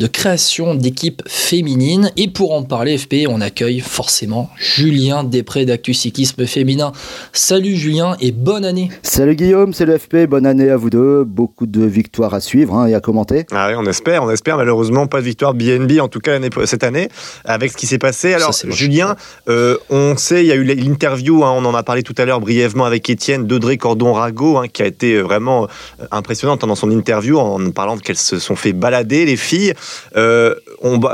de 0.02 0.08
création 0.08 0.74
d'équipes 0.74 1.22
féminines. 1.28 2.12
Et 2.18 2.28
pour 2.28 2.54
en 2.54 2.64
parler, 2.64 2.98
FP, 2.98 3.28
on 3.30 3.40
accueille 3.40 3.82
forcément 3.82 4.50
Julien 4.58 5.24
Després 5.24 5.66
d'Actu 5.66 5.94
Cyclisme 5.94 6.48
Féminin. 6.48 6.92
Salut 7.34 7.76
Julien 7.76 8.18
et 8.20 8.32
bonne 8.32 8.66
année. 8.66 8.90
Salut 9.04 9.36
Guillaume, 9.36 9.74
c'est 9.74 9.86
le 9.86 10.00
FP, 10.00 10.26
bonne 10.28 10.48
année 10.48 10.72
à 10.72 10.78
vous 10.78 10.90
deux. 10.90 11.24
Beaucoup 11.24 11.68
de 11.68 11.86
victoires 11.86 12.34
à 12.34 12.42
suivre 12.42 12.74
hein, 12.74 12.88
et 12.88 12.96
à 12.96 13.00
commenter. 13.00 13.46
Ah 13.52 13.68
oui, 13.70 13.76
on 13.78 13.86
espère, 13.86 14.24
on 14.24 14.32
espère. 14.32 14.58
Malheureusement, 14.58 15.06
pas 15.06 15.20
de 15.20 15.26
victoire 15.26 15.54
BNB, 15.54 16.00
en 16.00 16.08
tout 16.08 16.20
cas 16.20 16.40
cette 16.66 16.84
année, 16.84 17.08
avec 17.46 17.72
ce 17.72 17.78
qui 17.78 17.86
s'est 17.86 18.00
passé. 18.00 18.34
Alors, 18.34 18.54
Julien, 18.70 19.16
euh, 19.50 19.78
on 19.92 20.18
sait, 20.18 20.44
il 20.44 20.48
y 20.48 20.52
a 20.52 20.56
eu 20.56 20.64
l'interview, 20.64 21.44
hein, 21.44 21.54
on 21.56 21.64
en 21.64 21.76
a 21.76 21.84
parlé 21.84 22.02
tout 22.02 22.16
à 22.18 22.26
l'heure 22.26 22.40
brièvement 22.40 22.86
avec 22.86 23.08
Étienne 23.08 23.46
d'Audrey 23.46 23.78
Cordon-Rago, 23.78 24.58
hein, 24.58 24.68
qui 24.68 24.82
a 24.82 24.88
été 24.88 25.22
vraiment 25.22 25.66
euh, 26.00 26.06
impressionnante 26.10 26.66
dans 26.66 26.76
son 26.76 26.90
interview 26.90 27.38
en 27.38 27.70
parlant 27.70 27.98
qu'elles 27.98 28.18
se 28.18 28.40
sont 28.40 28.56
fait 28.56 28.74
balader, 28.74 29.26
les 29.26 29.38
filles. 29.38 29.74
Euh, 30.15 30.56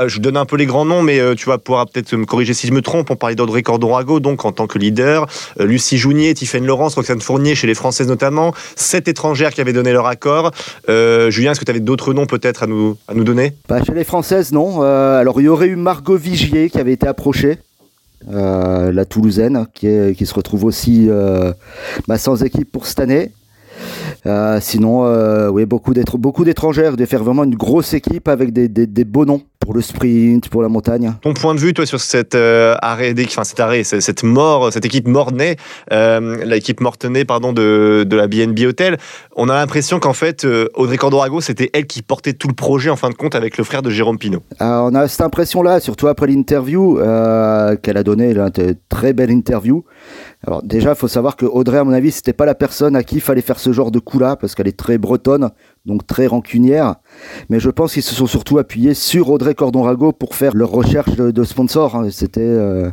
je 0.06 0.18
donne 0.18 0.36
un 0.36 0.44
peu 0.44 0.56
les 0.56 0.66
grands 0.66 0.84
noms, 0.84 1.02
mais 1.02 1.20
euh, 1.20 1.34
tu 1.34 1.46
vas 1.46 1.58
pouvoir 1.58 1.86
peut-être 1.86 2.14
me 2.14 2.24
corriger 2.24 2.54
si 2.54 2.66
je 2.66 2.72
me 2.72 2.82
trompe. 2.82 3.10
On 3.10 3.16
parlait 3.16 3.36
d'Audrey 3.36 3.62
Cordon-Rago, 3.62 4.20
donc 4.20 4.44
en 4.44 4.52
tant 4.52 4.66
que 4.66 4.78
leader, 4.78 5.26
euh, 5.60 5.64
Lucie 5.64 5.98
Jounier, 5.98 6.34
Tiffaine 6.34 6.66
Laurence, 6.66 6.94
Roxane 6.94 7.20
Fournier, 7.20 7.54
chez 7.54 7.66
les 7.66 7.74
Françaises 7.74 8.08
notamment, 8.08 8.54
sept 8.76 9.08
étrangères 9.08 9.52
qui 9.52 9.60
avaient 9.60 9.72
donné 9.72 9.92
leur 9.92 10.06
accord. 10.06 10.52
Julien, 10.88 11.52
est-ce 11.52 11.60
que 11.60 11.64
tu 11.64 11.70
avais 11.70 11.80
d'autres 11.80 12.14
noms 12.14 12.26
peut-être 12.26 12.62
à 12.62 12.66
nous, 12.66 12.96
donner? 13.24 13.52
Bah, 13.68 13.82
Chez 13.84 13.94
les 13.94 14.04
Françaises, 14.04 14.52
non. 14.52 14.82
alors 14.82 15.40
il 15.40 15.44
y 15.44 15.48
aurait 15.48 15.68
eu 15.68 15.76
Margot 15.76 16.16
Vigier 16.16 16.70
qui 16.70 16.78
avait 16.78 16.92
été 16.92 17.06
approchée. 17.06 17.58
la 18.30 19.04
Toulousaine, 19.04 19.66
qui, 19.74 19.88
qui, 20.16 20.26
se 20.26 20.34
retrouve 20.34 20.64
aussi 20.64 21.08
bah, 22.06 22.18
sans 22.18 22.42
équipe 22.42 22.70
pour 22.70 22.86
cette 22.86 23.00
année. 23.00 23.32
Euh, 24.26 24.58
sinon, 24.60 25.06
euh, 25.06 25.48
oui, 25.48 25.64
beaucoup 25.66 25.94
d'étrangères, 26.44 26.96
de 26.96 27.04
faire 27.04 27.22
vraiment 27.22 27.44
une 27.44 27.54
grosse 27.54 27.94
équipe 27.94 28.28
avec 28.28 28.52
des, 28.52 28.68
des 28.68 29.04
beaux 29.04 29.24
noms 29.24 29.42
pour 29.60 29.74
le 29.74 29.82
sprint, 29.82 30.48
pour 30.48 30.62
la 30.62 30.68
montagne. 30.68 31.12
Ton 31.20 31.34
point 31.34 31.54
de 31.54 31.60
vue, 31.60 31.74
toi, 31.74 31.84
sur 31.84 32.00
cet 32.00 32.34
euh, 32.34 32.74
arrêt, 32.80 33.14
enfin 33.26 33.44
cet 33.44 33.60
arrêt, 33.60 33.84
cette 33.84 34.22
mort, 34.22 34.72
cette 34.72 34.86
équipe 34.86 35.06
mortenay, 35.06 35.56
l'équipe 36.44 36.80
mortenay, 36.80 37.24
pardon, 37.24 37.52
de, 37.52 38.04
de 38.08 38.16
la 38.16 38.28
BNB 38.28 38.60
Hotel, 38.66 38.96
on 39.36 39.48
a 39.48 39.54
l'impression 39.54 40.00
qu'en 40.00 40.14
fait, 40.14 40.46
Audrey 40.74 40.96
Cordorago, 40.96 41.40
c'était 41.40 41.70
elle 41.74 41.86
qui 41.86 42.02
portait 42.02 42.32
tout 42.32 42.48
le 42.48 42.54
projet 42.54 42.88
en 42.88 42.96
fin 42.96 43.10
de 43.10 43.14
compte 43.14 43.34
avec 43.34 43.58
le 43.58 43.64
frère 43.64 43.82
de 43.82 43.90
Jérôme 43.90 44.18
Pinault. 44.18 44.42
on 44.60 44.94
a 44.94 45.06
cette 45.08 45.20
impression-là, 45.20 45.80
surtout 45.80 46.08
après 46.08 46.28
l'interview 46.28 46.96
qu'elle 47.82 47.96
a 47.96 48.02
donné, 48.02 48.30
une 48.30 48.74
très 48.88 49.12
belle 49.12 49.30
interview. 49.30 49.84
Alors 50.46 50.62
déjà, 50.62 50.90
il 50.90 50.96
faut 50.96 51.08
savoir 51.08 51.36
que 51.36 51.46
Audrey, 51.46 51.78
à 51.78 51.84
mon 51.84 51.92
avis, 51.92 52.10
c'était 52.10 52.32
pas 52.32 52.46
la 52.46 52.54
personne 52.54 52.96
à 52.96 53.02
qui 53.02 53.16
il 53.16 53.20
fallait 53.20 53.40
faire 53.42 53.58
ce 53.58 53.72
genre 53.72 53.90
de 53.90 53.98
coup-là, 53.98 54.36
parce 54.36 54.54
qu'elle 54.54 54.68
est 54.68 54.78
très 54.78 54.98
bretonne, 54.98 55.50
donc 55.86 56.06
très 56.06 56.26
rancunière. 56.26 56.96
Mais 57.48 57.60
je 57.60 57.70
pense 57.70 57.92
qu'ils 57.92 58.02
se 58.02 58.14
sont 58.14 58.26
surtout 58.26 58.58
appuyés 58.58 58.94
sur 58.94 59.30
Audrey 59.30 59.54
Cordon-Rago 59.54 60.12
pour 60.12 60.34
faire 60.34 60.54
leur 60.54 60.70
recherche 60.70 61.16
de, 61.16 61.44
sponsors. 61.44 61.96
Hein. 61.96 62.08
C'était 62.10 62.40
euh, 62.40 62.90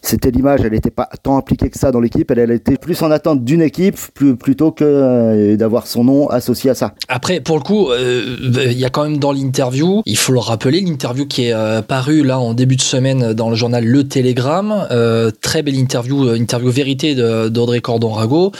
c'était 0.00 0.30
l'image. 0.30 0.60
Elle 0.64 0.72
n'était 0.72 0.90
pas 0.90 1.08
tant 1.22 1.36
impliquée 1.36 1.70
que 1.70 1.78
ça 1.78 1.90
dans 1.90 2.00
l'équipe. 2.00 2.30
Elle, 2.30 2.50
était 2.50 2.76
plus 2.76 3.00
en 3.02 3.10
attente 3.10 3.44
d'une 3.44 3.62
équipe 3.62 3.96
plutôt 4.38 4.72
que 4.72 4.84
euh, 4.84 5.56
d'avoir 5.56 5.86
son 5.86 6.04
nom 6.04 6.28
associé 6.28 6.70
à 6.70 6.74
ça. 6.74 6.94
Après, 7.08 7.40
pour 7.40 7.56
le 7.56 7.62
coup, 7.62 7.90
euh, 7.90 8.36
il 8.70 8.78
y 8.78 8.84
a 8.84 8.90
quand 8.90 9.04
même 9.04 9.18
dans 9.18 9.32
l'interview, 9.32 10.02
il 10.06 10.16
faut 10.16 10.32
le 10.32 10.38
rappeler, 10.38 10.80
l'interview 10.80 11.26
qui 11.26 11.46
est 11.46 11.82
parue 11.82 12.22
là 12.22 12.38
en 12.38 12.54
début 12.54 12.76
de 12.76 12.82
semaine 12.82 13.32
dans 13.32 13.50
le 13.50 13.56
journal 13.56 13.84
Le 13.84 14.04
Télégramme. 14.04 14.86
très 15.40 15.62
belle 15.62 15.76
interview, 15.76 16.34
interview 16.34 16.70
vérité 16.70 17.14
d'Audrey 17.14 17.80
Cordon-Rago 17.80 18.52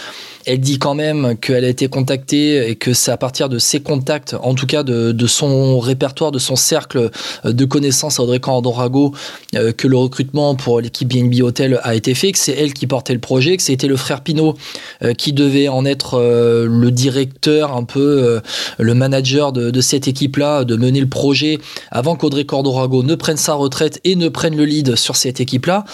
elle 0.47 0.61
dit 0.61 0.79
quand 0.79 0.95
même 0.95 1.37
qu'elle 1.39 1.65
a 1.65 1.69
été 1.69 1.89
contactée 1.89 2.71
et 2.71 2.77
que 2.77 2.93
c'est 2.93 3.11
à 3.11 3.17
partir 3.17 3.49
de 3.49 3.59
ses 3.59 3.81
contacts, 3.81 4.35
en 4.43 4.55
tout 4.55 4.67
cas 4.67 4.83
de, 4.83 5.27
son 5.27 5.79
répertoire, 5.79 6.33
de 6.33 6.39
son 6.39 6.57
cercle 6.57 7.11
de 7.45 7.65
connaissances 7.65 8.19
à 8.19 8.23
Audrey 8.23 8.41
Candorago, 8.41 9.15
euh, 9.55 9.73
que 9.73 9.89
le 9.89 9.97
recrutement 9.97 10.55
pour 10.55 10.81
l'équipe 10.81 11.09
BNB 11.09 11.43
Hotel 11.43 11.81
a 11.83 11.95
été 11.95 12.15
fait, 12.15 12.33
que 12.33 12.39
c'est 12.39 12.53
elle 12.53 12.75
qui 12.75 12.87
portait 12.87 13.15
le 13.15 13.21
projet, 13.21 13.57
que 13.57 13.63
c'était 13.63 13.87
le 13.87 13.97
frère 13.97 14.23
Pinault 14.23 14.57
euh, 15.03 15.15
qui 15.15 15.33
devait 15.33 15.69
en 15.69 15.85
être 15.85 16.19
euh, 16.19 16.67
le 16.69 16.91
directeur, 16.91 17.77
un 17.77 17.85
peu 17.85 18.41
le 18.79 18.95
manager 18.95 19.53
de, 19.53 19.71
de 19.71 19.81
cette 19.81 20.09
équipe-là, 20.09 20.65
de 20.65 20.77
mener 20.77 21.01
le 21.01 21.09
projet 21.09 21.59
avant 21.91 22.17
qu'Audrey 22.17 22.45
Cordorago 22.45 23.03
ne 23.03 23.15
prenne 23.15 23.37
sa 23.37 23.55
retraite 23.55 24.01
et 24.05 24.17
ne 24.17 24.29
prenne 24.29 24.57
le 24.57 24.65
lead 24.65 24.97
sur 24.97 25.17
cette 25.17 25.41
équipe-là. 25.41 25.85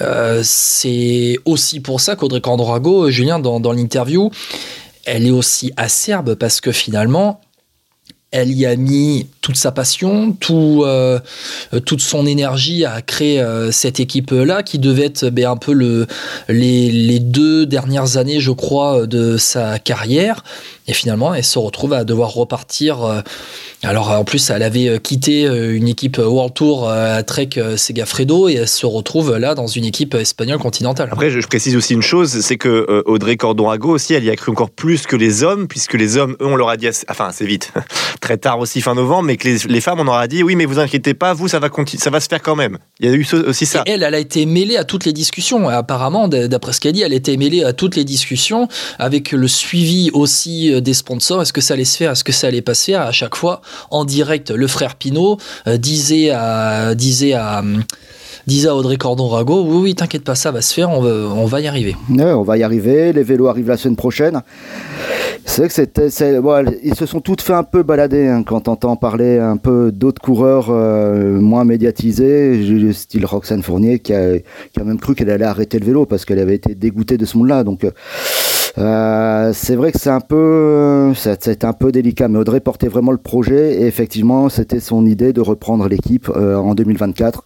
Euh, 0.00 0.40
c'est 0.42 1.38
aussi 1.44 1.80
pour 1.80 2.00
ça 2.00 2.16
qu'Audrey 2.16 2.40
Candorago, 2.40 3.10
Julien, 3.10 3.38
dans, 3.38 3.72
l'interview, 3.72 4.30
elle 5.04 5.26
est 5.26 5.30
aussi 5.30 5.72
acerbe 5.76 6.34
parce 6.34 6.60
que 6.60 6.72
finalement, 6.72 7.40
elle 8.30 8.50
y 8.50 8.64
a 8.64 8.76
mis 8.76 9.26
toute 9.42 9.56
sa 9.56 9.72
passion, 9.72 10.34
euh, 10.50 11.20
toute 11.84 12.00
son 12.00 12.24
énergie 12.24 12.86
à 12.86 13.02
créer 13.02 13.40
euh, 13.40 13.70
cette 13.70 14.00
équipe-là, 14.00 14.62
qui 14.62 14.78
devait 14.78 15.04
être 15.04 15.28
ben, 15.28 15.50
un 15.50 15.56
peu 15.58 15.74
le, 15.74 16.06
les, 16.48 17.18
deux 17.18 17.66
dernières 17.66 18.16
années, 18.16 18.40
je 18.40 18.52
crois, 18.52 19.06
de 19.06 19.36
sa 19.36 19.78
carrière. 19.78 20.44
Et 20.88 20.94
finalement, 20.94 21.34
elle 21.34 21.44
se 21.44 21.58
retrouve 21.58 21.92
à 21.92 22.04
devoir 22.04 22.32
repartir. 22.32 23.22
Alors, 23.84 24.10
en 24.10 24.24
plus, 24.24 24.50
elle 24.50 24.62
avait 24.62 24.98
quitté 25.00 25.44
une 25.44 25.88
équipe 25.88 26.18
World 26.18 26.54
Tour 26.54 26.88
à 26.88 27.22
Trek 27.22 27.50
Segafredo 27.76 28.48
et 28.48 28.54
elle 28.54 28.68
se 28.68 28.86
retrouve 28.86 29.36
là 29.36 29.54
dans 29.54 29.66
une 29.66 29.84
équipe 29.84 30.14
espagnole 30.14 30.58
continentale. 30.58 31.08
Après, 31.10 31.30
je 31.30 31.46
précise 31.46 31.76
aussi 31.76 31.94
une 31.94 32.02
chose, 32.02 32.40
c'est 32.40 32.56
que 32.56 33.02
Audrey 33.06 33.36
Cordorago 33.36 33.90
aussi, 33.90 34.14
elle 34.14 34.24
y 34.24 34.30
a 34.30 34.36
cru 34.36 34.52
encore 34.52 34.70
plus 34.70 35.06
que 35.06 35.16
les 35.16 35.42
hommes, 35.42 35.68
puisque 35.68 35.94
les 35.94 36.16
hommes, 36.16 36.36
eux, 36.40 36.46
on 36.46 36.56
leur 36.56 36.68
a 36.68 36.76
dit, 36.76 36.86
assez, 36.86 37.04
enfin, 37.08 37.26
assez 37.26 37.46
vite, 37.46 37.72
très 38.20 38.36
tard 38.36 38.58
aussi, 38.60 38.80
fin 38.80 38.94
novembre, 38.94 39.24
mais 39.24 39.36
que 39.36 39.48
les, 39.48 39.80
femmes, 39.80 40.00
on 40.00 40.06
aura 40.06 40.28
dit, 40.28 40.42
oui, 40.42 40.56
mais 40.56 40.64
vous 40.64 40.78
inquiétez 40.78 41.14
pas, 41.14 41.34
vous, 41.34 41.48
ça 41.48 41.58
va, 41.58 41.68
ça 41.98 42.10
va 42.10 42.20
se 42.20 42.28
faire 42.28 42.42
quand 42.42 42.56
même. 42.56 42.78
Il 43.00 43.10
y 43.10 43.12
a 43.12 43.16
eu 43.16 43.26
aussi 43.46 43.66
ça. 43.66 43.82
Et 43.86 43.90
elle, 43.90 44.02
elle 44.02 44.14
a 44.14 44.18
été 44.18 44.46
mêlée 44.46 44.76
à 44.76 44.84
toutes 44.84 45.04
les 45.04 45.12
discussions. 45.12 45.68
Apparemment, 45.68 46.28
d'après 46.28 46.72
ce 46.72 46.80
qu'elle 46.80 46.92
dit, 46.92 47.02
elle 47.02 47.12
était 47.12 47.36
mêlée 47.36 47.64
à 47.64 47.72
toutes 47.72 47.96
les 47.96 48.04
discussions, 48.04 48.68
avec 48.98 49.32
le 49.32 49.48
suivi 49.48 50.10
aussi 50.12 50.72
euh, 50.72 50.80
des 50.80 50.94
sponsors. 50.94 51.42
Est-ce 51.42 51.52
que 51.52 51.60
ça 51.60 51.74
allait 51.74 51.84
se 51.84 51.96
faire? 51.96 52.12
Est-ce 52.12 52.24
que 52.24 52.32
ça 52.32 52.46
allait 52.46 52.62
pas 52.62 52.74
se 52.74 52.84
faire? 52.84 53.02
À 53.02 53.12
chaque 53.12 53.36
fois, 53.36 53.60
en 53.90 54.04
direct, 54.04 54.50
le 54.50 54.66
frère 54.66 54.96
Pinault 54.96 55.38
euh, 55.66 55.76
disait 55.76 56.30
à, 56.30 56.94
disait 56.94 57.34
à 57.34 57.62
disait 58.46 58.68
à 58.68 58.74
Audrey 58.74 58.96
Cordon-Rago, 58.96 59.62
oui, 59.62 59.78
oui, 59.82 59.94
t'inquiète 59.94 60.24
pas, 60.24 60.34
ça 60.34 60.50
va 60.50 60.62
se 60.62 60.74
faire, 60.74 60.90
on 60.90 61.46
va, 61.46 61.60
y 61.60 61.68
arriver. 61.68 61.94
on 62.08 62.42
va 62.42 62.58
y 62.58 62.62
arriver, 62.62 63.12
les 63.12 63.22
vélos 63.22 63.46
arrivent 63.46 63.68
la 63.68 63.76
semaine 63.76 63.96
prochaine. 63.96 64.42
C'est 65.44 65.66
que 65.66 65.72
c'était, 65.72 66.08
ils 66.82 66.94
se 66.94 67.04
sont 67.04 67.20
toutes 67.20 67.42
fait 67.42 67.52
un 67.52 67.64
peu 67.64 67.82
balader 67.82 68.28
hein, 68.28 68.42
quand 68.44 68.68
on 68.68 68.72
entend 68.72 68.96
parler 68.96 69.38
un 69.38 69.56
peu 69.56 69.90
d'autres 69.92 70.22
coureurs 70.22 70.68
euh, 70.70 71.40
moins 71.40 71.64
médiatisés, 71.64 72.92
style 72.92 73.26
Roxane 73.26 73.62
Fournier 73.62 73.98
qui 73.98 74.14
a, 74.14 74.38
qui 74.38 74.80
a 74.80 74.84
même 74.84 74.98
cru 74.98 75.14
qu'elle 75.14 75.30
allait 75.30 75.44
arrêter 75.44 75.78
le 75.78 75.84
vélo 75.84 76.06
parce 76.06 76.24
qu'elle 76.24 76.38
avait 76.38 76.54
été 76.54 76.74
dégoûtée 76.74 77.18
de 77.18 77.26
ce 77.26 77.36
monde-là. 77.36 77.64
Donc 77.64 77.84
euh, 77.84 77.90
c'est 78.76 79.76
vrai 79.76 79.92
que 79.92 79.98
c'est 79.98 80.10
un 80.10 80.20
peu, 80.20 81.12
c'est 81.14 81.64
un 81.64 81.72
peu 81.72 81.92
délicat, 81.92 82.28
mais 82.28 82.38
Audrey 82.38 82.60
portait 82.60 82.88
vraiment 82.88 83.12
le 83.12 83.18
projet 83.18 83.82
et 83.82 83.86
effectivement 83.86 84.48
c'était 84.48 84.80
son 84.80 85.06
idée 85.06 85.32
de 85.32 85.40
reprendre 85.40 85.88
l'équipe 85.88 86.30
euh, 86.34 86.56
en 86.56 86.74
2024 86.74 87.44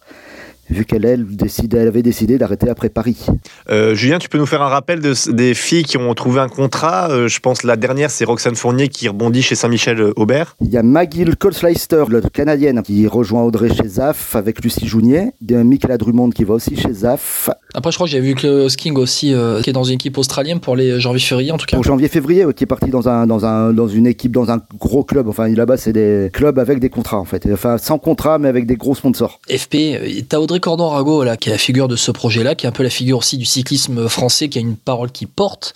vu 0.71 0.85
qu'elle 0.85 1.05
elle, 1.05 1.27
elle 1.73 1.89
avait 1.89 2.03
décidé 2.03 2.39
d'arrêter 2.39 2.69
après 2.69 2.89
Paris. 2.89 3.27
Euh, 3.71 3.95
Julien, 3.95 4.19
tu 4.19 4.29
peux 4.29 4.39
nous 4.39 4.47
faire 4.47 4.63
un 4.63 4.69
rappel 4.69 5.01
de, 5.01 5.15
des 5.33 5.55
filles 5.55 5.85
qui 5.85 5.97
ont 5.97 6.15
trouvé 6.15 6.41
un 6.41 6.49
contrat 6.49 7.11
euh, 7.11 7.29
Je 7.29 7.41
pense 7.41 7.63
la 7.63 7.77
dernière, 7.77 8.11
c'est 8.11 8.25
Roxane 8.25 8.57
Fournier 8.57 8.89
qui 8.89 9.09
rebondit 9.09 9.43
chez 9.43 9.55
Saint-Michel-Aubert. 9.55 10.57
Il 10.61 10.69
y 10.69 10.77
a 10.77 10.83
Maggie 10.83 11.25
Colsleister, 11.39 12.05
la 12.11 12.21
canadienne, 12.21 12.83
qui 12.83 13.07
rejoint 13.07 13.43
Audrey 13.43 13.69
chez 13.69 13.89
ZAF 13.89 14.37
avec 14.37 14.63
Lucie 14.63 14.87
Jounier. 14.87 15.33
Il 15.41 15.51
y 15.51 15.55
a 15.55 15.65
Michaela 15.65 15.99
Drummond 15.99 16.31
qui 16.31 16.45
va 16.45 16.55
aussi 16.55 16.77
chez 16.77 16.93
ZAF. 16.93 17.51
Après, 17.75 17.91
je 17.91 17.97
crois 17.97 18.07
que 18.07 18.11
j'ai 18.13 18.21
vu 18.21 18.35
que 18.35 18.69
Sking 18.69 18.97
aussi, 18.97 19.35
euh, 19.35 19.61
qui 19.61 19.71
est 19.71 19.73
dans 19.73 19.85
une 19.85 19.95
équipe 19.95 20.17
australienne 20.19 20.61
pour 20.61 20.77
les 20.77 20.99
janvier-février 20.99 21.53
en 21.53 21.59
tout 21.59 21.67
cas. 21.67 21.77
Pour 21.77 21.85
janvier-février, 21.85 22.47
qui 22.55 22.65
est 22.65 22.67
parti 22.67 22.91
dans, 22.91 23.09
un, 23.09 23.27
dans, 23.27 23.45
un, 23.45 23.73
dans 23.73 23.89
une 23.89 24.07
équipe, 24.07 24.33
dans 24.33 24.51
un 24.51 24.61
gros 24.79 25.05
club. 25.05 25.29
Enfin, 25.29 25.49
là-bas, 25.49 25.77
c'est 25.77 25.93
des 25.93 26.31
clubs 26.33 26.59
avec 26.59 26.79
des 26.81 26.89
contrats 26.89 27.19
en 27.19 27.25
fait. 27.25 27.47
Enfin, 27.53 27.79
sans 27.79 27.99
contrat, 27.99 28.39
mais 28.39 28.49
avec 28.49 28.67
des 28.67 28.77
gros 28.77 28.95
sponsors. 28.95 29.41
FP, 29.49 30.27
t'as 30.29 30.39
Audrey 30.39 30.56
Cordon-Rago 30.61 31.25
là 31.25 31.37
qui 31.37 31.49
est 31.49 31.53
la 31.53 31.59
figure 31.59 31.89
de 31.89 31.97
ce 31.97 32.11
projet-là, 32.11 32.55
qui 32.55 32.67
est 32.67 32.69
un 32.69 32.73
peu 32.73 32.83
la 32.83 32.91
figure 32.91 33.19
aussi 33.19 33.37
du 33.37 33.45
cyclisme 33.45 34.09
français, 34.09 34.49
qui 34.49 34.59
a 34.59 34.61
une 34.61 34.77
parole 34.77 35.11
qui 35.11 35.27
porte. 35.27 35.75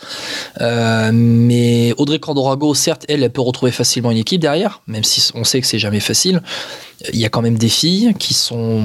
Euh, 0.60 1.10
mais 1.12 1.92
Audrey 1.96 2.18
Candorago, 2.18 2.74
certes, 2.74 3.04
elle, 3.08 3.22
elle 3.22 3.30
peut 3.30 3.40
retrouver 3.40 3.72
facilement 3.72 4.10
une 4.10 4.18
équipe 4.18 4.40
derrière, 4.40 4.82
même 4.86 5.04
si 5.04 5.30
on 5.34 5.44
sait 5.44 5.60
que 5.60 5.66
c'est 5.66 5.78
jamais 5.78 6.00
facile. 6.00 6.42
Il 7.12 7.18
y 7.18 7.24
a 7.24 7.30
quand 7.30 7.42
même 7.42 7.56
des 7.56 7.68
filles 7.70 8.14
qui 8.18 8.34
sont, 8.34 8.82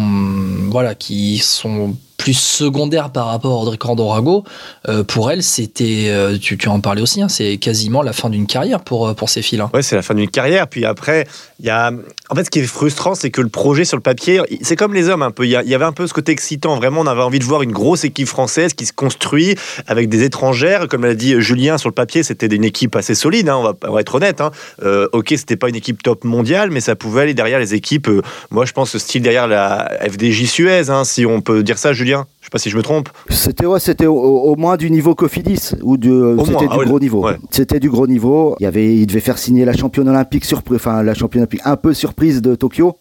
voilà, 0.69 0.95
qui 0.95 1.39
sont 1.39 1.95
plus 2.17 2.33
secondaires 2.33 3.11
par 3.11 3.27
rapport 3.27 3.59
à 3.59 3.61
Audrey 3.61 3.77
Candorago. 3.77 4.45
Euh, 4.87 5.03
pour 5.03 5.31
elle, 5.31 5.43
c'était, 5.43 6.05
euh, 6.07 6.37
tu, 6.37 6.57
en 6.67 6.79
parlais 6.79 7.01
aussi, 7.01 7.21
hein, 7.21 7.27
c'est 7.27 7.57
quasiment 7.57 8.01
la 8.01 8.13
fin 8.13 8.29
d'une 8.29 8.47
carrière 8.47 8.79
pour, 8.79 9.13
pour 9.15 9.29
ces 9.29 9.41
filles-là. 9.41 9.69
Ouais, 9.73 9.81
c'est 9.81 9.97
la 9.97 10.01
fin 10.01 10.15
d'une 10.15 10.29
carrière. 10.29 10.67
Puis 10.69 10.85
après, 10.85 11.27
Il 11.59 11.65
y 11.65 11.69
a, 11.69 11.91
en 12.29 12.35
fait, 12.35 12.43
ce 12.43 12.49
qui 12.49 12.59
est 12.59 12.63
frustrant, 12.63 13.15
c'est 13.15 13.31
que 13.31 13.39
le 13.39 13.47
projet 13.47 13.85
sur 13.85 13.95
le 13.95 14.01
papier, 14.01 14.41
c'est 14.61 14.75
comme 14.75 14.93
les 14.93 15.07
hommes 15.07 15.21
un 15.21 15.31
peu. 15.31 15.45
Il 15.45 15.49
y, 15.49 15.55
avait 15.55 15.85
un 15.85 15.93
peu 15.93 16.05
ce 16.05 16.13
côté 16.13 16.33
excitant. 16.33 16.75
Vraiment, 16.75 17.01
on 17.01 17.07
avait 17.07 17.21
envie 17.21 17.39
de 17.39 17.45
voir 17.45 17.61
une 17.61 17.71
grosse 17.71 18.03
équipe 18.03 18.27
française 18.27 18.73
qui 18.73 18.85
se 18.85 18.91
construit 18.91 19.55
avec 19.87 20.09
des 20.09 20.23
étrangères. 20.23 20.87
Comme 20.89 21.05
l'a 21.05 21.13
dit 21.13 21.39
Julien, 21.39 21.77
sur 21.77 21.87
le 21.87 21.93
papier, 21.93 22.23
c'était 22.23 22.47
une 22.47 22.65
équipe 22.65 22.95
assez 22.95 23.15
solide. 23.15 23.47
hein, 23.47 23.55
on, 23.55 23.63
va, 23.63 23.73
on 23.87 23.93
va 23.93 24.01
être 24.01 24.15
honnête. 24.15 24.41
Hein. 24.41 24.51
Euh, 24.83 25.07
ok, 25.13 25.33
c'était 25.37 25.55
pas 25.55 25.69
une 25.69 25.75
équipe 25.75 26.03
top 26.03 26.25
mondiale, 26.25 26.71
mais 26.71 26.81
ça 26.81 26.95
pouvait 26.95 27.21
aller 27.21 27.33
derrière 27.33 27.59
les 27.59 27.73
équipes. 27.73 28.09
euh, 28.09 28.21
moi, 28.51 28.65
je 28.65 28.73
pense 28.73 28.97
style 28.97 29.21
derrière 29.21 29.47
la 29.47 29.89
FDJ 30.01 30.45
Suez, 30.45 30.89
hein, 30.89 31.05
si 31.05 31.25
on 31.25 31.39
peut 31.39 31.63
dire 31.63 31.77
ça, 31.77 31.93
Julien. 31.93 32.25
Je 32.45 32.49
sais 32.49 32.51
pas 32.51 32.59
si 32.59 32.69
je 32.69 32.77
me 32.77 32.83
trompe. 32.83 33.09
C'était 33.31 33.65
ouais, 33.65 33.79
c'était 33.79 34.05
au, 34.05 34.13
au 34.15 34.55
moins 34.55 34.77
du 34.77 34.91
niveau 34.91 35.15
Cofidis 35.15 35.71
ou 35.81 35.97
du, 35.97 36.11
c'était 36.45 36.67
ah 36.69 36.73
du 36.73 36.77
ouais, 36.77 36.85
gros 36.85 36.99
niveau. 36.99 37.25
ouais. 37.25 37.37
C'était 37.49 37.79
du 37.79 37.89
gros 37.89 38.05
niveau. 38.05 38.55
Il 38.59 38.65
y 38.65 38.67
avait, 38.67 38.95
il 38.95 39.07
devait 39.07 39.19
faire 39.19 39.39
signer 39.39 39.65
la 39.65 39.73
championne 39.73 40.07
olympique 40.07 40.45
surprise, 40.45 40.75
enfin 40.75 41.01
la 41.01 41.15
championne 41.15 41.41
olympique 41.41 41.61
un 41.65 41.75
peu 41.75 41.95
surprise 41.95 42.43
de 42.43 42.53
Tokyo, 42.53 42.97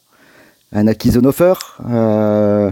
Anaki 0.72 1.11
Zonofer. 1.11 1.52
Euh, 1.90 2.70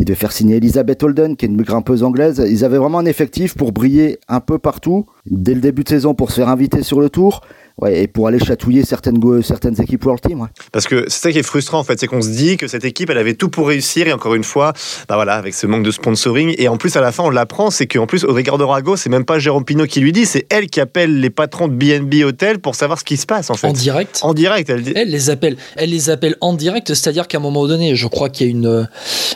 il 0.00 0.04
devait 0.04 0.16
faire 0.16 0.32
signer 0.32 0.56
Elisabeth 0.56 1.04
Holden, 1.04 1.36
qui 1.36 1.44
est 1.44 1.48
une 1.48 1.62
grimpeuse 1.62 2.02
anglaise. 2.02 2.44
Ils 2.50 2.64
avaient 2.64 2.78
vraiment 2.78 2.98
un 2.98 3.06
effectif 3.06 3.54
pour 3.56 3.70
briller 3.70 4.18
un 4.26 4.40
peu 4.40 4.58
partout 4.58 5.06
dès 5.30 5.54
le 5.54 5.60
début 5.60 5.84
de 5.84 5.88
saison 5.88 6.14
pour 6.14 6.32
se 6.32 6.40
faire 6.40 6.48
inviter 6.48 6.82
sur 6.82 7.00
le 7.00 7.10
tour. 7.10 7.42
Ouais, 7.80 8.02
et 8.02 8.06
pour 8.06 8.28
aller 8.28 8.38
chatouiller 8.38 8.84
certaines, 8.84 9.18
certaines 9.42 9.80
équipes 9.80 10.04
World 10.04 10.22
Team. 10.22 10.40
ouais. 10.40 10.48
Parce 10.72 10.86
que 10.86 11.04
c'est 11.08 11.20
ça 11.20 11.32
qui 11.32 11.38
est 11.38 11.42
frustrant 11.42 11.78
en 11.78 11.84
fait, 11.84 11.98
c'est 11.98 12.06
qu'on 12.06 12.22
se 12.22 12.28
dit 12.28 12.56
que 12.56 12.68
cette 12.68 12.84
équipe 12.84 13.10
elle 13.10 13.18
avait 13.18 13.34
tout 13.34 13.48
pour 13.48 13.68
réussir 13.68 14.06
et 14.06 14.12
encore 14.12 14.34
une 14.34 14.44
fois, 14.44 14.72
bah 15.08 15.14
voilà, 15.14 15.34
avec 15.34 15.54
ce 15.54 15.66
manque 15.66 15.84
de 15.84 15.90
sponsoring 15.90 16.54
et 16.58 16.68
en 16.68 16.76
plus 16.76 16.96
à 16.96 17.00
la 17.00 17.12
fin 17.12 17.24
on 17.24 17.30
l'apprend, 17.30 17.70
c'est 17.70 17.86
qu'en 17.86 18.06
plus 18.06 18.24
Ricardo 18.24 18.66
Rago, 18.66 18.96
c'est 18.96 19.10
même 19.10 19.24
pas 19.24 19.38
Jérôme 19.38 19.64
Pinault 19.64 19.86
qui 19.86 20.00
lui 20.00 20.12
dit, 20.12 20.26
c'est 20.26 20.46
elle 20.50 20.68
qui 20.68 20.80
appelle 20.80 21.20
les 21.20 21.30
patrons 21.30 21.68
de 21.68 21.74
BNB 21.74 22.24
Hotel 22.24 22.58
pour 22.58 22.74
savoir 22.74 22.98
ce 22.98 23.04
qui 23.04 23.16
se 23.16 23.26
passe 23.26 23.50
en 23.50 23.54
fait. 23.54 23.68
En 23.68 23.72
direct. 23.72 24.20
En 24.22 24.34
direct, 24.34 24.68
elle 24.70 24.82
dit. 24.82 24.92
Elle 24.94 25.10
les 25.10 25.30
appelle, 25.30 25.56
elle 25.76 25.90
les 25.90 26.10
appelle 26.10 26.36
en 26.40 26.52
direct, 26.52 26.88
c'est-à-dire 26.88 27.28
qu'à 27.28 27.38
un 27.38 27.40
moment 27.40 27.66
donné, 27.66 27.96
je 27.96 28.06
crois 28.06 28.28
qu'il 28.28 28.46
y 28.46 28.50
a 28.50 28.52
une, 28.52 28.88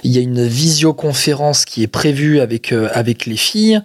il 0.04 0.12
y 0.12 0.18
a 0.18 0.20
une 0.20 0.46
visioconférence 0.46 1.64
qui 1.64 1.82
est 1.82 1.88
prévue 1.88 2.40
avec 2.40 2.72
euh, 2.72 2.88
avec 2.92 3.26
les 3.26 3.36
filles 3.36 3.80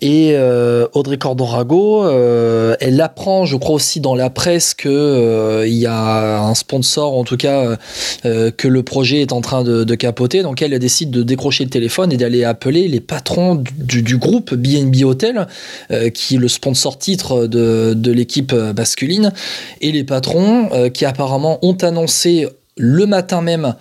et 0.00 0.32
euh, 0.34 0.86
Audrey 0.92 1.18
Cordorago, 1.18 2.04
euh, 2.04 2.76
elle 2.80 3.00
apprend, 3.00 3.44
je 3.44 3.56
crois 3.56 3.76
aussi 3.76 3.87
dans 3.96 4.14
la 4.14 4.30
presse 4.30 4.74
que 4.74 4.88
euh, 4.88 5.66
il 5.66 5.74
y 5.74 5.86
a 5.86 6.40
un 6.40 6.54
sponsor, 6.54 7.16
en 7.16 7.24
tout 7.24 7.36
cas, 7.36 7.76
euh, 8.24 8.50
que 8.50 8.68
le 8.68 8.82
projet 8.82 9.22
est 9.22 9.32
en 9.32 9.40
train 9.40 9.64
de, 9.64 9.94
capoter. 9.94 10.42
Donc 10.42 10.62
elle, 10.62 10.78
décide 10.78 11.10
de 11.10 11.22
décrocher 11.22 11.64
le 11.64 11.70
téléphone 11.70 12.12
et 12.12 12.16
d'aller 12.16 12.44
appeler 12.44 12.88
les 12.88 13.00
patrons 13.00 13.62
du, 13.76 14.16
groupe 14.16 14.54
BNB 14.54 15.04
Hotel, 15.04 15.46
euh, 15.90 16.10
qui 16.10 16.36
est 16.36 16.38
le 16.38 16.48
sponsor 16.48 16.98
titre 16.98 17.46
de, 17.46 17.94
de 17.94 18.12
l'équipe 18.12 18.52
euh, 18.52 18.72
masculine, 18.72 19.32
et 19.80 19.92
les 19.92 20.04
patrons 20.04 20.70
qui 20.92 21.04
apparemment 21.04 21.58
ont 21.62 21.76
annoncé 21.82 22.46
le 22.76 23.06
matin 23.06 23.40
même 23.40 23.74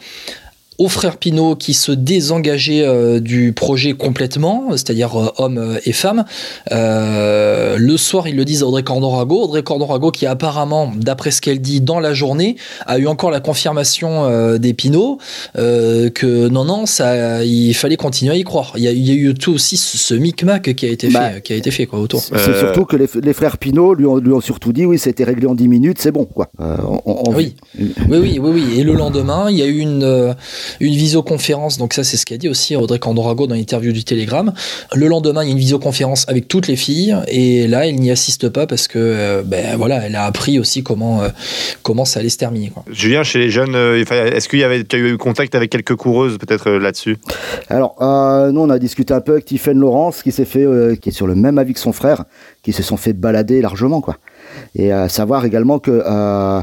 aux 0.78 0.90
frères 0.90 1.18
Pinault 1.18 1.56
qui 1.56 1.74
se 1.74 1.92
désengageaient 1.92 2.84
euh, 2.86 3.20
du 3.20 3.52
projet 3.54 3.94
complètement, 3.94 4.66
c'est-à-dire 4.72 5.16
euh, 5.20 5.30
hommes 5.38 5.58
euh, 5.58 5.80
et 5.86 5.92
femmes. 5.92 6.24
Euh, 6.72 7.78
le 7.80 7.98
soir, 7.98 8.28
ils 8.28 8.36
le 8.36 8.46
disent 8.46 8.64
à 8.64 8.68
Audrey 8.68 8.84
Cordorago. 8.84 9.44
Audrey 9.44 9.64
Cordorago 9.64 10.12
qui 10.12 10.26
apparemment, 10.26 10.92
d'après 10.96 11.32
ce 11.32 11.42
qu'elle 11.42 11.60
dit 11.62 11.82
dans 11.82 12.00
la 12.00 12.14
journée, 12.14 12.56
a 12.86 12.98
eu 13.00 13.08
encore 13.08 13.32
la 13.32 13.40
confirmation 13.40 14.58
des 14.58 14.74
Pinault 14.74 15.18
que 15.56 16.48
non, 16.48 16.66
non, 16.66 16.86
ça, 16.86 17.44
il 17.44 17.74
fallait 17.74 17.98
continuer 17.98 18.34
à 18.34 18.38
y 18.38 18.44
croire. 18.44 18.74
Il 18.78 18.84
y 18.84 18.88
a, 18.88 18.92
il 18.92 19.06
y 19.08 19.12
a 19.12 19.14
eu 19.14 19.34
tout 19.34 19.54
aussi 19.54 19.78
ce, 19.78 19.98
ce 19.98 20.14
micmac 20.14 20.74
qui 20.76 20.86
a 20.86 20.90
été 20.90 21.10
Bah, 21.10 21.32
fait, 21.32 21.42
qui 21.42 21.54
a 21.54 21.56
été 21.56 21.72
fait 21.72 21.86
quoi 21.86 22.00
autour. 22.00 22.22
C'est 22.22 22.58
surtout 22.60 22.86
que 22.86 22.96
les, 22.96 23.08
les 23.22 23.34
frères 23.34 23.58
Pinot 23.58 23.94
lui 23.94 24.06
ont, 24.06 24.18
lui 24.18 24.32
ont 24.34 24.42
surtout 24.42 24.74
dit 24.74 24.86
oui, 24.86 25.00
c'était 25.00 25.24
réglé 25.24 25.48
en 25.48 25.56
10 25.56 25.68
minutes, 25.68 25.98
c'est 26.00 26.12
bon 26.12 26.26
quoi. 26.26 26.50
On- 26.60 27.02
on- 27.06 27.34
Oui. 27.36 27.56
Oui, 27.80 27.88
oui, 28.10 28.40
oui, 28.42 28.50
oui. 28.54 28.80
Et 28.80 28.84
le 28.84 28.94
lendemain, 28.94 29.48
il 29.50 29.58
y 29.58 29.62
a 29.62 29.66
eu 29.66 29.80
une, 29.80 30.36
une 30.80 30.94
visioconférence. 30.94 31.78
Donc 31.78 31.94
ça, 31.94 32.04
c'est 32.04 32.18
ce 32.18 32.26
qu'a 32.26 32.38
dit 32.38 32.50
aussi 32.50 32.76
Audrey 32.76 33.00
Candorago 33.00 33.48
dans 33.48 33.56
l'interview 33.56 33.92
du 33.92 34.04
Télégramme. 34.04 34.54
Le 34.94 35.08
lendemain, 35.08 35.44
il 35.44 35.48
y 35.48 35.50
a 35.50 35.54
une 35.54 35.60
visioconférence 35.60 36.26
avec 36.28 36.48
toutes 36.48 36.68
les 36.68 36.76
filles. 36.76 37.16
Et 37.28 37.68
là, 37.68 37.88
elle 37.88 37.96
n'y 37.96 38.12
assiste 38.12 38.50
pas 38.50 38.68
parce 38.68 38.88
que, 38.88 39.00
euh, 39.00 39.44
ben 39.46 39.76
voilà, 39.78 40.06
elle 40.06 40.16
a 40.16 40.26
appris 40.26 40.60
aussi 40.60 40.84
comment, 40.84 41.22
euh, 41.22 41.30
comment 41.84 42.06
ça 42.06 42.20
allait 42.20 42.30
se 42.30 42.38
terminer. 42.38 42.70
Quoi. 42.70 42.84
Julien, 42.92 43.24
chez 43.24 43.40
les 43.40 43.50
jeunes, 43.50 43.76
euh, 43.76 44.04
est-ce 44.04 44.48
qu'il 44.50 44.60
y 44.60 44.64
avait, 44.64 44.84
tu 44.84 44.96
as 44.96 45.00
eu 45.00 45.18
contact 45.18 45.56
avec 45.56 45.70
quelques 45.70 45.96
coureuses 45.96 46.38
peut-être 46.38 46.70
euh, 46.70 46.80
là-dessus? 46.80 47.18
Alors, 47.70 47.96
euh, 48.02 48.52
nous, 48.52 48.62
on 48.62 48.70
a 48.70 48.80
discuté 48.80 49.14
un 49.14 49.22
peu 49.22 49.34
avec 49.34 49.46
Tiffaine 49.46 49.80
Laurence, 49.80 50.24
qui 50.24 50.32
s'est 50.32 50.46
fait, 50.46 50.66
euh, 50.66 50.96
qui 50.96 51.10
est 51.10 51.12
sur 51.12 51.28
le 51.28 51.36
même 51.36 51.58
avis 51.58 51.74
que 51.74 51.80
son 51.80 51.94
frère, 51.94 52.26
qui 52.64 52.74
se 52.74 52.84
sont 52.84 52.98
fait 52.98 53.14
balader 53.14 53.62
largement, 53.62 54.02
quoi. 54.02 54.18
Et 54.76 54.92
à 54.92 55.10
savoir 55.10 55.46
également 55.46 55.80
que 55.80 56.04
euh, 56.06 56.62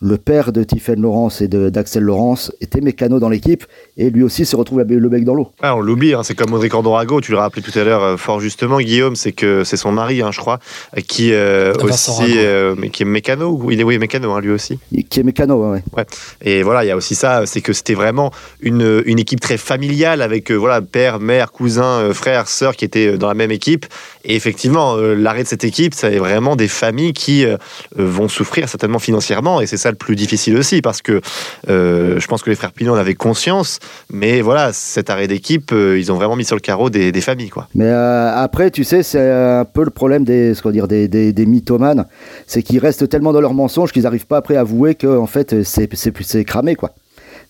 le 0.00 0.18
père 0.18 0.52
de 0.52 0.62
Tiffaine 0.62 1.00
Laurence 1.00 1.40
et 1.40 1.48
de- 1.48 1.70
d'Axel 1.70 2.02
Laurence 2.02 2.52
était 2.60 2.82
mécano 2.82 3.18
dans 3.18 3.30
l'équipe, 3.30 3.64
et 3.96 4.10
lui 4.10 4.22
aussi 4.22 4.44
se 4.44 4.54
retrouve 4.54 4.82
le 4.86 5.08
bec 5.08 5.24
dans 5.24 5.34
l'eau. 5.34 5.48
Ah, 5.62 5.74
on 5.74 5.80
l'oublie, 5.80 6.12
hein, 6.12 6.22
c'est 6.22 6.34
comme 6.34 6.52
Audrey 6.52 6.68
Cordorago, 6.68 7.20
tu 7.22 7.32
le 7.32 7.38
rappelé 7.38 7.62
tout 7.62 7.76
à 7.78 7.82
l'heure 7.82 8.02
euh, 8.02 8.16
fort 8.18 8.40
justement, 8.40 8.78
Guillaume, 8.78 9.16
c'est 9.16 9.32
que 9.32 9.64
c'est 9.64 9.78
son 9.78 9.92
mari, 9.92 10.20
hein, 10.20 10.30
je 10.32 10.38
crois, 10.40 10.58
euh, 10.96 11.00
qui 11.00 11.32
euh, 11.32 11.72
Vincent 11.80 12.12
aussi, 12.22 12.32
Rago. 12.32 12.38
euh, 12.38 12.74
mais 12.76 12.90
qui 12.90 13.04
est 13.04 13.06
mécano, 13.06 13.70
il 13.70 13.80
est 13.80 13.84
oui 13.84 13.98
mécano, 13.98 14.32
hein, 14.32 14.40
lui 14.42 14.50
aussi. 14.50 14.78
Qui 15.08 15.20
est 15.20 15.22
mécano, 15.22 15.72
ouais, 15.72 15.82
ouais. 15.96 16.06
Et 16.42 16.62
voilà, 16.62 16.84
il 16.84 16.88
y 16.88 16.90
a 16.90 16.96
aussi 16.96 17.14
ça, 17.14 17.46
c'est 17.46 17.62
que 17.62 17.72
c'était 17.72 17.94
vraiment 17.94 18.30
une, 18.60 19.02
une 19.06 19.18
équipe 19.18 19.40
très 19.40 19.56
familiale 19.56 20.20
avec 20.20 20.50
euh, 20.50 20.56
voilà 20.56 20.82
père, 20.82 21.20
mère, 21.20 21.52
cousin, 21.52 22.00
euh, 22.00 22.12
frère, 22.12 22.48
sœur 22.48 22.76
qui 22.76 22.84
étaient 22.84 23.16
dans 23.16 23.28
la 23.28 23.34
même 23.34 23.50
équipe. 23.50 23.86
Et 24.24 24.36
effectivement, 24.36 24.96
euh, 24.96 25.14
l'arrêt 25.14 25.44
de 25.44 25.48
cette 25.48 25.64
équipe, 25.64 25.94
ça 25.94 26.10
est 26.10 26.18
vraiment 26.18 26.54
des 26.56 26.68
familles 26.68 27.14
qui 27.14 27.46
vont 27.94 28.28
souffrir 28.28 28.68
certainement 28.68 28.98
financièrement. 28.98 29.60
Et 29.60 29.66
c'est 29.66 29.76
le 29.90 29.96
plus 29.96 30.16
difficile 30.16 30.56
aussi, 30.56 30.82
parce 30.82 31.02
que 31.02 31.20
euh, 31.68 32.18
je 32.18 32.26
pense 32.26 32.42
que 32.42 32.50
les 32.50 32.56
frères 32.56 32.72
Pinot 32.72 32.94
en 32.94 32.96
avaient 32.96 33.14
conscience. 33.14 33.78
Mais 34.12 34.40
voilà, 34.40 34.72
cet 34.72 35.10
arrêt 35.10 35.26
d'équipe, 35.26 35.72
euh, 35.72 35.98
ils 35.98 36.12
ont 36.12 36.16
vraiment 36.16 36.36
mis 36.36 36.44
sur 36.44 36.56
le 36.56 36.60
carreau 36.60 36.90
des, 36.90 37.12
des 37.12 37.20
familles, 37.20 37.50
quoi. 37.50 37.68
Mais 37.74 37.86
euh, 37.86 38.34
après, 38.34 38.70
tu 38.70 38.84
sais, 38.84 39.02
c'est 39.02 39.30
un 39.30 39.64
peu 39.64 39.84
le 39.84 39.90
problème 39.90 40.24
des, 40.24 40.54
ce 40.54 40.68
dire, 40.68 40.88
des, 40.88 41.08
des, 41.08 41.32
des 41.32 41.46
mythomanes, 41.46 42.06
c'est 42.46 42.62
qu'ils 42.62 42.78
restent 42.78 43.08
tellement 43.08 43.32
dans 43.32 43.40
leurs 43.40 43.54
mensonges 43.54 43.92
qu'ils 43.92 44.02
n'arrivent 44.02 44.26
pas 44.26 44.38
après 44.38 44.56
à 44.56 44.60
avouer 44.60 44.94
que 44.94 45.06
en 45.06 45.26
fait 45.26 45.62
c'est 45.62 46.44
cramé 46.44 46.74
quoi. 46.74 46.90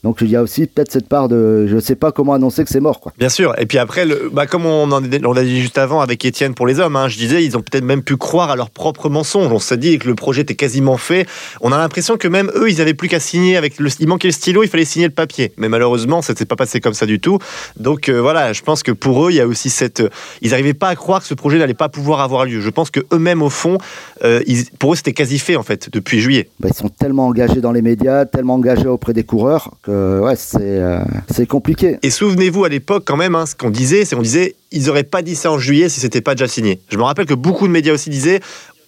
Donc 0.06 0.18
il 0.20 0.30
y 0.30 0.36
a 0.36 0.42
aussi 0.42 0.68
peut-être 0.68 0.92
cette 0.92 1.08
part 1.08 1.28
de, 1.28 1.66
je 1.66 1.80
sais 1.80 1.96
pas 1.96 2.12
comment 2.12 2.32
annoncer 2.32 2.62
que 2.62 2.70
c'est 2.70 2.78
mort 2.78 3.00
quoi. 3.00 3.12
Bien 3.18 3.28
sûr. 3.28 3.54
Et 3.58 3.66
puis 3.66 3.76
après, 3.78 4.06
le, 4.06 4.30
bah, 4.32 4.46
comme 4.46 4.64
on 4.64 4.92
en 4.92 5.02
on 5.02 5.32
l'a 5.32 5.42
dit 5.42 5.60
juste 5.60 5.78
avant 5.78 6.00
avec 6.00 6.24
Étienne 6.24 6.54
pour 6.54 6.68
les 6.68 6.78
hommes, 6.78 6.94
hein, 6.94 7.08
je 7.08 7.16
disais, 7.18 7.44
ils 7.44 7.56
ont 7.56 7.60
peut-être 7.60 7.82
même 7.82 8.04
pu 8.04 8.16
croire 8.16 8.50
à 8.52 8.54
leurs 8.54 8.70
propres 8.70 9.08
mensonges. 9.08 9.50
On 9.50 9.58
s'est 9.58 9.76
dit 9.76 9.98
que 9.98 10.06
le 10.06 10.14
projet 10.14 10.42
était 10.42 10.54
quasiment 10.54 10.96
fait. 10.96 11.26
On 11.60 11.72
a 11.72 11.76
l'impression 11.78 12.16
que 12.18 12.28
même 12.28 12.52
eux, 12.54 12.70
ils 12.70 12.80
avaient 12.80 12.94
plus 12.94 13.08
qu'à 13.08 13.18
signer 13.18 13.56
avec 13.56 13.80
le, 13.80 13.90
il 13.98 14.06
manquait 14.06 14.28
le 14.28 14.32
stylo, 14.32 14.62
il 14.62 14.68
fallait 14.68 14.84
signer 14.84 15.08
le 15.08 15.12
papier. 15.12 15.50
Mais 15.56 15.68
malheureusement, 15.68 16.22
ça 16.22 16.36
s'est 16.36 16.44
pas 16.46 16.54
passé 16.54 16.80
comme 16.80 16.94
ça 16.94 17.04
du 17.04 17.18
tout. 17.18 17.40
Donc 17.76 18.08
euh, 18.08 18.20
voilà, 18.20 18.52
je 18.52 18.62
pense 18.62 18.84
que 18.84 18.92
pour 18.92 19.26
eux, 19.26 19.32
il 19.32 19.36
y 19.38 19.40
a 19.40 19.46
aussi 19.48 19.70
cette, 19.70 20.04
ils 20.40 20.50
n'arrivaient 20.52 20.72
pas 20.72 20.88
à 20.90 20.94
croire 20.94 21.20
que 21.20 21.26
ce 21.26 21.34
projet 21.34 21.58
n'allait 21.58 21.74
pas 21.74 21.88
pouvoir 21.88 22.20
avoir 22.20 22.44
lieu. 22.44 22.60
Je 22.60 22.70
pense 22.70 22.92
que 22.92 23.00
eux-mêmes 23.12 23.42
au 23.42 23.50
fond, 23.50 23.78
euh, 24.22 24.40
ils- 24.46 24.70
pour 24.78 24.92
eux, 24.92 24.96
c'était 24.96 25.14
quasi 25.14 25.40
fait 25.40 25.56
en 25.56 25.64
fait 25.64 25.90
depuis 25.92 26.20
juillet. 26.20 26.48
Bah, 26.60 26.68
ils 26.70 26.76
sont 26.76 26.90
tellement 26.90 27.26
engagés 27.26 27.60
dans 27.60 27.72
les 27.72 27.82
médias, 27.82 28.24
tellement 28.24 28.54
engagés 28.54 28.86
auprès 28.86 29.12
des 29.12 29.24
coureurs 29.24 29.72
que 29.82 29.95
ouais 30.20 30.36
c'est 30.36 30.58
euh, 30.60 31.00
c'est 31.30 31.46
compliqué. 31.46 31.98
Et 32.02 32.10
souvenez-vous 32.10 32.64
à 32.64 32.68
l'époque 32.68 33.04
quand 33.06 33.16
même, 33.16 33.34
hein, 33.34 33.46
ce 33.46 33.54
qu'on 33.54 33.70
disait, 33.70 34.04
c'est 34.04 34.16
qu'on 34.16 34.22
disait, 34.22 34.56
ils 34.72 34.90
auraient 34.90 35.04
pas 35.04 35.22
dit 35.22 35.34
ça 35.36 35.50
en 35.52 35.58
juillet 35.58 35.88
si 35.88 36.00
c'était 36.00 36.20
pas 36.20 36.34
déjà 36.34 36.48
signé. 36.48 36.80
Je 36.88 36.96
me 36.96 37.02
rappelle 37.02 37.26
que 37.26 37.34
beaucoup 37.34 37.66
de 37.66 37.72
médias 37.72 37.92
aussi 37.94 38.10
disaient, 38.10 38.40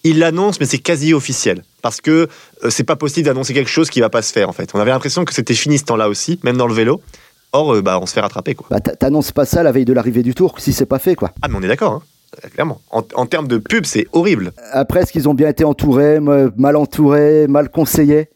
ils 0.05 0.19
l'annoncent 0.19 0.59
mais 0.61 0.67
c'est 0.67 0.79
quasi 0.79 1.13
officiel 1.15 1.63
parce 1.83 2.01
que 2.01 2.29
euh, 2.65 2.71
c'est 2.71 2.85
pas 2.85 2.97
possible 2.97 3.27
d'annoncer 3.27 3.55
quelque 3.55 3.71
chose 3.71 3.91
qui 3.91 4.01
va 4.01 4.09
pas 4.11 4.23
se 4.23 4.33
faire 4.33 4.49
en 4.49 4.53
fait. 4.53 4.71
On 4.75 4.81
avait 4.81 4.91
l'impression 4.91 5.25
que 5.25 5.35
c'était 5.35 5.55
fini 5.55 5.79
ce 5.79 5.85
temps-là 5.85 6.09
aussi, 6.09 6.39
même 6.45 6.57
dans 6.57 6.67
le 6.69 6.75
vélo. 6.75 7.01
Or, 7.53 7.75
euh, 7.75 7.81
bah, 7.83 7.99
on 8.01 8.07
se 8.07 8.13
fait 8.13 8.21
rattraper 8.21 8.55
quoi. 8.55 8.67
Bah, 8.71 8.81
t'a- 8.81 8.95
T'annonces 8.95 9.33
pas 9.33 9.45
ça 9.47 9.63
la 9.63 9.73
veille 9.73 9.85
de 9.87 9.93
l'arrivée 9.93 10.23
du 10.23 10.35
tour 10.35 10.57
si 10.59 10.73
c'est 10.73 10.87
pas 10.87 10.99
fait 10.99 11.15
quoi. 11.15 11.33
Ah 11.43 11.49
mais 11.49 11.57
on 11.57 11.63
est 11.63 11.69
d'accord, 11.69 11.93
hein. 11.95 12.03
Euh, 12.45 12.49
clairement. 12.51 12.79
En, 12.91 13.03
en 13.15 13.25
termes 13.25 13.49
de 13.49 13.57
pub, 13.57 13.87
c'est 13.87 14.07
horrible. 14.13 14.53
Après, 14.73 15.01
est-ce 15.01 15.13
qu'ils 15.13 15.31
ont 15.31 15.35
bien 15.35 15.49
été 15.49 15.65
entourés, 15.65 16.21
mal 16.21 16.77
entourés, 16.77 17.47
mal 17.49 17.71
conseillés? 17.71 18.29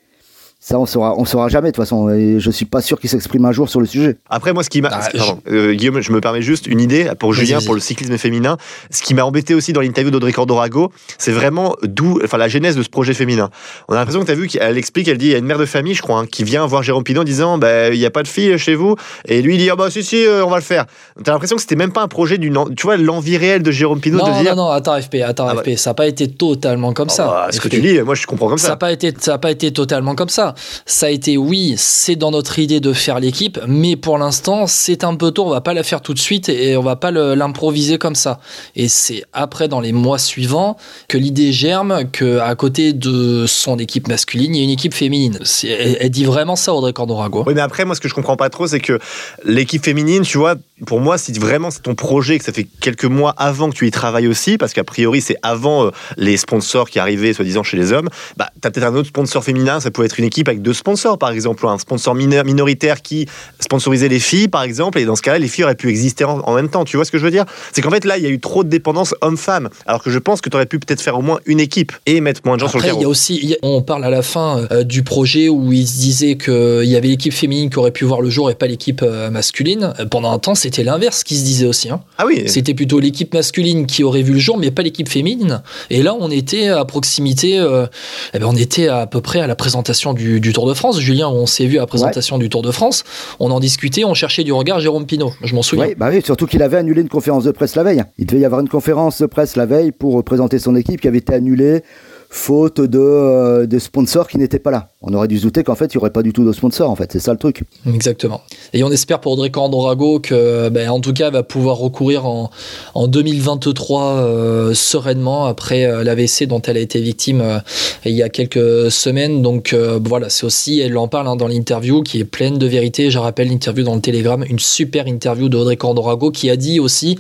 Ça, 0.65 0.79
on 0.79 0.87
saura, 0.87 1.15
on 1.19 1.25
saura 1.25 1.49
jamais 1.49 1.71
de 1.71 1.75
toute 1.75 1.83
façon. 1.83 2.09
Et 2.11 2.39
je 2.39 2.49
suis 2.53 2.67
pas 2.67 2.81
sûr 2.81 3.01
qu'ils 3.01 3.11
s'expriment 3.11 3.47
un 3.47 3.51
jour 3.53 3.69
sur 3.69 3.81
le 3.81 3.87
sujet. 3.87 4.17
Après, 4.31 4.53
moi, 4.53 4.63
ce 4.63 4.71
qui 4.71 4.81
m'a. 4.81 4.91
Ah, 4.93 5.09
Pardon, 5.13 5.41
euh, 5.51 5.75
Guillaume, 5.75 6.01
je 6.01 6.13
me 6.13 6.21
permets 6.21 6.41
juste 6.41 6.69
une 6.69 6.79
idée 6.81 7.11
pour 7.19 7.33
Julien, 7.35 7.59
pour 7.67 7.75
le 7.75 7.81
cyclisme 7.81 8.17
féminin. 8.17 8.57
Ce 8.89 9.03
qui 9.03 9.13
m'a 9.13 9.25
embêté 9.25 9.55
aussi 9.55 9.73
dans 9.73 9.81
l'interview 9.81 10.13
d'Audrey 10.13 10.31
Cordorago, 10.31 10.93
c'est 11.19 11.33
vraiment 11.33 11.75
d'où, 11.83 12.21
enfin, 12.23 12.39
la 12.39 12.47
genèse 12.47 12.77
de 12.77 12.85
ce 12.85 12.89
projet 12.89 13.13
féminin. 13.13 13.51
On 13.89 13.95
a 13.95 13.97
l'impression 13.97 14.21
que 14.21 14.27
tu 14.27 14.31
as 14.31 14.37
vu 14.37 14.47
qu'elle 14.47 14.79
explique, 14.79 15.09
elle 15.09 15.19
dit, 15.19 15.27
il 15.27 15.33
y 15.33 15.35
a 15.35 15.39
une 15.39 15.47
mère 15.47 15.59
de 15.59 15.67
famille, 15.67 15.95
je 15.95 16.03
crois, 16.03 16.21
hein, 16.21 16.27
qui 16.31 16.45
vient 16.45 16.65
voir 16.65 16.85
Jérôme 16.85 17.03
Pinot 17.03 17.23
en 17.23 17.25
disant, 17.25 17.59
bah, 17.59 17.89
il 17.89 17.99
n'y 17.99 18.07
a 18.07 18.11
pas 18.11 18.23
de 18.23 18.29
fille 18.29 18.57
chez 18.57 18.77
vous. 18.77 18.95
Et 19.25 19.43
lui, 19.43 19.57
il 19.57 19.59
dit, 19.59 19.69
ah 19.69 19.75
bah, 19.75 19.91
si, 19.91 20.05
si, 20.05 20.25
euh, 20.25 20.45
on 20.45 20.49
va 20.49 20.59
le 20.59 20.63
faire. 20.63 20.87
Tu 21.25 21.29
as 21.29 21.33
l'impression 21.33 21.57
que 21.57 21.63
c'était 21.63 21.75
même 21.75 21.93
pas 21.93 22.03
un 22.03 22.09
projet 22.09 22.39
d'une. 22.39 22.57
Tu 22.77 22.85
vois, 22.87 22.97
l'envie 22.97 23.37
réelle 23.37 23.65
de 23.65 23.73
Jérôme 23.73 23.99
Pinot 23.99 24.19
Non, 24.19 24.39
de 24.39 24.43
dire. 24.45 24.55
non, 24.55 24.67
non, 24.67 24.71
attends, 24.71 25.01
FP, 25.03 25.17
attends, 25.25 25.49
Ah, 25.49 25.57
FP, 25.57 25.77
ça 25.77 25.91
n'a 25.91 25.95
pas 25.95 26.07
été 26.07 26.29
totalement 26.29 26.93
comme 26.93 27.09
Ah, 27.11 27.15
ça. 27.15 27.27
bah, 27.27 27.47
ce 27.51 27.61
que 27.61 27.67
tu 27.67 27.81
dis, 27.81 28.01
moi, 28.03 28.15
je 28.15 28.25
comprends 28.29 28.49
comme 28.49 28.59
Ça 28.59 28.69
n'a 28.69 28.73
ça. 28.75 28.77
pas 28.77 28.93
été, 28.93 29.13
ça 29.19 29.35
a 29.35 29.39
pas 29.39 29.51
été 29.51 29.73
totalement 29.73 30.15
comme 30.15 30.29
ça. 30.29 30.52
Ça 30.87 31.07
a 31.07 31.11
été 31.11 31.37
oui, 31.37 31.75
c'est 31.77 32.17
dans 32.17 32.31
notre 32.31 32.59
idée 32.59 32.81
de 32.81 32.93
faire 32.93 33.21
l'équipe, 33.21 33.59
mais 33.67 33.97
pour 33.97 34.19
l'instant, 34.19 34.67
c'est 34.67 35.05
un 35.05 35.15
peu 35.15 35.31
tôt, 35.31 35.45
on 35.45 35.51
va 35.51 35.61
pas 35.61 35.75
la 35.75 35.83
faire 35.83 36.01
tout 36.01 36.15
de 36.15 36.19
suite 36.19 36.49
et 36.49 36.77
on 36.77 36.83
va 36.83 36.97
pas 36.97 37.11
l'improviser 37.11 37.99
comme 37.99 38.15
ça. 38.15 38.41
Et 38.77 38.89
c'est 38.89 39.25
après, 39.33 39.69
dans 39.69 39.81
les 39.81 39.93
mois 39.93 40.19
suivants, 40.19 40.77
que 41.09 41.19
l'idée 41.19 41.53
germe 41.53 42.11
que 42.11 42.39
à 42.39 42.55
côté 42.55 42.93
de 42.93 43.47
son 43.47 43.79
équipe 43.79 44.09
masculine, 44.09 44.55
il 44.55 44.59
y 44.59 44.61
a 44.61 44.65
une 44.65 44.71
équipe 44.71 44.95
féminine. 44.95 45.39
Elle, 45.65 46.11
dit 46.11 46.25
vraiment 46.25 46.57
ça, 46.57 46.75
Audrey 46.75 46.93
Cordorago. 46.93 47.45
Oui, 47.47 47.55
mais 47.55 47.61
après, 47.61 47.85
moi, 47.85 47.95
ce 47.95 48.01
que 48.01 48.09
je 48.09 48.15
comprends 48.15 48.37
pas 48.37 48.51
trop, 48.51 48.67
c'est 48.67 48.81
que 48.81 48.99
l'équipe 49.45 49.85
féminine, 49.85 50.23
tu 50.23 50.39
vois, 50.39 50.57
pour 50.87 51.01
moi, 51.01 51.19
si 51.19 51.33
vraiment 51.33 51.71
c'est 51.71 51.83
ton 51.83 51.95
projet, 51.95 52.39
que 52.39 52.45
ça 52.45 52.53
fait 52.53 52.67
quelques 52.81 53.05
mois 53.05 53.35
avant 53.37 53.71
que 53.71 53.75
tu 53.75 53.87
y 53.87 53.91
travailles 53.91 54.27
aussi, 54.27 54.59
parce 54.59 54.73
qu'a 54.73 54.85
priori, 54.85 55.21
c'est 55.21 55.37
avant 55.43 55.87
euh, 55.87 55.91
les 56.17 56.37
sponsors 56.37 56.91
qui 56.91 56.99
arrivaient, 56.99 57.33
soi-disant, 57.33 57.63
chez 57.63 57.77
les 57.77 57.93
hommes, 57.93 58.09
bah, 58.37 58.51
tu 58.61 58.67
as 58.67 58.71
peut-être 58.71 58.87
un 58.87 58.95
autre 58.95 59.09
sponsor 59.09 59.45
féminin, 59.45 59.81
ça 59.81 59.91
peut 59.91 60.05
être 60.05 60.19
une 60.19 60.25
équipe 60.25 60.49
avec 60.49 60.63
deux 60.63 60.73
sponsors, 60.73 61.19
par 61.19 61.31
exemple, 61.31 61.67
un 61.67 61.79
sponsor 61.79 62.15
minoritaire 62.15 63.03
qui 63.03 63.27
sponsorisait 63.61 64.09
les 64.09 64.19
filles, 64.19 64.49
par 64.49 64.63
exemple, 64.63 64.99
et 64.99 65.05
dans 65.05 65.17
ce 65.17 65.23
cas-là, 65.23 65.39
les 65.39 65.49
filles 65.49 65.65
auraient 65.65 65.75
pu 65.75 65.89
exister 65.89 66.25
en, 66.25 66.55
même 66.55 66.69
temps. 66.69 66.85
Tu 66.85 66.97
vois 66.97 67.05
ce 67.05 67.11
que 67.11 67.19
je 67.19 67.25
veux 67.25 67.31
dire? 67.31 67.45
C'est 67.73 67.83
qu'en 67.83 67.91
fait, 67.91 68.05
là, 68.05 68.19
il 68.19 68.25
y 68.25 68.27
a 68.27 68.31
eu 68.31 68.41
trop 68.41 68.65
de 68.65 68.69
dépendance 68.69 69.15
homme-femme, 69.21 69.69
alors 69.87 70.03
que 70.03 70.11
je 70.11 70.19
pense 70.19 70.41
que 70.41 70.51
tu 70.51 70.57
aurais 70.57 70.67
pu 70.67 70.79
peut-être 70.79 71.01
faire 71.01 71.19
au 71.19 71.23
moins 71.23 71.39
une 71.47 71.61
équipe 71.61 71.93
et 72.07 72.21
mettre 72.21 72.41
moins 72.45 72.57
de 72.57 72.61
gens 72.61 72.67
Après, 72.67 72.81
sur 72.81 72.87
le 72.87 72.93
carreau. 72.93 73.01
Il 73.01 73.03
y 73.03 73.07
a 73.07 73.09
aussi, 73.09 73.57
on 73.63 73.83
parle 73.83 74.05
à 74.05 74.11
la 74.11 74.23
fin 74.23 74.67
euh, 74.71 74.85
du 74.85 75.03
projet 75.03 75.49
où 75.49 75.73
il 75.73 75.87
se 75.87 75.99
disait 75.99 76.37
qu'il 76.37 76.85
y 76.85 76.97
avait 76.97 77.09
l'équipe 77.09 77.33
féminine 77.33 77.71
qui 77.71 77.79
aurait 77.79 77.91
pu 77.91 78.05
voir 78.05 78.21
le 78.21 78.31
jour 78.31 78.51
et 78.51 78.55
pas 78.55 78.67
l'équipe 78.67 79.03
euh, 79.03 79.31
masculine. 79.31 79.95
Pendant 80.11 80.33
un 80.33 80.39
temps, 80.39 80.55
c'était 80.73 80.85
l'inverse 80.85 81.23
qui 81.23 81.37
se 81.37 81.45
disait 81.45 81.67
aussi. 81.67 81.91
Hein. 81.91 82.01
Ah 82.17 82.25
oui. 82.27 82.45
C'était 82.47 82.73
plutôt 82.73 82.99
l'équipe 82.99 83.35
masculine 83.35 83.85
qui 83.87 84.05
aurait 84.05 84.23
vu 84.23 84.33
le 84.33 84.39
jour, 84.39 84.57
mais 84.57 84.71
pas 84.71 84.81
l'équipe 84.81 85.09
féminine. 85.09 85.63
Et 85.91 86.03
là, 86.03 86.17
on 86.19 86.31
était 86.31 86.69
à 86.69 86.85
proximité, 86.87 87.59
euh, 87.59 87.87
eh 88.33 88.39
ben, 88.39 88.47
on 88.47 88.57
était 88.57 88.89
à 88.89 89.07
peu 89.07 89.21
près 89.21 89.41
à 89.41 89.47
la 89.47 89.55
présentation 89.55 90.15
du, 90.15 90.41
du 90.41 90.55
Tour 90.55 90.67
de 90.67 90.73
France. 90.73 90.99
Julien, 90.99 91.29
on 91.29 91.45
s'est 91.45 91.67
vu 91.67 91.77
à 91.77 91.81
la 91.81 91.87
présentation 91.87 92.37
ouais. 92.37 92.43
du 92.43 92.49
Tour 92.49 92.63
de 92.63 92.71
France. 92.71 93.05
On 93.39 93.51
en 93.51 93.61
discutait, 93.61 94.05
on 94.05 94.15
cherchait 94.15 94.45
du 94.45 94.53
regard 94.53 94.81
Jérôme 94.81 95.05
Pinot. 95.05 95.33
Je 95.45 95.55
m'en 95.55 95.63
souviens. 95.63 95.89
Oui, 95.89 95.95
bah 95.95 96.09
oui, 96.11 96.23
surtout 96.25 96.47
qu'il 96.47 96.63
avait 96.63 96.79
annulé 96.79 97.03
une 97.03 97.11
conférence 97.11 97.45
de 97.45 97.51
presse 97.51 97.77
la 97.77 97.83
veille. 97.83 98.03
Il 98.17 98.25
devait 98.25 98.41
y 98.41 98.45
avoir 98.47 98.63
une 98.63 98.71
conférence 98.71 99.21
de 99.21 99.27
presse 99.27 99.57
la 99.57 99.67
veille 99.67 99.93
pour 99.93 100.25
présenter 100.25 100.59
son 100.59 100.75
équipe 100.75 101.03
qui 101.03 101.09
avait 101.09 101.19
été 101.19 101.35
annulée 101.35 101.83
faute 102.31 102.81
de, 102.81 102.99
euh, 102.99 103.67
de 103.67 103.79
sponsors 103.79 104.27
qui 104.27 104.39
n'étaient 104.39 104.59
pas 104.59 104.71
là. 104.71 104.89
On 105.03 105.15
aurait 105.15 105.29
dû 105.29 105.39
se 105.39 105.43
douter 105.43 105.65
qu'en 105.65 105.75
fait, 105.75 105.93
il 105.93 105.97
n'y 105.97 106.01
aurait 106.01 106.11
pas 106.11 106.23
du 106.23 106.33
tout 106.33 106.45
de 106.45 106.53
sponsors, 106.53 106.91
en 106.91 106.97
fait. 106.97 107.11
C'est 107.13 107.21
ça 107.21 107.33
le 107.33 107.39
truc. 107.39 107.63
Exactement. 107.87 108.43
Et 108.73 108.85
on 108.85 108.91
espère 108.91 109.21
pour 109.21 109.33
Audrey 109.33 109.51
Cordorago 109.51 110.21
que, 110.21 110.69
ben, 110.69 110.89
en 110.91 111.01
tout 111.01 111.13
cas, 111.13 111.29
elle 111.29 111.33
va 111.33 111.43
pouvoir 111.43 111.77
recourir 111.77 112.27
en, 112.27 112.51
en 112.95 113.09
2023 113.09 114.03
euh, 114.03 114.75
sereinement 114.75 115.47
après 115.47 115.85
euh, 115.85 116.05
l'AVC 116.05 116.47
dont 116.47 116.61
elle 116.63 116.77
a 116.77 116.81
été 116.81 117.01
victime 117.01 117.41
euh, 117.41 117.59
il 118.05 118.13
y 118.13 118.23
a 118.23 118.29
quelques 118.29 118.91
semaines. 118.91 119.43
Donc 119.43 119.75
voilà, 119.75 120.29
c'est 120.29 120.45
aussi, 120.45 120.81
elle 120.81 120.97
en 120.99 121.09
parle 121.09 121.29
hein, 121.29 121.37
dans 121.37 121.49
l'interview 121.49 122.03
qui 122.03 122.21
est 122.21 122.25
pleine 122.25 122.59
de 122.59 122.67
vérité. 122.67 123.11
Je 123.11 123.19
rappelle 123.19 123.49
l'interview 123.49 123.85
dans 123.85 123.95
le 123.95 124.01
Telegram, 124.01 124.45
une 124.49 124.59
super 124.59 125.07
interview 125.07 125.49
d'Audrey 125.49 125.77
Cordorago 125.77 126.31
qui 126.31 126.51
a 126.51 126.57
dit 126.57 126.81
aussi 126.81 127.19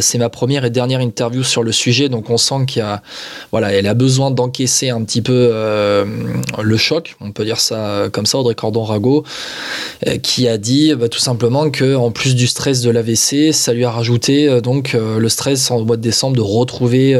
c'est 0.00 0.18
ma 0.18 0.28
première 0.28 0.66
et 0.66 0.70
dernière 0.70 1.00
interview 1.00 1.42
sur 1.42 1.62
le 1.62 1.72
sujet, 1.72 2.10
donc 2.10 2.28
on 2.28 2.36
sent 2.36 2.66
qu'il 2.66 2.80
y 2.80 2.82
a, 2.82 3.02
voilà, 3.50 3.72
elle 3.72 3.86
a 3.86 3.94
besoin 3.94 4.30
d'encaisser 4.30 4.90
un 4.90 5.02
petit 5.04 5.22
peu 5.22 5.50
le 6.62 6.76
choc, 6.76 6.99
on 7.20 7.32
peut 7.32 7.44
dire 7.44 7.60
ça 7.60 8.08
comme 8.12 8.26
ça, 8.26 8.38
Audrey 8.38 8.54
Cordon-Rago, 8.54 9.24
euh, 10.06 10.18
qui 10.18 10.48
a 10.48 10.58
dit 10.58 10.94
bah, 10.94 11.08
tout 11.08 11.18
simplement 11.18 11.70
que 11.70 11.94
en 11.94 12.10
plus 12.10 12.34
du 12.34 12.46
stress 12.46 12.80
de 12.80 12.90
l'AVC, 12.90 13.52
ça 13.52 13.72
lui 13.72 13.84
a 13.84 13.90
rajouté 13.90 14.48
euh, 14.48 14.60
donc 14.60 14.92
le 14.94 15.28
stress 15.28 15.70
en 15.70 15.84
mois 15.84 15.96
de 15.96 16.02
décembre 16.02 16.36
de 16.36 16.42
retrouver 16.42 17.14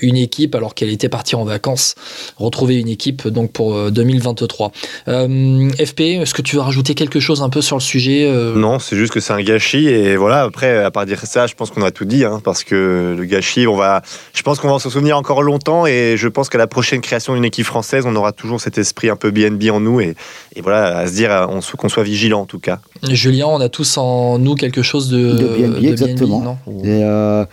une 0.00 0.16
équipe 0.16 0.54
alors 0.54 0.74
qu'elle 0.74 0.90
était 0.90 1.08
partie 1.08 1.34
en 1.36 1.44
vacances, 1.44 1.94
retrouver 2.36 2.76
une 2.76 2.88
équipe 2.88 3.28
donc 3.28 3.52
pour 3.52 3.90
2023. 3.90 4.72
FP, 5.06 6.00
est-ce 6.00 6.34
que 6.34 6.42
tu 6.42 6.56
veux 6.56 6.62
rajouter 6.62 6.94
quelque 6.94 7.20
chose 7.20 7.42
un 7.42 7.48
peu 7.48 7.60
sur 7.60 7.76
le 7.76 7.82
sujet 7.82 8.30
Non, 8.54 8.78
c'est 8.78 8.96
juste 8.96 9.12
que 9.12 9.20
c'est 9.20 9.32
un 9.32 9.42
gâchis 9.42 9.88
et 9.88 10.16
voilà. 10.16 10.42
Après, 10.42 10.82
à 10.82 10.90
part 10.90 11.06
dire 11.06 11.20
ça, 11.24 11.46
je 11.46 11.54
pense 11.54 11.70
qu'on 11.70 11.82
a 11.82 11.90
tout 11.90 12.04
dit, 12.04 12.24
hein, 12.24 12.40
parce 12.42 12.64
que 12.64 13.14
le 13.16 13.24
gâchis, 13.24 13.62
je 13.62 14.42
pense 14.42 14.58
qu'on 14.58 14.72
va 14.72 14.78
s'en 14.78 14.90
souvenir 14.90 15.16
encore 15.16 15.42
longtemps 15.42 15.86
et 15.86 16.16
je 16.16 16.28
pense 16.28 16.48
qu'à 16.48 16.58
la 16.58 16.66
prochaine 16.66 17.00
création 17.00 17.34
d'une 17.34 17.44
équipe 17.44 17.66
française, 17.66 18.04
on 18.06 18.14
aura 18.16 18.32
toujours 18.32 18.60
cet 18.60 18.78
esprit 18.78 19.07
un 19.10 19.16
peu 19.16 19.30
BNB 19.30 19.70
en 19.70 19.80
nous 19.80 20.00
et, 20.00 20.14
et 20.54 20.60
voilà, 20.60 20.98
à 20.98 21.06
se 21.06 21.14
dire 21.14 21.48
qu'on 21.76 21.88
soit 21.88 22.02
vigilant 22.02 22.40
en 22.40 22.46
tout 22.46 22.58
cas. 22.58 22.80
Julien, 23.02 23.46
on 23.46 23.60
a 23.60 23.68
tous 23.68 23.98
en 23.98 24.38
nous 24.38 24.54
quelque 24.54 24.82
chose 24.82 25.08
de, 25.08 25.32
de 25.32 25.46
BNB, 25.46 25.80
de 25.80 25.88
exactement. 25.88 26.58
BNB, 26.66 26.84
et 26.84 27.04
euh, 27.04 27.44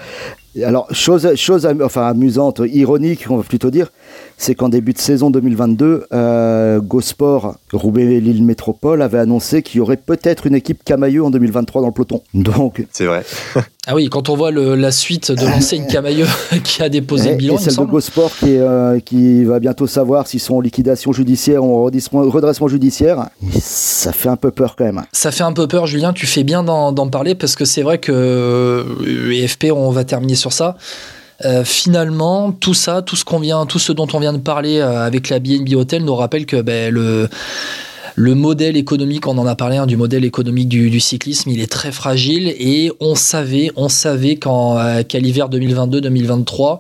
alors, 0.64 0.88
chose, 0.92 1.36
chose 1.36 1.68
enfin, 1.84 2.08
amusante, 2.08 2.62
ironique, 2.66 3.26
on 3.30 3.38
va 3.38 3.44
plutôt 3.44 3.72
dire, 3.72 3.92
c'est 4.38 4.56
qu'en 4.56 4.70
début 4.70 4.94
de 4.94 5.00
saison 5.00 5.30
2022, 5.30 6.08
euh, 6.14 6.80
Gosport, 6.82 7.56
Roubaix-Lille 7.72 8.44
Métropole, 8.44 9.02
avait 9.02 9.20
annoncé 9.20 9.62
qu'il 9.62 9.78
y 9.78 9.82
aurait 9.82 9.98
peut-être 9.98 10.46
une 10.48 10.56
équipe 10.56 10.84
Camailleux 10.84 11.24
en 11.24 11.30
2023 11.30 11.82
dans 11.82 11.88
le 11.88 11.94
peloton. 11.94 12.22
Donc, 12.34 12.86
c'est 12.92 13.06
vrai. 13.06 13.24
ah 13.88 13.96
oui, 13.96 14.10
quand 14.10 14.30
on 14.30 14.36
voit 14.36 14.52
le, 14.52 14.76
la 14.76 14.92
suite 14.92 15.32
de 15.32 15.46
l'enseigne 15.46 15.86
Camailleux 15.88 16.28
qui 16.64 16.84
a 16.84 16.90
déposé 16.90 17.30
et, 17.30 17.32
le 17.32 17.38
bilan, 17.38 17.56
et 17.56 17.60
celle 17.60 17.78
de 17.78 17.84
Gosport 17.84 18.32
qui, 18.38 18.58
euh, 18.58 19.00
qui 19.00 19.44
va 19.46 19.60
bientôt 19.60 19.88
savoir 19.88 20.28
s'ils 20.28 20.42
sont 20.42 20.56
en 20.56 20.62
liquidation 20.62 21.14
judiciaire 21.14 21.64
ou 21.64 21.76
en 21.78 21.84
redressement 21.84 22.68
judiciaire, 22.68 23.30
ça 23.60 24.12
fait 24.12 24.30
un 24.30 24.36
peu 24.36 24.52
peur 24.52 24.76
quand 24.76 24.86
même. 24.86 25.04
Ça 25.12 25.32
fait 25.32 25.44
un 25.44 25.54
peu 25.54 25.68
peur, 25.68 25.88
Julien. 25.88 26.14
Tu 26.14 26.26
fais 26.26 26.44
bien 26.44 26.64
d'en 26.64 27.10
parler 27.10 27.36
parce 27.36 27.56
que 27.56 27.66
c'est 27.66 27.82
vrai 27.82 28.00
que 28.00 28.12
euh, 28.12 29.48
FP, 29.48 29.66
on 29.74 29.92
va 29.92 30.04
terminer 30.04 30.36
sur 30.36 30.54
ça. 30.54 30.78
Euh, 31.44 31.66
finalement, 31.66 32.52
tout 32.54 32.74
ça, 32.74 33.02
tout 33.02 33.16
ce 33.16 33.26
qu'on 33.26 33.40
vient, 33.40 33.66
tout 33.66 33.80
ce 33.80 33.92
dont 33.92 34.08
on 34.14 34.20
vient 34.20 34.32
de 34.32 34.38
parler 34.38 34.80
euh, 34.80 35.06
avec 35.06 35.30
la 35.30 35.40
BNB 35.40 35.74
Hotel 35.76 36.06
nous 36.06 36.16
rappelle 36.16 36.46
que 36.46 36.62
ben, 36.62 36.94
le 36.94 37.28
le 38.16 38.34
modèle 38.34 38.78
économique, 38.78 39.28
on 39.28 39.38
en 39.38 39.46
a 39.46 39.56
parlé 39.56 39.76
hein, 39.76 39.86
du 39.86 39.98
modèle 39.98 40.24
économique 40.24 40.70
du, 40.70 40.90
du, 40.90 41.02
cyclisme, 41.02 41.50
il 41.50 41.60
est 41.60 41.70
très 41.70 41.92
fragile 41.92 42.48
et 42.48 42.90
on 43.02 43.14
savait, 43.14 43.72
on 43.76 43.90
savait 43.90 44.38
qu'en 44.38 44.80
euh, 44.80 45.04
qu'à 45.04 45.20
l'hiver 45.20 45.50
2022-2023 45.50 46.80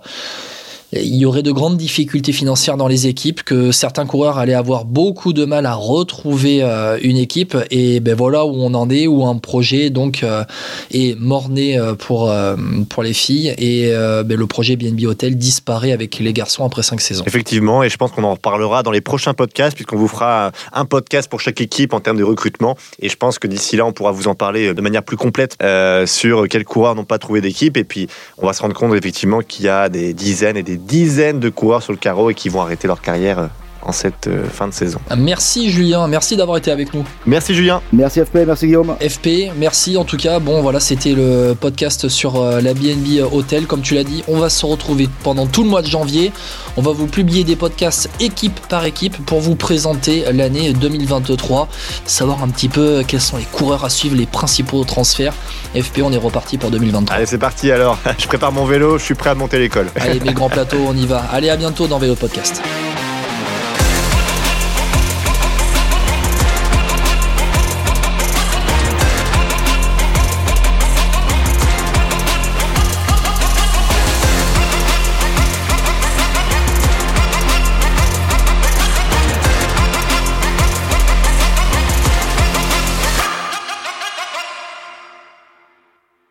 il 1.04 1.16
y 1.16 1.26
aurait 1.26 1.43
de 1.43 1.52
grandes 1.52 1.78
difficultés 1.78 2.32
financières 2.32 2.78
dans 2.78 2.88
les 2.88 3.08
équipes, 3.08 3.43
que 3.43 3.72
certains 3.72 4.06
coureurs 4.06 4.38
allaient 4.38 4.54
avoir 4.54 4.86
beaucoup 4.86 5.34
de 5.34 5.46
mal 5.46 5.66
à 5.66 5.74
retrouver 5.74 6.62
euh, 6.62 6.98
une 7.02 7.18
équipe. 7.18 7.58
Et 7.72 8.00
ben 8.00 8.16
voilà 8.16 8.46
où 8.46 8.54
on 8.56 8.74
en 8.74 8.89
est, 8.89 9.08
où 9.08 9.26
un 9.26 9.38
projet 9.38 9.89
donc 9.89 10.24
euh, 10.24 10.43
est 10.91 11.20
mort-né 11.20 11.80
pour, 12.00 12.30
euh, 12.30 12.56
pour 12.89 13.04
les 13.04 13.14
filles. 13.14 13.54
Et 13.58 13.91
ben, 13.91 14.38
le 14.38 14.48
projet 14.48 14.76
BNB 14.76 15.06
Hotel 15.06 15.38
disparaît 15.38 15.91
avec 15.91 16.20
les 16.20 16.34
garçons 16.34 16.66
après 16.66 16.84
cinq 16.84 17.02
saisons. 17.02 17.24
Effectivement, 17.26 17.84
et 17.84 17.89
je 17.89 17.98
pense 17.98 18.12
qu'on 18.12 18.24
en 18.24 18.34
reparlera 18.34 18.84
dans 18.84 18.91
les 18.91 19.02
prochains 19.02 19.34
podcasts, 19.34 19.76
puisqu'on 19.76 19.98
vous 19.98 20.08
fera 20.08 20.52
un 20.74 20.86
podcast 20.86 21.30
pour 21.30 21.39
chaque 21.39 21.62
équipe 21.62 21.93
en 21.93 22.00
termes 22.00 22.18
de 22.18 22.24
recrutement. 22.24 22.78
Et 23.00 23.10
je 23.10 23.16
pense 23.18 23.39
que 23.39 23.48
d'ici 23.48 23.76
là, 23.76 23.86
on 23.86 23.93
pourra 23.93 24.12
vous 24.12 24.28
en 24.28 24.36
parler 24.36 24.74
de 24.74 24.82
manière 24.82 25.04
plus 25.04 25.18
complète 25.18 25.58
sur 26.06 26.48
quels 26.48 26.66
coureurs 26.66 26.96
n'ont 26.96 27.06
pas 27.06 27.18
trouvé 27.18 27.41
d'équipe. 27.41 27.78
Et 27.78 27.84
puis, 27.84 28.08
on 28.38 28.46
va 28.46 28.54
se 28.54 28.62
rendre 28.62 28.76
compte 28.76 28.93
effectivement 28.96 29.41
qu'il 29.41 29.66
y 29.66 29.70
a 29.70 29.89
des 29.89 30.14
dizaines 30.14 30.58
et 30.58 30.64
des 30.64 30.78
dizaines 30.86 31.40
de 31.40 31.50
coureurs 31.50 31.82
sur 31.82 31.94
le 31.94 31.98
carreau 31.98 32.30
et 32.30 32.36
qui 32.36 32.50
vont 32.50 32.62
arrêter 32.62 32.88
leur 32.88 33.02
carrière 33.02 33.50
en 33.86 33.92
cette 33.92 34.30
fin 34.52 34.68
de 34.68 34.74
saison. 34.74 35.00
Merci 35.16 35.70
Julien, 35.70 36.08
merci 36.08 36.36
d'avoir 36.36 36.58
été 36.58 36.72
avec 36.72 36.94
nous. 36.94 37.06
Merci 37.26 37.54
Julien. 37.54 37.82
Merci 37.94 38.22
FP, 38.22 38.40
merci 38.48 38.68
Guillaume. 38.68 38.96
FP, 39.00 39.52
merci 39.58 39.98
en 39.98 40.04
tout 40.04 40.18
cas. 40.18 40.40
Bon 40.40 40.62
voilà, 40.62 40.80
c'était 40.80 41.14
le 41.14 41.56
podcast 41.60 42.10
sur 42.10 42.44
la 42.44 42.74
BNB 42.74 43.22
Hotel. 43.32 43.68
Comme 43.68 43.82
tu 43.82 43.96
l'as 43.96 44.04
dit, 44.04 44.24
on 44.28 44.40
va 44.40 44.50
se 44.50 44.66
retrouver 44.66 45.08
pendant 45.24 45.46
tout 45.46 45.64
le 45.64 45.70
mois 45.70 45.82
de 45.82 45.88
janvier. 45.88 46.32
On 46.78 46.82
va 46.82 46.92
vous 46.92 47.08
publier 47.08 47.44
des 47.44 47.56
podcasts 47.56 48.10
équipe 48.20 48.60
par 48.68 48.86
équipe 48.86 49.18
pour 49.26 49.40
vous 49.40 49.56
présenter 49.56 50.26
l'année 50.34 50.74
2023, 50.74 51.70
savoir 52.06 52.44
un 52.44 52.50
petit 52.50 52.70
peu 52.70 53.04
quels 53.08 53.22
sont 53.22 53.38
les 53.38 53.44
coureurs 53.44 53.86
à 53.86 53.90
suivre, 53.90 54.16
les 54.16 54.26
principaux 54.26 54.84
transferts. 54.84 55.34
FP, 55.76 56.02
on 56.04 56.12
est 56.12 56.18
reparti 56.18 56.58
pour 56.58 56.72
2023. 56.72 57.16
Allez, 57.16 57.26
c'est 57.26 57.38
parti 57.38 57.72
alors. 57.72 57.98
Je 58.18 58.28
prépare 58.28 58.52
mon 58.52 58.66
vélo, 58.66 58.98
je 58.98 59.04
suis 59.04 59.16
prêt 59.16 59.30
à 59.30 59.36
monter 59.36 59.60
l'école. 59.60 59.88
Allez, 59.96 60.20
mes 60.20 60.34
grands 60.34 60.50
plateaux, 60.50 60.84
on 60.88 60.96
y 60.96 61.06
va. 61.06 61.20
Allez, 61.32 61.50
à 61.50 61.58
bientôt 61.58 61.88
dans 61.88 62.00
Vélo 62.00 62.16
Podcast. 62.16 62.62